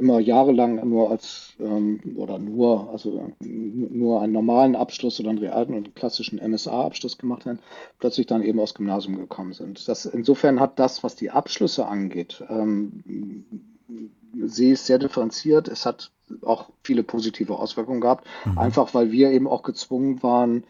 immer 0.00 0.18
jahrelang 0.18 0.88
nur 0.88 1.10
als 1.10 1.54
ähm, 1.60 2.00
oder 2.16 2.38
nur, 2.38 2.90
also 2.90 3.32
nur 3.40 4.22
einen 4.22 4.32
normalen 4.32 4.74
Abschluss 4.74 5.20
oder 5.20 5.30
einen 5.30 5.38
realen 5.38 5.74
und 5.74 5.94
klassischen 5.94 6.38
MSA-Abschluss 6.38 7.18
gemacht 7.18 7.46
haben, 7.46 7.60
plötzlich 7.98 8.26
dann 8.26 8.42
eben 8.42 8.58
aus 8.58 8.74
Gymnasium 8.74 9.18
gekommen 9.18 9.52
sind. 9.52 9.86
Das, 9.86 10.06
insofern 10.06 10.58
hat 10.58 10.78
das, 10.78 11.04
was 11.04 11.16
die 11.16 11.30
Abschlüsse 11.30 11.86
angeht, 11.86 12.42
ähm, 12.48 13.02
sehe 14.42 14.72
ich 14.72 14.80
sehr 14.80 14.98
differenziert. 14.98 15.68
Es 15.68 15.86
hat 15.86 16.10
auch 16.42 16.70
viele 16.82 17.02
positive 17.02 17.58
Auswirkungen 17.58 18.00
gehabt, 18.00 18.26
mhm. 18.44 18.58
einfach 18.58 18.94
weil 18.94 19.12
wir 19.12 19.30
eben 19.30 19.46
auch 19.46 19.62
gezwungen 19.62 20.22
waren, 20.22 20.64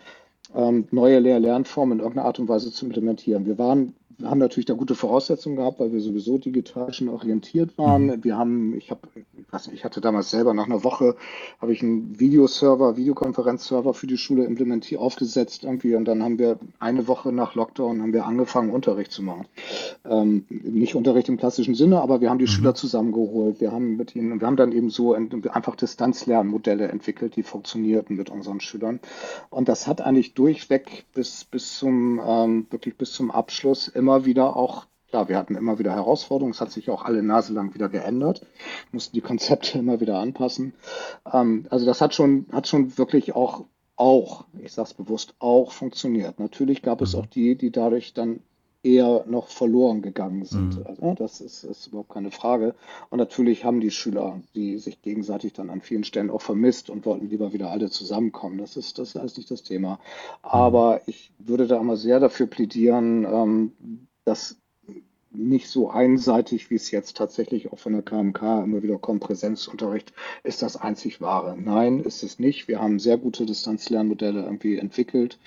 ähm, 0.55 0.89
neue 0.91 1.21
Lehr-Lernformen 1.21 1.99
in 1.99 2.01
irgendeiner 2.01 2.27
Art 2.27 2.39
und 2.39 2.49
Weise 2.49 2.73
zu 2.73 2.87
implementieren. 2.87 3.47
Wir 3.47 3.59
waren 3.59 3.95
haben 4.25 4.39
natürlich 4.39 4.67
da 4.67 4.75
gute 4.75 4.95
Voraussetzungen 4.95 5.57
gehabt, 5.57 5.81
weil 5.81 5.93
wir 5.93 6.01
sowieso 6.01 6.39
digital 6.39 6.93
schon 6.93 7.09
orientiert 7.09 7.77
waren. 7.79 8.07
Mhm. 8.07 8.25
Wir 8.25 8.37
haben, 8.37 8.77
ich 8.77 8.91
habe, 8.91 9.01
weiß 9.53 9.69
nicht, 9.69 9.77
ich 9.77 9.85
hatte 9.85 10.01
damals 10.01 10.31
selber 10.31 10.53
nach 10.53 10.67
einer 10.67 10.85
Woche 10.85 11.17
habe 11.61 11.73
ich 11.73 11.83
einen 11.83 12.21
Videoserver, 12.21 12.97
Videokonferenzserver 12.97 13.95
für 13.95 14.07
die 14.07 14.19
Schule 14.19 14.45
implementiert, 14.45 15.01
aufgesetzt 15.01 15.65
irgendwie 15.65 15.95
und 15.95 16.05
dann 16.05 16.23
haben 16.23 16.39
wir 16.39 16.59
eine 16.79 17.09
Woche 17.09 17.33
nach 17.33 17.55
Lockdown 17.55 18.03
haben 18.03 18.13
wir 18.13 18.27
angefangen 18.27 18.71
Unterricht 18.71 19.13
zu 19.13 19.23
machen. 19.23 19.47
Ähm, 20.05 20.45
nicht 20.49 20.95
Unterricht 20.95 21.29
im 21.29 21.39
klassischen 21.39 21.75
Sinne, 21.75 22.03
aber 22.03 22.21
wir 22.21 22.29
haben 22.29 22.39
die 22.39 22.45
mhm. 22.45 22.49
Schüler 22.49 22.75
zusammengeholt. 22.75 23.61
Wir 23.61 23.73
haben 23.73 23.97
mit 23.97 24.15
ihnen, 24.15 24.41
wir 24.41 24.47
haben 24.47 24.57
dann 24.57 24.73
eben 24.73 24.91
so 24.91 25.15
einfach 25.15 25.77
Distanzlernmodelle 25.77 26.89
entwickelt, 26.89 27.37
die 27.37 27.43
funktionierten 27.43 28.17
mit 28.17 28.29
unseren 28.29 28.61
Schülern. 28.61 29.01
Und 29.49 29.69
das 29.69 29.87
hat 29.87 30.01
eigentlich 30.01 30.35
durchweg 30.35 31.07
bis 31.15 31.45
bis 31.45 31.79
zum 31.79 32.21
ähm, 32.25 32.67
wirklich 32.71 32.97
bis 32.97 33.13
zum 33.13 33.31
Abschluss 33.31 33.89
immer 33.89 34.11
immer 34.11 34.25
wieder 34.25 34.57
auch, 34.57 34.87
klar, 35.11 35.29
wir 35.29 35.37
hatten 35.37 35.57
immer 35.57 35.79
wieder 35.79 35.93
Herausforderungen, 35.93 36.53
es 36.53 36.61
hat 36.61 36.73
sich 36.73 36.89
auch 36.91 37.05
alle 37.05 37.23
Nase 37.23 37.53
lang 37.53 37.75
wieder 37.75 37.89
geändert, 37.89 38.47
mussten 38.93 39.15
die 39.15 39.21
Konzepte 39.21 39.79
immer 39.79 40.01
wieder 40.01 40.19
anpassen. 40.19 40.73
Ähm, 41.31 41.67
also 41.71 41.85
das 41.87 42.01
hat 42.01 42.15
schon, 42.15 42.47
hat 42.53 42.67
schon 42.67 42.97
wirklich 42.97 43.35
auch, 43.35 43.67
auch, 43.97 44.47
ich 44.59 44.73
sage 44.73 44.89
es 44.89 44.95
bewusst, 44.95 45.35
auch 45.39 45.73
funktioniert. 45.73 46.39
Natürlich 46.39 46.83
gab 46.83 47.03
es 47.03 47.15
mhm. 47.15 47.21
auch 47.21 47.27
die, 47.27 47.57
die 47.57 47.71
dadurch 47.71 48.15
dann 48.15 48.41
eher 48.83 49.25
noch 49.27 49.49
verloren 49.49 50.01
gegangen 50.01 50.45
sind. 50.45 50.79
Mhm. 50.79 50.87
Also, 50.87 51.15
das 51.15 51.41
ist, 51.41 51.65
ist, 51.65 51.89
überhaupt 51.89 52.09
keine 52.11 52.31
Frage. 52.31 52.75
Und 53.11 53.19
natürlich 53.19 53.65
haben 53.65 53.81
die 53.81 53.91
Schüler, 53.91 54.41
die 54.55 54.79
sich 54.79 55.03
gegenseitig 55.03 55.53
dann 55.53 55.71
an 55.71 55.83
vielen 55.83 56.05
Stellen 56.05 56.31
auch 56.31 56.41
vermisst 56.41 56.89
und 56.89 57.05
wollten 57.05 57.29
lieber 57.29 57.53
wieder 57.53 57.71
alle 57.71 57.91
zusammenkommen. 57.91 58.59
Das 58.59 58.77
ist, 58.77 58.99
das 58.99 59.11
ist 59.11 59.17
alles 59.17 59.37
nicht 59.37 59.51
das 59.51 59.63
Thema. 59.63 59.95
Mhm. 59.95 59.99
Aber 60.43 61.01
ich 61.07 61.33
würde 61.39 61.67
da 61.67 61.79
immer 61.79 61.97
sehr 61.97 62.21
dafür 62.21 62.47
plädieren, 62.47 63.25
ähm, 63.25 63.73
dass 64.25 64.60
nicht 65.33 65.69
so 65.69 65.91
einseitig, 65.91 66.71
wie 66.71 66.75
es 66.75 66.91
jetzt 66.91 67.17
tatsächlich 67.17 67.73
auch 67.73 67.79
von 67.79 67.93
der 67.93 68.03
KMK 68.03 68.65
immer 68.65 68.83
wieder 68.83 68.99
kommt, 68.99 69.21
Präsenzunterricht 69.21 70.13
ist 70.43 70.63
das 70.63 70.77
einzig 70.77 71.21
wahre. 71.21 71.57
Nein, 71.57 72.01
ist 72.01 72.23
es 72.23 72.39
nicht. 72.39 72.67
Wir 72.67 72.81
haben 72.81 72.99
sehr 72.99 73.17
gute 73.17 73.47
Distanzlernmodelle 73.47 74.43
irgendwie 74.43 74.79
entwickelt 74.79 75.39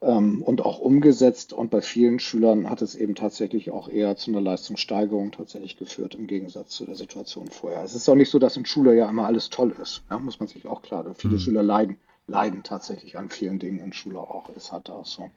ähm, 0.00 0.42
und 0.42 0.62
auch 0.62 0.80
umgesetzt 0.80 1.52
und 1.52 1.70
bei 1.70 1.82
vielen 1.82 2.18
Schülern 2.18 2.68
hat 2.68 2.82
es 2.82 2.94
eben 2.96 3.14
tatsächlich 3.14 3.70
auch 3.70 3.88
eher 3.88 4.16
zu 4.16 4.30
einer 4.30 4.40
Leistungssteigerung 4.40 5.30
tatsächlich 5.30 5.76
geführt 5.76 6.16
im 6.16 6.26
Gegensatz 6.26 6.70
zu 6.70 6.84
der 6.84 6.96
Situation 6.96 7.48
vorher. 7.48 7.84
Es 7.84 7.94
ist 7.94 8.08
auch 8.08 8.16
nicht 8.16 8.30
so, 8.30 8.40
dass 8.40 8.56
in 8.56 8.66
Schule 8.66 8.96
ja 8.96 9.08
immer 9.08 9.26
alles 9.26 9.50
toll 9.50 9.74
ist. 9.80 10.02
Ja, 10.10 10.18
muss 10.18 10.40
man 10.40 10.48
sich 10.48 10.66
auch 10.66 10.82
klar. 10.82 11.04
Viele 11.16 11.34
mhm. 11.34 11.38
Schüler 11.38 11.62
leiden 11.62 11.98
leiden 12.28 12.62
tatsächlich 12.62 13.18
an 13.18 13.30
vielen 13.30 13.58
Dingen 13.58 13.80
in 13.80 13.92
Schule 13.92 14.20
auch. 14.20 14.48
Ist 14.50 14.72
halt 14.72 14.90
auch 14.90 15.06
so. 15.06 15.30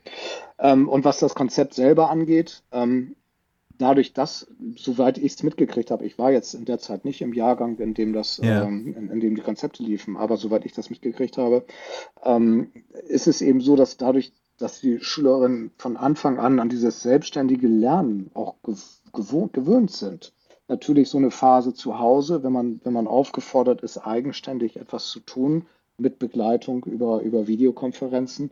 Ähm, 0.60 0.88
und 0.88 1.04
was 1.04 1.20
das 1.20 1.36
Konzept 1.36 1.74
selber 1.74 2.10
angeht, 2.10 2.64
ähm, 2.72 3.16
dadurch, 3.78 4.14
dass, 4.14 4.48
soweit 4.76 5.18
ich 5.18 5.34
es 5.34 5.44
mitgekriegt 5.44 5.92
habe, 5.92 6.06
ich 6.06 6.18
war 6.18 6.32
jetzt 6.32 6.54
in 6.54 6.66
der 6.66 6.80
Zeit 6.80 7.06
nicht 7.06 7.22
im 7.22 7.34
Jahrgang, 7.34 7.78
in 7.80 7.94
dem 7.94 8.14
das, 8.14 8.38
ja. 8.38 8.64
ähm, 8.64 8.96
in, 8.96 9.10
in, 9.10 9.20
dem 9.20 9.36
die 9.36 9.42
Konzepte 9.42 9.84
liefen, 9.84 10.18
aber 10.18 10.38
soweit 10.38 10.66
ich 10.66 10.74
das 10.74 10.90
mitgekriegt 10.90 11.38
habe, 11.38 11.66
ähm, 12.24 12.72
ist 13.08 13.28
es 13.28 13.42
eben 13.42 13.62
so, 13.62 13.76
dass 13.76 13.98
dadurch, 13.98 14.34
dass 14.58 14.80
die 14.80 15.00
Schülerinnen 15.00 15.72
von 15.78 15.98
Anfang 15.98 16.40
an 16.40 16.60
an 16.60 16.70
dieses 16.70 17.02
selbstständige 17.02 17.68
Lernen 17.68 18.32
auch 18.34 18.56
gewohnt, 19.14 19.54
gewöhnt 19.54 19.92
sind. 19.92 20.34
Natürlich 20.68 21.10
so 21.10 21.18
eine 21.18 21.32
Phase 21.32 21.74
zu 21.74 22.00
Hause, 22.00 22.44
wenn 22.44 22.54
man, 22.54 22.82
wenn 22.84 22.94
man 22.94 23.08
aufgefordert 23.08 23.82
ist, 23.82 23.98
eigenständig 23.98 24.78
etwas 24.78 25.10
zu 25.10 25.20
tun, 25.20 25.68
mit 25.98 26.20
Begleitung 26.20 26.84
über, 26.86 27.22
über 27.22 27.48
Videokonferenzen 27.48 28.52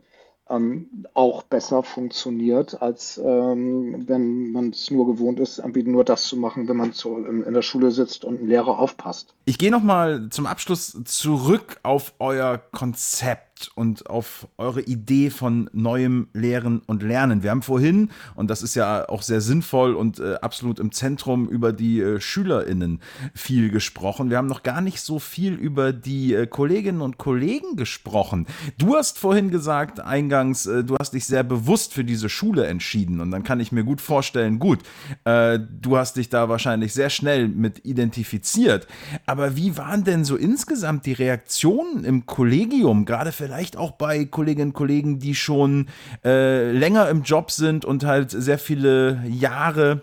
ähm, 0.50 1.06
auch 1.14 1.42
besser 1.42 1.82
funktioniert, 1.82 2.82
als 2.82 3.18
ähm, 3.18 4.04
wenn 4.06 4.52
man 4.52 4.70
es 4.70 4.90
nur 4.90 5.06
gewohnt 5.06 5.40
ist, 5.40 5.62
nur 5.64 6.04
das 6.04 6.24
zu 6.24 6.36
machen, 6.36 6.68
wenn 6.68 6.76
man 6.76 6.92
zu, 6.92 7.16
in, 7.16 7.42
in, 7.42 7.54
der 7.54 7.62
Schule 7.62 7.90
sitzt 7.90 8.24
und 8.24 8.42
ein 8.42 8.46
Lehrer 8.46 8.78
aufpasst. 8.78 9.34
Ich 9.46 9.58
gehe 9.58 9.70
nochmal 9.70 10.28
zum 10.30 10.46
Abschluss 10.46 10.98
zurück 11.04 11.80
auf 11.82 12.14
euer 12.18 12.58
Konzept 12.72 13.53
und 13.74 14.10
auf 14.10 14.48
eure 14.58 14.82
Idee 14.82 15.30
von 15.30 15.70
neuem 15.72 16.28
Lehren 16.32 16.80
und 16.86 17.02
Lernen. 17.02 17.42
Wir 17.42 17.50
haben 17.50 17.62
vorhin, 17.62 18.10
und 18.34 18.50
das 18.50 18.62
ist 18.62 18.74
ja 18.74 19.08
auch 19.08 19.22
sehr 19.22 19.40
sinnvoll 19.40 19.94
und 19.94 20.18
äh, 20.18 20.34
absolut 20.34 20.78
im 20.78 20.92
Zentrum, 20.92 21.48
über 21.48 21.72
die 21.72 22.00
äh, 22.00 22.20
SchülerInnen 22.20 23.00
viel 23.34 23.70
gesprochen. 23.70 24.30
Wir 24.30 24.38
haben 24.38 24.46
noch 24.46 24.62
gar 24.62 24.80
nicht 24.80 25.00
so 25.00 25.18
viel 25.18 25.54
über 25.54 25.92
die 25.92 26.34
äh, 26.34 26.46
Kolleginnen 26.46 27.00
und 27.00 27.18
Kollegen 27.18 27.76
gesprochen. 27.76 28.46
Du 28.78 28.94
hast 28.94 29.18
vorhin 29.18 29.50
gesagt, 29.50 30.00
eingangs, 30.00 30.66
äh, 30.66 30.84
du 30.84 30.96
hast 30.98 31.14
dich 31.14 31.24
sehr 31.26 31.44
bewusst 31.44 31.94
für 31.94 32.04
diese 32.04 32.28
Schule 32.28 32.66
entschieden. 32.66 33.20
Und 33.20 33.30
dann 33.30 33.44
kann 33.44 33.60
ich 33.60 33.72
mir 33.72 33.84
gut 33.84 34.00
vorstellen, 34.00 34.58
gut, 34.58 34.80
äh, 35.24 35.58
du 35.58 35.96
hast 35.96 36.16
dich 36.16 36.28
da 36.28 36.48
wahrscheinlich 36.48 36.92
sehr 36.92 37.10
schnell 37.10 37.48
mit 37.48 37.84
identifiziert. 37.84 38.86
Aber 39.26 39.56
wie 39.56 39.76
waren 39.76 40.04
denn 40.04 40.24
so 40.24 40.36
insgesamt 40.36 41.06
die 41.06 41.12
Reaktionen 41.12 42.04
im 42.04 42.26
Kollegium, 42.26 43.04
gerade 43.04 43.32
für 43.32 43.43
vielleicht 43.44 43.76
auch 43.76 43.90
bei 43.90 44.24
Kolleginnen 44.24 44.70
und 44.70 44.74
Kollegen, 44.74 45.18
die 45.18 45.34
schon 45.34 45.88
äh, 46.24 46.70
länger 46.70 47.10
im 47.10 47.24
Job 47.24 47.50
sind 47.50 47.84
und 47.84 48.02
halt 48.04 48.30
sehr 48.30 48.58
viele 48.58 49.22
Jahre 49.28 50.00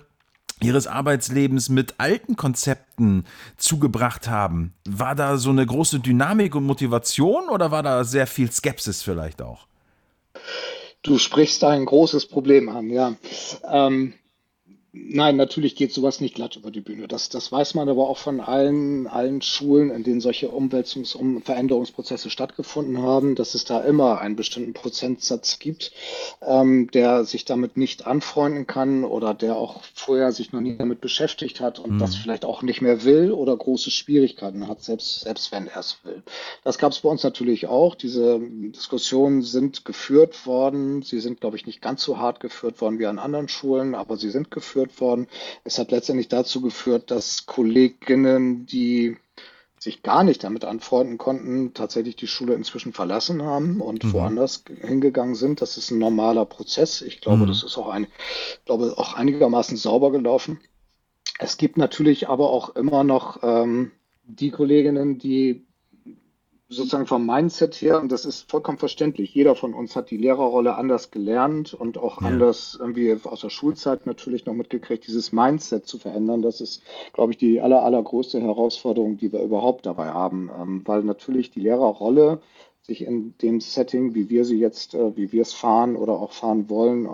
ihres 0.61 0.85
Arbeitslebens 0.85 1.69
mit 1.69 1.95
alten 1.97 2.35
Konzepten 2.35 3.25
zugebracht 3.57 4.27
haben. 4.27 4.75
War 4.87 5.15
da 5.15 5.37
so 5.37 5.49
eine 5.49 5.65
große 5.65 6.01
Dynamik 6.01 6.53
und 6.53 6.65
Motivation 6.65 7.49
oder 7.49 7.71
war 7.71 7.81
da 7.81 8.03
sehr 8.03 8.27
viel 8.27 8.51
Skepsis 8.51 9.01
vielleicht 9.01 9.41
auch? 9.41 9.65
Du 11.01 11.17
sprichst 11.17 11.63
da 11.63 11.69
ein 11.69 11.85
großes 11.85 12.27
Problem 12.27 12.69
an, 12.69 12.91
ja. 12.91 13.15
Ähm, 13.67 14.13
Nein, 14.93 15.37
natürlich 15.37 15.75
geht 15.75 15.93
sowas 15.93 16.19
nicht 16.19 16.35
glatt 16.35 16.57
über 16.57 16.69
die 16.69 16.81
Bühne. 16.81 17.07
Das, 17.07 17.29
das 17.29 17.49
weiß 17.49 17.75
man 17.75 17.87
aber 17.87 18.09
auch 18.09 18.17
von 18.17 18.41
allen, 18.41 19.07
allen 19.07 19.41
Schulen, 19.41 19.89
in 19.89 20.03
denen 20.03 20.19
solche 20.19 20.49
Umwälzungs- 20.49 21.15
und 21.15 21.43
Veränderungsprozesse 21.43 22.29
stattgefunden 22.29 23.01
haben, 23.01 23.35
dass 23.35 23.55
es 23.55 23.63
da 23.63 23.79
immer 23.79 24.19
einen 24.19 24.35
bestimmten 24.35 24.73
Prozentsatz 24.73 25.59
gibt, 25.59 25.93
ähm, 26.41 26.91
der 26.91 27.23
sich 27.23 27.45
damit 27.45 27.77
nicht 27.77 28.05
anfreunden 28.05 28.67
kann 28.67 29.05
oder 29.05 29.33
der 29.33 29.55
auch 29.55 29.81
vorher 29.93 30.33
sich 30.33 30.51
noch 30.51 30.61
nie 30.61 30.75
damit 30.75 30.99
beschäftigt 30.99 31.61
hat 31.61 31.79
und 31.79 31.95
mhm. 31.95 31.99
das 31.99 32.15
vielleicht 32.15 32.43
auch 32.43 32.61
nicht 32.61 32.81
mehr 32.81 33.05
will 33.05 33.31
oder 33.31 33.55
große 33.55 33.91
Schwierigkeiten 33.91 34.67
hat, 34.67 34.83
selbst, 34.83 35.21
selbst 35.21 35.53
wenn 35.53 35.67
er 35.67 35.79
es 35.79 35.97
will. 36.03 36.11
will. 36.11 36.23
Das 36.63 36.77
gab 36.77 36.91
es 36.91 36.99
bei 36.99 37.09
uns 37.09 37.23
natürlich 37.23 37.67
auch. 37.67 37.95
Diese 37.95 38.39
Diskussionen 38.39 39.41
sind 39.41 39.85
geführt 39.85 40.45
worden. 40.45 41.01
Sie 41.01 41.19
sind, 41.19 41.41
glaube 41.41 41.57
ich, 41.57 41.65
nicht 41.65 41.81
ganz 41.81 42.03
so 42.03 42.17
hart 42.17 42.39
geführt 42.39 42.81
worden 42.81 42.99
wie 42.99 43.05
an 43.05 43.19
anderen 43.19 43.47
Schulen, 43.47 43.95
aber 43.95 44.17
sie 44.17 44.29
sind 44.29 44.51
geführt 44.51 44.80
worden. 44.99 45.27
Es 45.63 45.77
hat 45.77 45.91
letztendlich 45.91 46.27
dazu 46.27 46.61
geführt, 46.61 47.11
dass 47.11 47.45
Kolleginnen, 47.45 48.65
die 48.65 49.17
sich 49.79 50.03
gar 50.03 50.23
nicht 50.23 50.43
damit 50.43 50.63
anfreunden 50.63 51.17
konnten, 51.17 51.73
tatsächlich 51.73 52.15
die 52.15 52.27
Schule 52.27 52.53
inzwischen 52.53 52.93
verlassen 52.93 53.41
haben 53.41 53.81
und 53.81 54.03
mhm. 54.03 54.13
woanders 54.13 54.63
hingegangen 54.79 55.33
sind. 55.33 55.61
Das 55.61 55.77
ist 55.77 55.89
ein 55.89 55.97
normaler 55.97 56.45
Prozess. 56.45 57.01
Ich 57.01 57.19
glaube, 57.19 57.43
mhm. 57.43 57.47
das 57.47 57.63
ist 57.63 57.77
auch 57.77 57.89
ein, 57.89 58.07
glaube 58.65 58.93
auch 58.97 59.15
einigermaßen 59.15 59.77
sauber 59.77 60.11
gelaufen. 60.11 60.59
Es 61.39 61.57
gibt 61.57 61.77
natürlich 61.77 62.29
aber 62.29 62.51
auch 62.51 62.75
immer 62.75 63.03
noch 63.03 63.39
ähm, 63.41 63.91
die 64.23 64.51
Kolleginnen, 64.51 65.17
die 65.17 65.65
sozusagen 66.71 67.05
vom 67.05 67.25
Mindset 67.25 67.75
her, 67.75 67.99
und 68.01 68.11
das 68.11 68.25
ist 68.25 68.49
vollkommen 68.49 68.77
verständlich, 68.77 69.33
jeder 69.35 69.55
von 69.55 69.73
uns 69.73 69.95
hat 69.95 70.09
die 70.09 70.17
Lehrerrolle 70.17 70.75
anders 70.75 71.11
gelernt 71.11 71.73
und 71.73 71.97
auch 71.97 72.21
ja. 72.21 72.27
anders 72.27 72.77
irgendwie 72.79 73.17
aus 73.23 73.41
der 73.41 73.49
Schulzeit 73.49 74.05
natürlich 74.05 74.45
noch 74.45 74.53
mitgekriegt, 74.53 75.05
dieses 75.05 75.31
Mindset 75.31 75.85
zu 75.85 75.99
verändern. 75.99 76.41
Das 76.41 76.61
ist, 76.61 76.81
glaube 77.13 77.33
ich, 77.33 77.37
die 77.37 77.59
aller, 77.61 77.83
allergrößte 77.83 78.41
Herausforderung, 78.41 79.17
die 79.17 79.33
wir 79.33 79.41
überhaupt 79.41 79.85
dabei 79.85 80.07
haben, 80.07 80.49
ähm, 80.57 80.81
weil 80.85 81.03
natürlich 81.03 81.51
die 81.51 81.61
Lehrerrolle 81.61 82.41
sich 82.83 83.03
in 83.03 83.35
dem 83.41 83.59
Setting, 83.59 84.15
wie 84.15 84.29
wir 84.29 84.43
sie 84.43 84.57
jetzt, 84.57 84.95
äh, 84.95 85.15
wie 85.15 85.31
wir 85.31 85.43
es 85.43 85.53
fahren 85.53 85.95
oder 85.95 86.13
auch 86.13 86.31
fahren 86.31 86.69
wollen, 86.69 87.05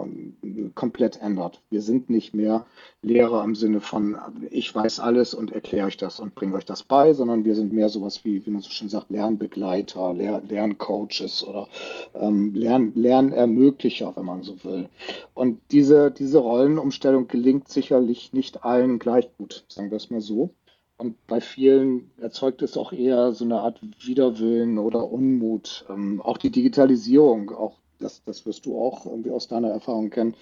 ähm, 0.41 0.71
komplett 0.75 1.21
ändert. 1.21 1.61
Wir 1.69 1.81
sind 1.81 2.09
nicht 2.09 2.33
mehr 2.33 2.65
Lehrer 3.01 3.43
im 3.43 3.53
Sinne 3.53 3.81
von, 3.81 4.17
ich 4.49 4.73
weiß 4.73 4.99
alles 4.99 5.33
und 5.33 5.51
erkläre 5.51 5.87
euch 5.87 5.97
das 5.97 6.19
und 6.19 6.35
bringe 6.35 6.55
euch 6.55 6.65
das 6.65 6.83
bei, 6.83 7.13
sondern 7.13 7.43
wir 7.43 7.55
sind 7.55 7.73
mehr 7.73 7.89
sowas 7.89 8.23
wie, 8.23 8.45
wie 8.45 8.49
man 8.49 8.61
so 8.61 8.69
schön 8.69 8.89
sagt, 8.89 9.09
Lernbegleiter, 9.09 10.13
Lehr 10.13 10.41
Lerncoaches 10.47 11.43
oder 11.43 11.67
ähm, 12.15 12.53
Lern 12.55 12.93
Lernermöglicher, 12.95 14.15
wenn 14.15 14.25
man 14.25 14.43
so 14.43 14.63
will. 14.63 14.87
Und 15.33 15.59
diese, 15.71 16.11
diese 16.11 16.39
Rollenumstellung 16.39 17.27
gelingt 17.27 17.67
sicherlich 17.67 18.31
nicht 18.31 18.63
allen 18.63 18.99
gleich 18.99 19.29
gut, 19.37 19.65
sagen 19.67 19.91
wir 19.91 19.97
es 19.97 20.09
mal 20.09 20.21
so. 20.21 20.51
Und 20.97 21.15
bei 21.27 21.41
vielen 21.41 22.09
erzeugt 22.17 22.63
es 22.63 22.75
auch 22.75 22.91
eher 22.91 23.31
so 23.31 23.45
eine 23.45 23.59
Art 23.59 23.79
Widerwillen 24.03 24.79
oder 24.79 25.11
Unmut. 25.11 25.85
Ähm, 25.89 26.21
auch 26.21 26.37
die 26.37 26.49
Digitalisierung, 26.49 27.51
auch 27.51 27.77
das, 27.99 28.23
das 28.23 28.45
wirst 28.45 28.65
du 28.65 28.79
auch 28.79 29.05
irgendwie 29.05 29.31
aus 29.31 29.47
deiner 29.47 29.69
Erfahrung 29.69 30.09
kennen, 30.09 30.35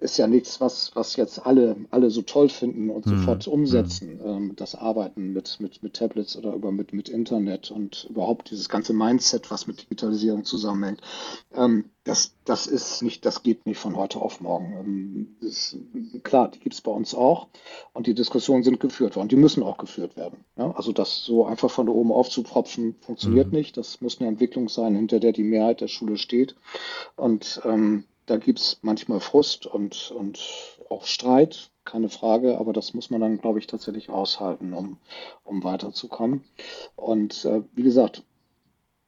ist 0.00 0.16
ja 0.16 0.26
nichts, 0.26 0.60
was, 0.60 0.92
was 0.94 1.16
jetzt 1.16 1.44
alle, 1.44 1.76
alle 1.90 2.10
so 2.10 2.22
toll 2.22 2.48
finden 2.48 2.90
und 2.90 3.06
mhm. 3.06 3.18
sofort 3.18 3.48
umsetzen. 3.48 4.14
Mhm. 4.14 4.26
Ähm, 4.26 4.52
das 4.56 4.74
Arbeiten 4.74 5.32
mit, 5.32 5.58
mit, 5.60 5.82
mit 5.82 5.94
Tablets 5.94 6.36
oder 6.36 6.54
über 6.54 6.72
mit, 6.72 6.92
mit 6.92 7.08
Internet 7.08 7.70
und 7.70 8.06
überhaupt 8.08 8.50
dieses 8.50 8.68
ganze 8.68 8.92
Mindset, 8.92 9.50
was 9.50 9.66
mit 9.66 9.82
Digitalisierung 9.82 10.44
zusammenhängt. 10.44 11.00
Ähm, 11.54 11.86
das, 12.04 12.34
das 12.44 12.66
ist 12.66 13.02
nicht, 13.02 13.26
das 13.26 13.42
geht 13.42 13.66
nicht 13.66 13.78
von 13.78 13.96
heute 13.96 14.20
auf 14.20 14.40
morgen. 14.40 14.72
Ähm, 14.72 15.36
das, 15.40 15.76
klar, 16.22 16.48
die 16.48 16.58
gibt 16.58 16.74
es 16.74 16.80
bei 16.80 16.90
uns 16.90 17.14
auch 17.14 17.48
und 17.92 18.06
die 18.06 18.14
Diskussionen 18.14 18.62
sind 18.62 18.80
geführt 18.80 19.16
worden. 19.16 19.28
Die 19.28 19.36
müssen 19.36 19.62
auch 19.62 19.76
geführt 19.76 20.16
werden. 20.16 20.44
Ja? 20.56 20.70
Also 20.72 20.92
das 20.92 21.24
so 21.24 21.44
einfach 21.44 21.70
von 21.70 21.86
da 21.86 21.92
oben 21.92 22.12
aufzupropfen, 22.12 22.96
funktioniert 23.00 23.48
mhm. 23.48 23.58
nicht. 23.58 23.76
Das 23.76 24.00
muss 24.00 24.18
eine 24.20 24.28
Entwicklung 24.28 24.68
sein, 24.68 24.94
hinter 24.94 25.20
der 25.20 25.32
die 25.32 25.44
Mehrheit 25.44 25.80
der 25.80 25.88
Schule 25.88 26.16
steht. 26.16 26.56
Und 27.16 27.60
ähm, 27.64 28.04
da 28.26 28.36
gibt 28.36 28.60
es 28.60 28.78
manchmal 28.82 29.20
Frust 29.20 29.66
und, 29.66 30.10
und 30.12 30.40
auch 30.88 31.04
Streit, 31.04 31.70
keine 31.84 32.08
Frage, 32.08 32.58
aber 32.58 32.72
das 32.72 32.94
muss 32.94 33.10
man 33.10 33.20
dann, 33.20 33.38
glaube 33.38 33.58
ich, 33.58 33.66
tatsächlich 33.66 34.08
aushalten, 34.08 34.72
um, 34.72 34.98
um 35.44 35.64
weiterzukommen. 35.64 36.44
Und 36.96 37.44
äh, 37.44 37.62
wie 37.72 37.82
gesagt, 37.82 38.22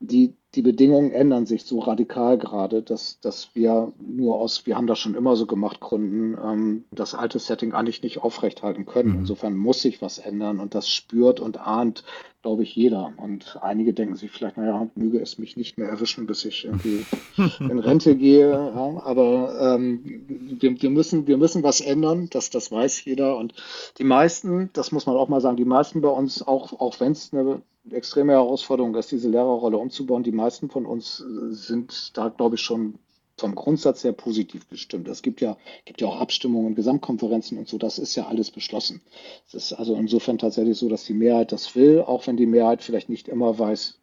die, 0.00 0.34
die 0.54 0.62
Bedingungen 0.62 1.12
ändern 1.12 1.46
sich 1.46 1.64
so 1.64 1.78
radikal 1.78 2.36
gerade, 2.36 2.82
dass, 2.82 3.18
dass 3.20 3.54
wir 3.54 3.92
nur 3.98 4.38
aus, 4.38 4.66
wir 4.66 4.76
haben 4.76 4.86
das 4.86 4.98
schon 4.98 5.14
immer 5.14 5.34
so 5.34 5.46
gemacht, 5.46 5.80
Gründen, 5.80 6.36
ähm, 6.44 6.84
das 6.90 7.14
alte 7.14 7.38
Setting 7.38 7.72
eigentlich 7.72 8.02
nicht 8.02 8.22
aufrechthalten 8.22 8.84
können. 8.84 9.12
Mhm. 9.12 9.18
Insofern 9.20 9.56
muss 9.56 9.80
sich 9.80 10.02
was 10.02 10.18
ändern 10.18 10.60
und 10.60 10.74
das 10.74 10.90
spürt 10.90 11.40
und 11.40 11.58
ahnt, 11.58 12.04
glaube 12.42 12.64
ich, 12.64 12.76
jeder. 12.76 13.14
Und 13.16 13.60
einige 13.62 13.94
denken 13.94 14.16
sich 14.16 14.30
vielleicht, 14.30 14.58
naja, 14.58 14.90
möge 14.94 15.20
es 15.20 15.38
mich 15.38 15.56
nicht 15.56 15.78
mehr 15.78 15.88
erwischen, 15.88 16.26
bis 16.26 16.44
ich 16.44 16.66
irgendwie 16.66 17.06
in 17.58 17.78
Rente 17.78 18.14
gehe. 18.14 18.50
Ja, 18.50 19.02
aber 19.04 19.76
ähm, 19.78 20.26
wir, 20.60 20.82
wir, 20.82 20.90
müssen, 20.90 21.26
wir 21.26 21.38
müssen 21.38 21.62
was 21.62 21.80
ändern, 21.80 22.28
das, 22.30 22.50
das 22.50 22.70
weiß 22.70 23.06
jeder. 23.06 23.38
Und 23.38 23.54
die 23.96 24.04
meisten, 24.04 24.68
das 24.74 24.92
muss 24.92 25.06
man 25.06 25.16
auch 25.16 25.30
mal 25.30 25.40
sagen, 25.40 25.56
die 25.56 25.64
meisten 25.64 26.02
bei 26.02 26.10
uns, 26.10 26.46
auch, 26.46 26.78
auch 26.78 27.00
wenn 27.00 27.12
es 27.12 27.32
eine 27.32 27.62
extreme 27.90 28.32
Herausforderung 28.32 28.94
ist, 28.94 29.10
diese 29.10 29.28
Lehrerrolle 29.28 29.78
umzubauen. 29.78 30.22
Die 30.22 30.32
meisten 30.32 30.70
von 30.70 30.86
uns 30.86 31.20
äh, 31.20 31.52
sind 31.52 32.16
da, 32.16 32.28
glaube 32.28 32.56
ich, 32.56 32.60
schon 32.60 32.98
vom 33.36 33.54
Grundsatz 33.54 34.04
her 34.04 34.12
positiv 34.12 34.68
gestimmt. 34.68 35.08
Es 35.08 35.22
gibt 35.22 35.40
ja, 35.40 35.56
gibt 35.84 36.00
ja 36.00 36.06
auch 36.06 36.20
Abstimmungen, 36.20 36.74
Gesamtkonferenzen 36.74 37.58
und 37.58 37.66
so, 37.66 37.78
das 37.78 37.98
ist 37.98 38.14
ja 38.14 38.26
alles 38.26 38.50
beschlossen. 38.50 39.00
Es 39.46 39.54
ist 39.54 39.72
also 39.72 39.96
insofern 39.96 40.38
tatsächlich 40.38 40.78
so, 40.78 40.88
dass 40.88 41.04
die 41.04 41.14
Mehrheit 41.14 41.50
das 41.50 41.74
will, 41.74 42.02
auch 42.02 42.26
wenn 42.26 42.36
die 42.36 42.46
Mehrheit 42.46 42.82
vielleicht 42.82 43.08
nicht 43.08 43.28
immer 43.28 43.58
weiß, 43.58 43.98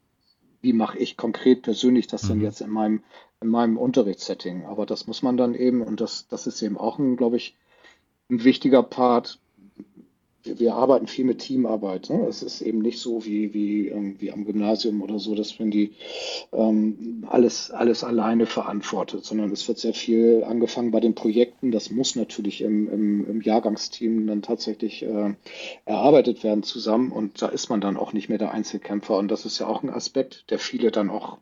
wie 0.62 0.74
mache 0.74 0.98
ich 0.98 1.16
konkret 1.16 1.62
persönlich 1.62 2.08
das 2.08 2.24
denn 2.24 2.40
mhm. 2.40 2.44
jetzt 2.44 2.62
in 2.62 2.70
meinem, 2.70 3.04
in 3.40 3.48
meinem 3.48 3.78
Unterrichtssetting. 3.78 4.66
Aber 4.66 4.86
das 4.86 5.08
muss 5.08 5.22
man 5.22 5.38
dann 5.38 5.56
eben, 5.56 5.82
und 5.82 6.02
das, 6.02 6.28
das 6.28 6.48
ist 6.48 6.62
eben 6.62 6.78
auch 6.78 7.00
ein, 7.00 7.16
glaube 7.16 7.38
ich, 7.38 7.56
ein 8.30 8.44
wichtiger 8.44 8.84
Part, 8.84 9.40
wir, 10.44 10.60
wir 10.60 10.74
arbeiten 10.76 11.08
viel 11.08 11.26
mit 11.26 11.40
Teamarbeit. 11.40 12.10
Ne? 12.10 12.26
Es 12.28 12.42
ist 12.42 12.62
eben 12.62 12.80
nicht 12.80 13.00
so 13.00 13.26
wie, 13.26 13.54
wie, 13.54 13.88
irgendwie 13.88 14.32
am 14.32 14.46
Gymnasium 14.46 15.02
oder 15.02 15.20
so, 15.20 15.36
dass 15.36 15.60
man 15.60 15.72
die 15.72 15.94
ähm, 16.52 17.26
alles, 17.28 17.72
alles 17.72 18.04
alleine 18.04 18.46
verantwortet, 18.46 19.26
sondern 19.26 19.52
es 19.52 19.68
wird 19.68 19.80
sehr 19.80 19.94
viel 19.94 20.44
angefangen 20.46 20.92
bei 20.92 21.00
den 21.00 21.16
Projekten. 21.16 21.72
Das 21.72 21.92
muss 21.92 22.16
natürlich 22.16 22.62
im, 22.62 22.92
im, 22.92 23.30
im 23.30 23.42
Jahrgangsteam 23.42 24.28
dann 24.28 24.42
tatsächlich 24.42 25.04
äh, 25.04 25.34
erarbeitet 25.86 26.44
werden 26.44 26.64
zusammen 26.64 27.12
und 27.12 27.42
da 27.42 27.48
ist 27.48 27.70
man 27.70 27.82
dann 27.82 27.98
auch 27.98 28.14
nicht 28.14 28.30
mehr 28.30 28.38
der 28.38 28.52
Einzelkämpfer. 28.52 29.18
Und 29.18 29.30
das 29.30 29.46
ist 29.46 29.60
ja 29.60 29.68
auch 29.68 29.84
ein 29.84 29.90
Aspekt, 29.90 30.50
der 30.50 30.60
viele 30.60 30.92
dann 30.92 31.10
auch 31.10 31.38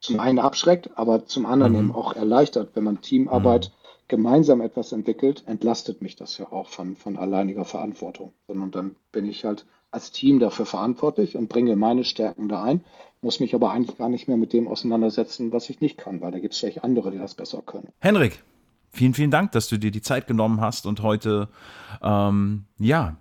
zum 0.00 0.20
einen 0.20 0.38
abschreckt, 0.38 0.90
aber 0.96 1.24
zum 1.24 1.46
anderen 1.46 1.72
mhm. 1.72 1.78
eben 1.78 1.92
auch 1.92 2.14
erleichtert, 2.14 2.70
wenn 2.74 2.84
man 2.84 3.00
Teamarbeit 3.00 3.70
mhm 3.70 3.83
gemeinsam 4.08 4.60
etwas 4.60 4.92
entwickelt, 4.92 5.44
entlastet 5.46 6.02
mich 6.02 6.16
das 6.16 6.38
ja 6.38 6.50
auch 6.52 6.68
von, 6.68 6.96
von 6.96 7.16
alleiniger 7.16 7.64
Verantwortung. 7.64 8.32
Sondern 8.46 8.70
dann 8.70 8.96
bin 9.12 9.26
ich 9.26 9.44
halt 9.44 9.66
als 9.90 10.10
Team 10.10 10.40
dafür 10.40 10.66
verantwortlich 10.66 11.36
und 11.36 11.48
bringe 11.48 11.76
meine 11.76 12.04
Stärken 12.04 12.48
da 12.48 12.62
ein, 12.64 12.84
muss 13.22 13.40
mich 13.40 13.54
aber 13.54 13.70
eigentlich 13.70 13.96
gar 13.96 14.08
nicht 14.08 14.28
mehr 14.28 14.36
mit 14.36 14.52
dem 14.52 14.68
auseinandersetzen, 14.68 15.52
was 15.52 15.70
ich 15.70 15.80
nicht 15.80 15.96
kann, 15.96 16.20
weil 16.20 16.32
da 16.32 16.38
gibt 16.40 16.52
es 16.54 16.60
vielleicht 16.60 16.84
andere, 16.84 17.10
die 17.10 17.18
das 17.18 17.34
besser 17.34 17.62
können. 17.62 17.88
Henrik, 18.00 18.42
vielen, 18.90 19.14
vielen 19.14 19.30
Dank, 19.30 19.52
dass 19.52 19.68
du 19.68 19.78
dir 19.78 19.90
die 19.90 20.02
Zeit 20.02 20.26
genommen 20.26 20.60
hast 20.60 20.86
und 20.86 21.02
heute 21.02 21.48
ähm, 22.02 22.64
ja 22.78 23.16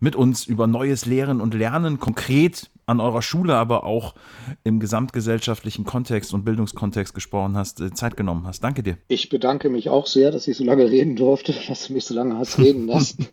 mit 0.00 0.16
uns 0.16 0.46
über 0.46 0.66
neues 0.66 1.06
Lehren 1.06 1.40
und 1.40 1.54
Lernen 1.54 1.98
konkret 1.98 2.70
an 2.86 3.00
eurer 3.00 3.20
Schule, 3.20 3.56
aber 3.56 3.84
auch 3.84 4.14
im 4.62 4.78
gesamtgesellschaftlichen 4.78 5.84
Kontext 5.84 6.32
und 6.32 6.44
Bildungskontext 6.44 7.14
gesprochen 7.14 7.56
hast, 7.56 7.80
äh, 7.80 7.92
Zeit 7.92 8.16
genommen 8.16 8.46
hast. 8.46 8.62
Danke 8.62 8.84
dir. 8.84 8.96
Ich 9.08 9.28
bedanke 9.28 9.70
mich 9.70 9.88
auch 9.88 10.06
sehr, 10.06 10.30
dass 10.30 10.46
ich 10.46 10.56
so 10.56 10.62
lange 10.62 10.88
reden 10.88 11.16
durfte, 11.16 11.52
dass 11.68 11.88
du 11.88 11.94
mich 11.94 12.04
so 12.04 12.14
lange 12.14 12.38
hast 12.38 12.58
reden 12.58 12.86
lassen. 12.86 13.26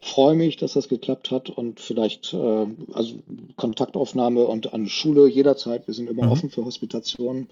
Freue 0.00 0.36
mich, 0.36 0.56
dass 0.56 0.74
das 0.74 0.88
geklappt 0.88 1.32
hat 1.32 1.50
und 1.50 1.80
vielleicht 1.80 2.32
äh, 2.32 2.66
also 2.92 3.16
Kontaktaufnahme 3.56 4.44
und 4.44 4.72
an 4.72 4.86
Schule 4.86 5.28
jederzeit. 5.28 5.88
Wir 5.88 5.94
sind 5.94 6.08
immer 6.08 6.26
mhm. 6.26 6.32
offen 6.32 6.50
für 6.50 6.64
Hospitationen. 6.64 7.48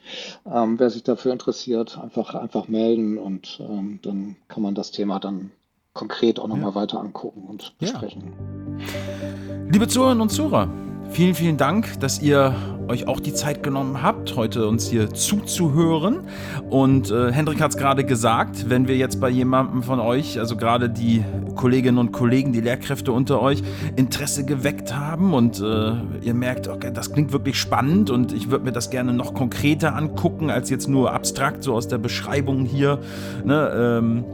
Ähm, 0.46 0.78
wer 0.78 0.90
sich 0.90 1.02
dafür 1.02 1.32
interessiert, 1.32 1.98
einfach, 1.98 2.36
einfach 2.36 2.68
melden 2.68 3.18
und 3.18 3.58
ähm, 3.60 3.98
dann 4.02 4.36
kann 4.46 4.62
man 4.62 4.76
das 4.76 4.92
Thema 4.92 5.18
dann 5.18 5.50
konkret 5.92 6.38
auch 6.38 6.46
nochmal 6.46 6.70
ja. 6.70 6.74
weiter 6.76 7.00
angucken 7.00 7.42
und 7.48 7.76
besprechen. 7.78 8.32
Ja. 8.78 9.66
Liebe 9.72 9.88
Zuhörerinnen 9.88 10.22
und 10.22 10.28
Zuhörer, 10.28 10.70
Vielen, 11.10 11.34
vielen 11.34 11.56
Dank, 11.56 11.98
dass 12.00 12.20
ihr 12.20 12.54
euch 12.86 13.08
auch 13.08 13.18
die 13.18 13.34
Zeit 13.34 13.62
genommen 13.62 14.02
habt, 14.02 14.36
heute 14.36 14.68
uns 14.68 14.88
hier 14.88 15.12
zuzuhören. 15.12 16.28
Und 16.70 17.10
äh, 17.10 17.32
Hendrik 17.32 17.60
hat 17.60 17.70
es 17.70 17.76
gerade 17.76 18.04
gesagt, 18.04 18.68
wenn 18.68 18.88
wir 18.88 18.96
jetzt 18.96 19.20
bei 19.20 19.30
jemandem 19.30 19.82
von 19.82 20.00
euch, 20.00 20.38
also 20.38 20.56
gerade 20.56 20.90
die 20.90 21.24
Kolleginnen 21.54 21.98
und 21.98 22.12
Kollegen, 22.12 22.52
die 22.52 22.60
Lehrkräfte 22.60 23.12
unter 23.12 23.40
euch, 23.40 23.62
Interesse 23.96 24.44
geweckt 24.44 24.94
haben 24.94 25.32
und 25.32 25.60
äh, 25.60 25.92
ihr 26.22 26.34
merkt, 26.34 26.68
okay, 26.68 26.90
das 26.92 27.12
klingt 27.12 27.32
wirklich 27.32 27.58
spannend 27.58 28.10
und 28.10 28.32
ich 28.32 28.50
würde 28.50 28.64
mir 28.64 28.72
das 28.72 28.90
gerne 28.90 29.12
noch 29.12 29.32
konkreter 29.32 29.96
angucken, 29.96 30.50
als 30.50 30.68
jetzt 30.68 30.88
nur 30.88 31.12
abstrakt, 31.12 31.62
so 31.62 31.74
aus 31.74 31.88
der 31.88 31.98
Beschreibung 31.98 32.66
hier 32.66 32.98
ne, 33.44 33.98
ähm, 33.98 34.24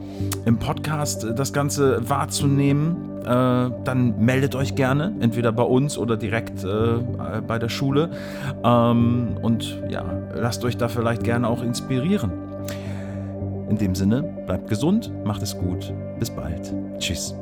im 0.45 0.59
Podcast 0.59 1.27
das 1.37 1.53
Ganze 1.53 2.09
wahrzunehmen 2.09 3.15
äh, 3.25 3.71
dann 3.85 4.15
meldet 4.19 4.55
euch 4.55 4.75
gerne, 4.75 5.15
entweder 5.21 5.51
bei 5.51 5.63
uns 5.63 5.97
oder 5.97 6.19
direkt 6.19 6.63
äh, 6.63 7.41
bei 7.47 7.59
der 7.59 7.71
Schule. 7.71 8.11
Ähm, 8.63 9.39
und 9.41 9.83
ja, 9.89 10.05
lasst 10.35 10.63
euch 10.65 10.77
da 10.77 10.89
vielleicht 10.89 11.25
gerne 11.25 11.49
auch 11.49 11.63
inspirieren. 11.63 12.24
In 13.75 13.79
dem 13.79 13.95
Sinne, 13.97 14.23
bleibt 14.23 14.69
gesund, 14.69 15.11
macht 15.25 15.43
es 15.43 15.59
gut. 15.59 15.93
Bis 16.21 16.31
bald. 16.31 16.73
Tschüss. 17.01 17.35